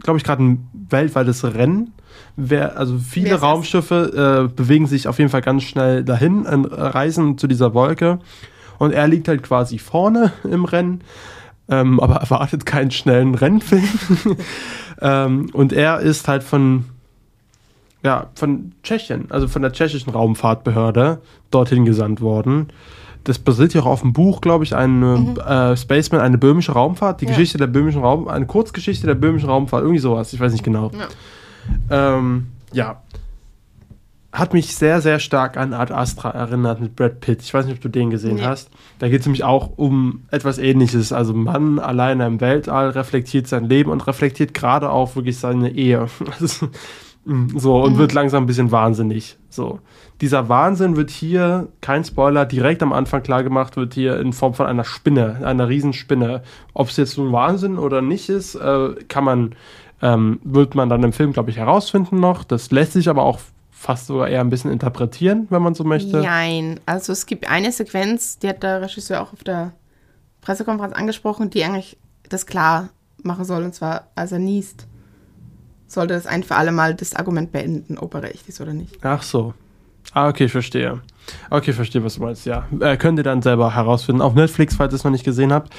[0.02, 1.94] glaube ich, gerade ein weltweites Rennen
[2.36, 7.38] wer, also viele Raumschiffe äh, bewegen sich auf jeden Fall ganz schnell dahin, äh, reisen
[7.38, 8.20] zu dieser Wolke.
[8.78, 11.02] Und er liegt halt quasi vorne im Rennen,
[11.70, 13.88] ähm, aber erwartet keinen schnellen Rennfilm.
[15.02, 16.86] ähm, und er ist halt von,
[18.04, 21.22] ja, von Tschechien, also von der tschechischen Raumfahrtbehörde,
[21.52, 22.68] dorthin gesandt worden.
[23.24, 25.38] Das basiert ja auch auf dem Buch, glaube ich, ein mhm.
[25.38, 27.32] äh, Spaceman, eine böhmische Raumfahrt, die ja.
[27.32, 30.90] Geschichte der böhmischen Raum, eine Kurzgeschichte der böhmischen Raumfahrt, irgendwie sowas, ich weiß nicht genau.
[30.98, 31.08] Ja.
[31.90, 33.02] Ähm, ja.
[34.32, 37.42] Hat mich sehr, sehr stark an Art Astra erinnert mit Brad Pitt.
[37.42, 38.44] Ich weiß nicht, ob du den gesehen nee.
[38.44, 38.70] hast.
[39.00, 41.12] Da geht es nämlich auch um etwas ähnliches.
[41.12, 45.72] Also ein Mann alleine im Weltall reflektiert sein Leben und reflektiert gerade auch wirklich seine
[45.72, 46.08] Ehe.
[47.56, 47.98] so, und mhm.
[47.98, 49.38] wird langsam ein bisschen wahnsinnig.
[49.50, 49.80] So.
[50.22, 54.54] Dieser Wahnsinn wird hier, kein Spoiler, direkt am Anfang klar gemacht, wird hier in Form
[54.54, 56.44] von einer Spinne, einer Riesenspinne.
[56.74, 59.56] Ob es jetzt nun Wahnsinn oder nicht ist, äh, kann man
[60.02, 62.44] ähm, wird man dann im Film, glaube ich, herausfinden noch.
[62.44, 63.40] Das lässt sich aber auch
[63.70, 66.18] fast sogar eher ein bisschen interpretieren, wenn man so möchte.
[66.22, 69.74] Nein, also es gibt eine Sequenz, die hat der Regisseur auch auf der
[70.42, 71.98] Pressekonferenz angesprochen, die eigentlich
[72.30, 72.90] das klar
[73.24, 74.88] machen soll, und zwar als er niest,
[75.88, 78.98] sollte das ein für alle Mal das Argument beenden, ob er recht ist oder nicht.
[79.04, 79.54] Ach so.
[80.14, 81.02] Ah, okay, ich verstehe.
[81.50, 82.68] Okay, verstehe, was du meinst, ja.
[82.80, 84.22] Äh, könnt ihr dann selber herausfinden.
[84.22, 85.74] Auf Netflix, falls ihr es noch nicht gesehen habt.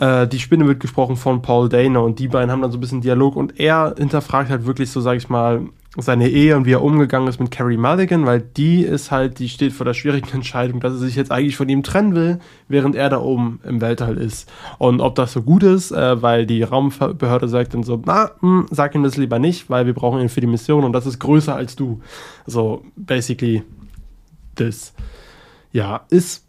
[0.00, 2.80] Äh, die Spinne wird gesprochen von Paul Dana und die beiden haben dann so ein
[2.80, 5.66] bisschen Dialog und er hinterfragt halt wirklich so, sag ich mal,
[5.98, 9.48] seine Ehe und wie er umgegangen ist mit Carrie Mulligan, weil die ist halt, die
[9.48, 12.38] steht vor der schwierigen Entscheidung, dass er sich jetzt eigentlich von ihm trennen will,
[12.68, 14.50] während er da oben im Weltall ist.
[14.78, 18.60] Und ob das so gut ist, äh, weil die Raumbehörde sagt dann so, na, mh,
[18.60, 21.06] hm, sag ihm das lieber nicht, weil wir brauchen ihn für die Mission und das
[21.06, 22.00] ist größer als du.
[22.46, 23.64] So, basically,
[24.54, 24.94] das.
[25.72, 26.46] Ja, ist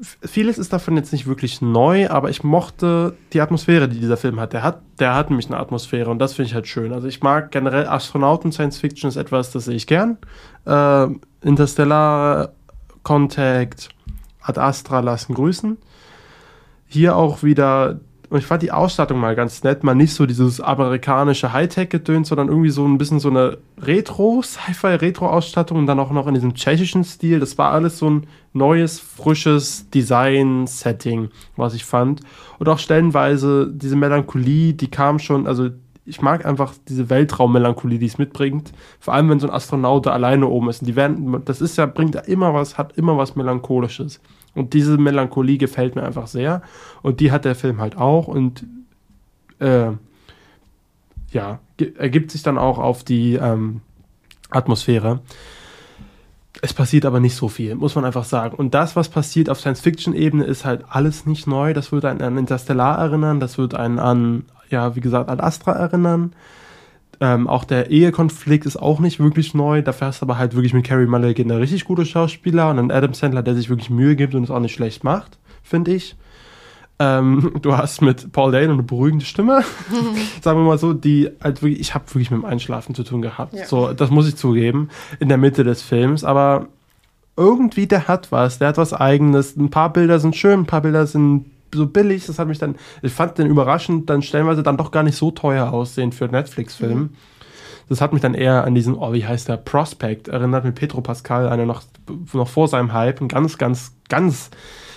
[0.00, 4.38] vieles ist davon jetzt nicht wirklich neu, aber ich mochte die Atmosphäre, die dieser Film
[4.38, 4.52] hat.
[4.52, 6.92] Der hat, der hat nämlich eine Atmosphäre und das finde ich halt schön.
[6.92, 10.18] Also ich mag generell Astronauten, Science Fiction ist etwas, das sehe ich gern.
[10.66, 11.08] Äh,
[11.42, 12.52] Interstellar,
[13.02, 13.88] Contact,
[14.40, 15.78] Ad Astra lassen grüßen.
[16.86, 18.00] Hier auch wieder
[18.30, 22.48] und ich fand die Ausstattung mal ganz nett, mal nicht so dieses amerikanische Hightech-Gedöns, sondern
[22.48, 27.04] irgendwie so ein bisschen so eine Retro, Sci-Fi-Retro-Ausstattung und dann auch noch in diesem tschechischen
[27.04, 27.40] Stil.
[27.40, 32.20] Das war alles so ein neues, frisches Design-Setting, was ich fand.
[32.58, 35.70] Und auch stellenweise diese Melancholie, die kam schon, also
[36.04, 38.72] ich mag einfach diese Weltraummelancholie, die es mitbringt.
[38.98, 40.80] Vor allem, wenn so ein Astronaut da alleine oben ist.
[40.80, 44.20] Und die werden, das ist ja, bringt ja immer was, hat immer was Melancholisches.
[44.58, 46.62] Und diese Melancholie gefällt mir einfach sehr.
[47.02, 48.28] Und die hat der Film halt auch.
[48.28, 48.64] Und
[49.60, 49.92] äh,
[51.30, 51.60] ja,
[51.96, 53.80] ergibt sich dann auch auf die ähm,
[54.50, 55.20] Atmosphäre.
[56.60, 58.56] Es passiert aber nicht so viel, muss man einfach sagen.
[58.56, 61.72] Und das, was passiert auf Science-Fiction-Ebene, ist halt alles nicht neu.
[61.72, 65.72] Das wird einen an Interstellar erinnern, das wird einen an, ja, wie gesagt, an Astra
[65.72, 66.32] erinnern.
[67.20, 69.82] Ähm, auch der Ehekonflikt ist auch nicht wirklich neu.
[69.82, 72.90] Dafür hast du aber halt wirklich mit Carrie Mulligan eine richtig gute Schauspieler und einen
[72.92, 76.16] Adam Sandler, der sich wirklich Mühe gibt und es auch nicht schlecht macht, finde ich.
[77.00, 79.64] Ähm, du hast mit Paul Dane eine beruhigende Stimme,
[80.42, 83.22] sagen wir mal so, die halt wirklich, ich habe wirklich mit dem Einschlafen zu tun
[83.22, 83.54] gehabt.
[83.54, 83.66] Ja.
[83.66, 84.88] So, das muss ich zugeben,
[85.18, 86.68] in der Mitte des Films, aber
[87.36, 89.56] irgendwie der hat was, der hat was eigenes.
[89.56, 92.76] Ein paar Bilder sind schön, ein paar Bilder sind so billig, das hat mich dann,
[93.02, 96.98] ich fand den überraschend, dann stellenweise dann doch gar nicht so teuer aussehen für Netflix-Film.
[96.98, 97.10] Mhm.
[97.88, 101.00] Das hat mich dann eher an diesen, oh, wie heißt der, Prospect, erinnert mit Petro
[101.00, 101.82] Pascal, einer noch,
[102.32, 104.50] noch vor seinem Hype, ein ganz, ganz, ganz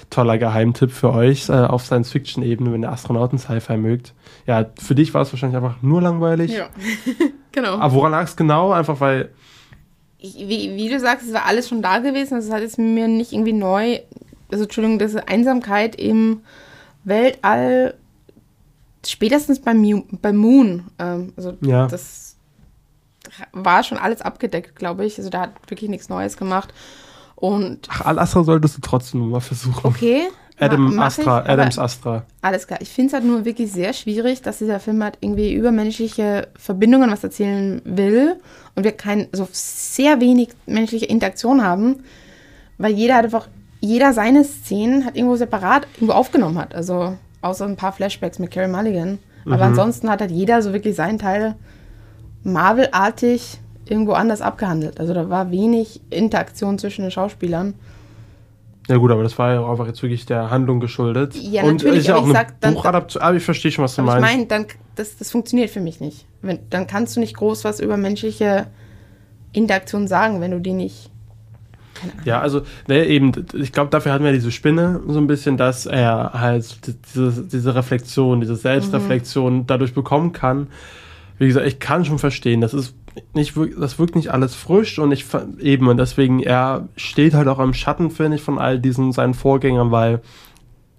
[0.09, 4.13] toller Geheimtipp für euch äh, auf Science-Fiction-Ebene, wenn ihr Astronauten-Sci-Fi mögt.
[4.45, 6.51] Ja, für dich war es wahrscheinlich einfach nur langweilig.
[6.51, 6.67] Ja,
[7.51, 7.79] genau.
[7.79, 8.71] Aber woran lag es genau?
[8.71, 9.29] Einfach weil.
[10.19, 12.35] Ich, wie, wie, du sagst, es war alles schon da gewesen.
[12.35, 13.99] Also es hat jetzt mir nicht irgendwie neu
[14.51, 16.41] also Entschuldigung, diese Einsamkeit im
[17.03, 17.95] Weltall
[19.05, 21.87] spätestens beim, beim Moon, ähm, also Ja.
[21.87, 22.35] das
[23.53, 25.17] war schon alles abgedeckt, glaube ich.
[25.17, 26.73] Also da hat wirklich nichts Neues gemacht.
[27.35, 29.85] Und Ach, Al-Astra solltest du trotzdem mal versuchen.
[29.87, 30.27] okay.
[30.59, 32.23] Adam ma- Astra, ich, Adams Astra.
[32.43, 32.79] Alles klar.
[32.83, 37.09] Ich finde es halt nur wirklich sehr schwierig, dass dieser Film halt irgendwie übermenschliche Verbindungen
[37.09, 38.35] was erzählen will
[38.75, 42.03] und wir kein, so sehr wenig menschliche Interaktion haben,
[42.77, 43.47] weil jeder hat einfach,
[43.81, 46.73] jeder seine Szenen hat irgendwo separat irgendwo aufgenommen hat.
[46.73, 49.19] Also außer ein paar Flashbacks mit Carey Mulligan.
[49.45, 51.55] Aber ansonsten hat halt jeder so wirklich seinen Teil
[52.43, 54.99] Marvel-artig irgendwo anders abgehandelt.
[54.99, 57.73] Also da war wenig Interaktion zwischen den Schauspielern.
[58.87, 61.35] Ja gut, aber das war ja auch einfach jetzt wirklich der Handlung geschuldet.
[61.35, 63.21] Ja, Und natürlich, ist ja aber auch ich sag, dann- Buchadaption.
[63.23, 64.35] Aber ich verstehe schon, was du Aber ich meinst.
[64.35, 66.25] meine, dann das, das funktioniert für mich nicht.
[66.41, 68.67] Wenn, dann kannst du nicht groß was über menschliche
[69.53, 71.10] Interaktion sagen, wenn du die nicht.
[72.01, 72.25] Keine Ahnung.
[72.25, 75.85] Ja, also, ne, eben, ich glaube, dafür hatten wir diese Spinne so ein bisschen, dass
[75.85, 76.79] er halt
[77.15, 80.67] diese, diese Reflexion, diese Selbstreflexion dadurch bekommen kann.
[81.37, 82.95] Wie gesagt, ich kann schon verstehen, das ist
[83.33, 85.25] nicht das wirkt nicht alles frisch und ich
[85.59, 89.33] eben und deswegen er steht halt auch am Schatten finde ich von all diesen seinen
[89.33, 90.21] Vorgängern, weil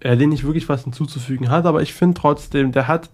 [0.01, 3.09] er denen nicht wirklich was hinzuzufügen hat, aber ich finde trotzdem, der hat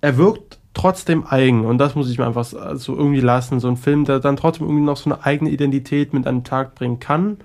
[0.00, 3.60] er wirkt trotzdem eigen und das muss ich mir einfach so irgendwie lassen.
[3.60, 6.44] So ein Film, der dann trotzdem irgendwie noch so eine eigene Identität mit an den
[6.44, 7.38] Tag bringen kann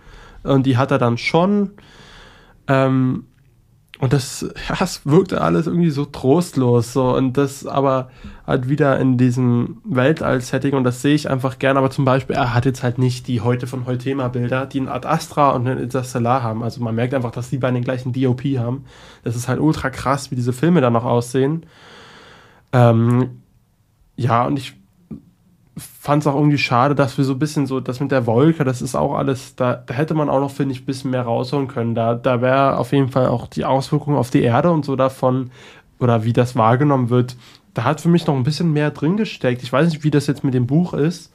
[0.44, 1.72] und die hat er dann schon.
[2.68, 3.26] Ähm,
[4.00, 8.10] und das, ja, es wirkte alles irgendwie so trostlos, so und das aber
[8.48, 12.54] halt wieder in diesem Weltall-Setting und das sehe ich einfach gern, aber zum Beispiel, er
[12.54, 15.78] hat jetzt halt nicht die heute von heute Thema-Bilder, die ein Ad Astra und ein
[15.78, 16.64] Interstellar haben.
[16.64, 18.86] Also man merkt einfach, dass die beiden den gleichen DOP haben.
[19.24, 21.66] Das ist halt ultra krass, wie diese Filme dann noch aussehen.
[22.72, 23.42] Ähm,
[24.16, 24.76] ja, und ich
[25.78, 28.64] fand es auch irgendwie schade, dass wir so ein bisschen so, das mit der Wolke,
[28.64, 31.24] das ist auch alles, da, da hätte man auch noch, finde ich, ein bisschen mehr
[31.24, 31.96] rausholen können.
[31.96, 35.52] Da, da wäre auf jeden Fall auch die Auswirkungen auf die Erde und so davon,
[36.00, 37.36] oder wie das wahrgenommen wird,
[37.74, 39.64] da hat für mich noch ein bisschen mehr drin gesteckt.
[39.64, 41.32] Ich weiß nicht, wie das jetzt mit dem Buch ist.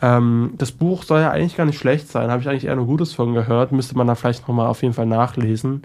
[0.00, 2.86] Ähm, das Buch soll ja eigentlich gar nicht schlecht sein, habe ich eigentlich eher nur
[2.86, 5.82] Gutes von gehört, müsste man da vielleicht nochmal auf jeden Fall nachlesen.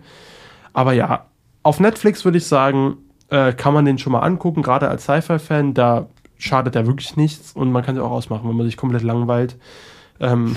[0.71, 1.25] Aber ja,
[1.63, 2.97] auf Netflix würde ich sagen,
[3.33, 6.05] äh, kann man den schon mal angucken, gerade als Sci-Fi-Fan, da
[6.37, 9.57] schadet er wirklich nichts und man kann sie auch ausmachen, wenn man sich komplett langweilt.
[10.19, 10.55] Ähm,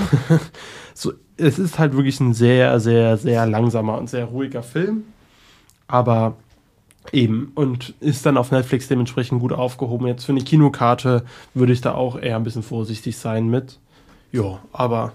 [0.94, 5.04] so, es ist halt wirklich ein sehr, sehr, sehr langsamer und sehr ruhiger Film,
[5.88, 6.36] aber
[7.12, 10.06] eben und ist dann auf Netflix dementsprechend gut aufgehoben.
[10.06, 11.24] Jetzt für eine Kinokarte
[11.54, 13.78] würde ich da auch eher ein bisschen vorsichtig sein mit.
[14.32, 15.12] Jo, aber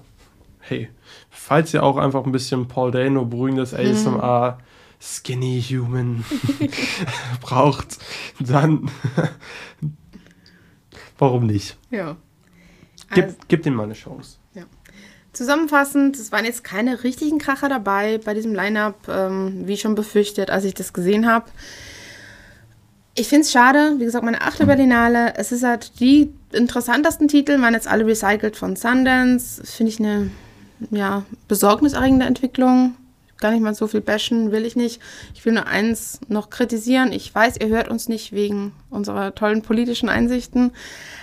[0.62, 0.90] hey,
[1.30, 4.58] falls ihr auch einfach ein bisschen Paul Dano beruhigendes ASMR
[5.02, 6.24] Skinny Human
[7.42, 7.98] braucht,
[8.40, 8.90] dann
[11.18, 11.78] warum nicht?
[11.90, 12.18] Ja.
[13.14, 14.38] Gib, Also, gib dem mal eine Chance.
[15.34, 20.50] zusammenfassend, es waren jetzt keine richtigen Kracher dabei bei diesem Line-Up, ähm, wie schon befürchtet,
[20.50, 21.46] als ich das gesehen habe.
[23.16, 25.34] Ich finde es schade, wie gesagt, meine achte Berlinale.
[25.36, 29.64] Es ist halt die interessantesten Titel, waren jetzt alle recycelt von Sundance.
[29.66, 30.32] Finde ich eine
[30.92, 32.96] ja, besorgniserregende Entwicklung.
[33.42, 35.02] Gar nicht mal so viel bashen, will ich nicht.
[35.34, 37.12] Ich will nur eins noch kritisieren.
[37.12, 40.72] Ich weiß, ihr hört uns nicht wegen unserer tollen politischen Einsichten.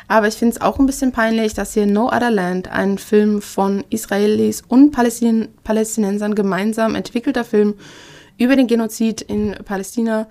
[0.08, 3.40] Aber ich finde es auch ein bisschen peinlich, dass hier No Other Land, ein Film
[3.40, 7.74] von Israelis und Palästin Palästinensern gemeinsam entwickelter Film
[8.36, 10.26] über den Genozid in Palästina,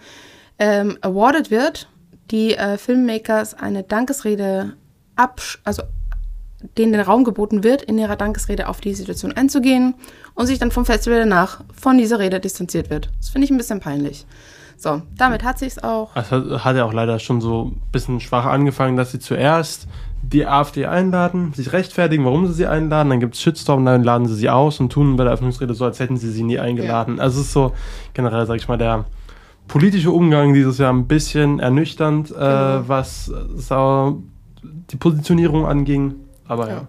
[0.59, 1.88] ähm, awarded wird.
[2.31, 4.73] Die äh, Filmmakers eine Dankesrede
[5.15, 5.84] absch also
[6.77, 9.93] denen den Raum geboten wird, in ihrer Dankesrede auf die Situation einzugehen
[10.38, 13.09] und sich dann vom Festival danach von dieser Rede distanziert wird.
[13.19, 14.26] Das finde ich ein bisschen peinlich.
[14.77, 16.11] So, damit hat sich's auch.
[16.15, 19.88] Es hat, hat ja auch leider schon so ein bisschen schwach angefangen, dass sie zuerst
[20.22, 24.27] die AfD einladen, sich rechtfertigen, warum sie sie einladen, dann gibt es Shitstorm, dann laden
[24.27, 27.19] sie sie aus und tun bei der Eröffnungsrede so, als hätten sie sie nie eingeladen.
[27.19, 27.73] Also es ist so
[28.14, 29.05] generell, sag ich mal, der
[29.68, 32.84] politische Umgang dieses Jahr ein bisschen ernüchternd, äh, Genau.
[32.88, 34.22] was äh, so
[34.61, 36.15] die Positionierung anging.
[36.47, 36.73] Aber ja.
[36.76, 36.88] Ja.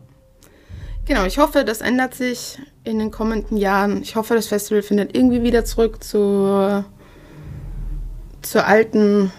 [1.09, 4.03] Genau, ich hoffe, das ändert sich in den kommenden Jahren.
[4.03, 6.85] Ich hoffe, das Festival findet irgendwie wieder zurück zur,
[8.43, 9.33] zur alten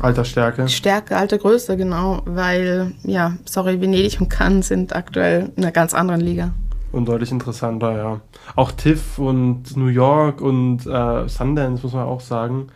[0.00, 0.68] Altersstärke.
[0.68, 2.20] Stärke, alte Größe, genau.
[2.26, 6.52] Weil, ja, sorry, Venedig und Cannes sind aktuell in einer ganz anderen Liga.
[6.92, 8.20] Und deutlich interessanter, ja.
[8.54, 12.66] Auch TIFF und New York und äh, Sundance, muss man auch sagen.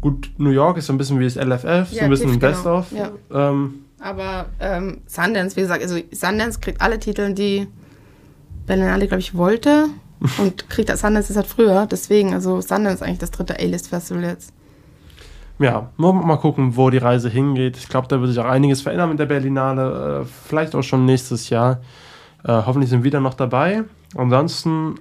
[0.00, 2.34] Gut, New York ist so ein bisschen wie das LFF, so Ja, ein bisschen TIFF,
[2.34, 2.90] ein Best-of.
[2.90, 3.74] genau, Ähm,
[4.06, 7.66] Aber ähm, Sundance, wie gesagt, also Sundance kriegt alle Titel, die
[8.64, 9.88] Berlinale, glaube ich, wollte.
[10.38, 11.88] und kriegt das Sundance ist halt früher.
[11.90, 14.52] Deswegen, also Sundance ist eigentlich das dritte A-List-Festival jetzt.
[15.58, 17.76] ja, mal, mal gucken, wo die Reise hingeht.
[17.76, 20.22] Ich glaube, da wird sich auch einiges verändern mit der Berlinale.
[20.22, 21.80] Äh, vielleicht auch schon nächstes Jahr.
[22.44, 23.82] Äh, hoffentlich sind wir wieder noch dabei.
[24.14, 25.00] Ansonsten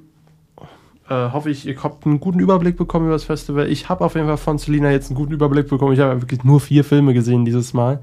[1.09, 3.69] äh, hoffe ich, ihr habt einen guten Überblick bekommen über das Festival.
[3.69, 5.93] Ich habe auf jeden Fall von Selina jetzt einen guten Überblick bekommen.
[5.93, 8.01] Ich habe wirklich nur vier Filme gesehen dieses Mal.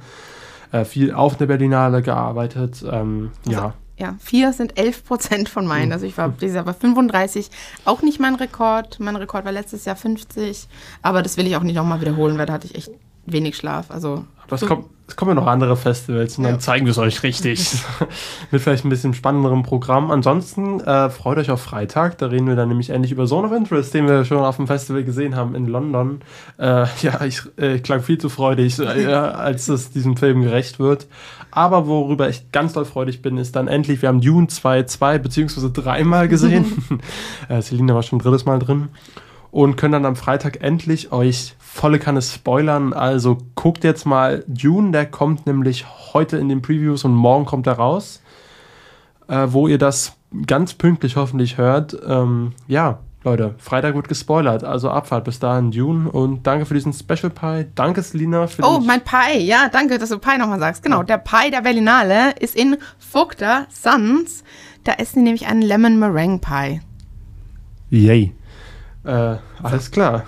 [0.72, 2.82] Äh, viel auf der Berlinale gearbeitet.
[2.90, 3.74] Ähm, also, ja.
[3.98, 5.88] Ja, vier sind 11 Prozent von meinen.
[5.88, 5.92] Mhm.
[5.92, 7.50] Also ich war dieses Jahr bei 35.
[7.84, 8.98] Auch nicht mein Rekord.
[8.98, 10.66] Mein Rekord war letztes Jahr 50.
[11.02, 12.90] Aber das will ich auch nicht nochmal wiederholen, weil da hatte ich echt
[13.26, 13.90] wenig Schlaf.
[13.90, 16.98] Also aber es, kommt, es kommen ja noch andere Festivals und dann zeigen wir es
[16.98, 17.72] euch richtig.
[18.50, 20.10] Mit vielleicht ein bisschen spannenderem Programm.
[20.10, 22.18] Ansonsten äh, freut euch auf Freitag.
[22.18, 24.66] Da reden wir dann nämlich endlich über Zone of Interest, den wir schon auf dem
[24.66, 26.20] Festival gesehen haben in London.
[26.58, 30.78] Äh, ja, ich, äh, ich klang viel zu freudig, äh, als es diesem Film gerecht
[30.78, 31.06] wird.
[31.50, 35.18] Aber worüber ich ganz doll freudig bin, ist dann endlich, wir haben Dune 2, 2
[35.18, 37.00] beziehungsweise dreimal gesehen.
[37.48, 38.88] äh, Selina war schon drittes Mal drin
[39.50, 42.92] und können dann am Freitag endlich euch volle Kanne spoilern.
[42.92, 47.66] Also guckt jetzt mal Dune, der kommt nämlich heute in den Previews und morgen kommt
[47.66, 48.22] er raus,
[49.26, 50.12] äh, wo ihr das
[50.46, 51.96] ganz pünktlich hoffentlich hört.
[52.06, 56.92] Ähm, ja, Leute, Freitag wird gespoilert, also Abfahrt bis dahin Dune und danke für diesen
[56.92, 57.66] Special Pie.
[57.74, 60.82] Danke Selina für Oh, mein Pie, ja, danke, dass du Pie nochmal sagst.
[60.82, 64.44] Genau, der Pie der Berlinale ist in Vogter Sons.
[64.84, 66.80] Da essen die nämlich einen Lemon Meringue Pie.
[67.90, 68.34] Yay.
[69.04, 70.24] Äh, alles klar.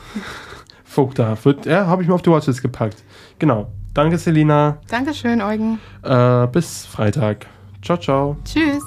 [0.97, 1.37] Vogta.
[1.65, 3.03] Ja, habe ich mir auf die Watchlist gepackt.
[3.39, 3.69] Genau.
[3.93, 4.79] Danke, Selina.
[4.89, 5.79] Dankeschön, Eugen.
[6.03, 7.47] Äh, bis Freitag.
[7.83, 8.37] Ciao, ciao.
[8.45, 8.83] Tschüss.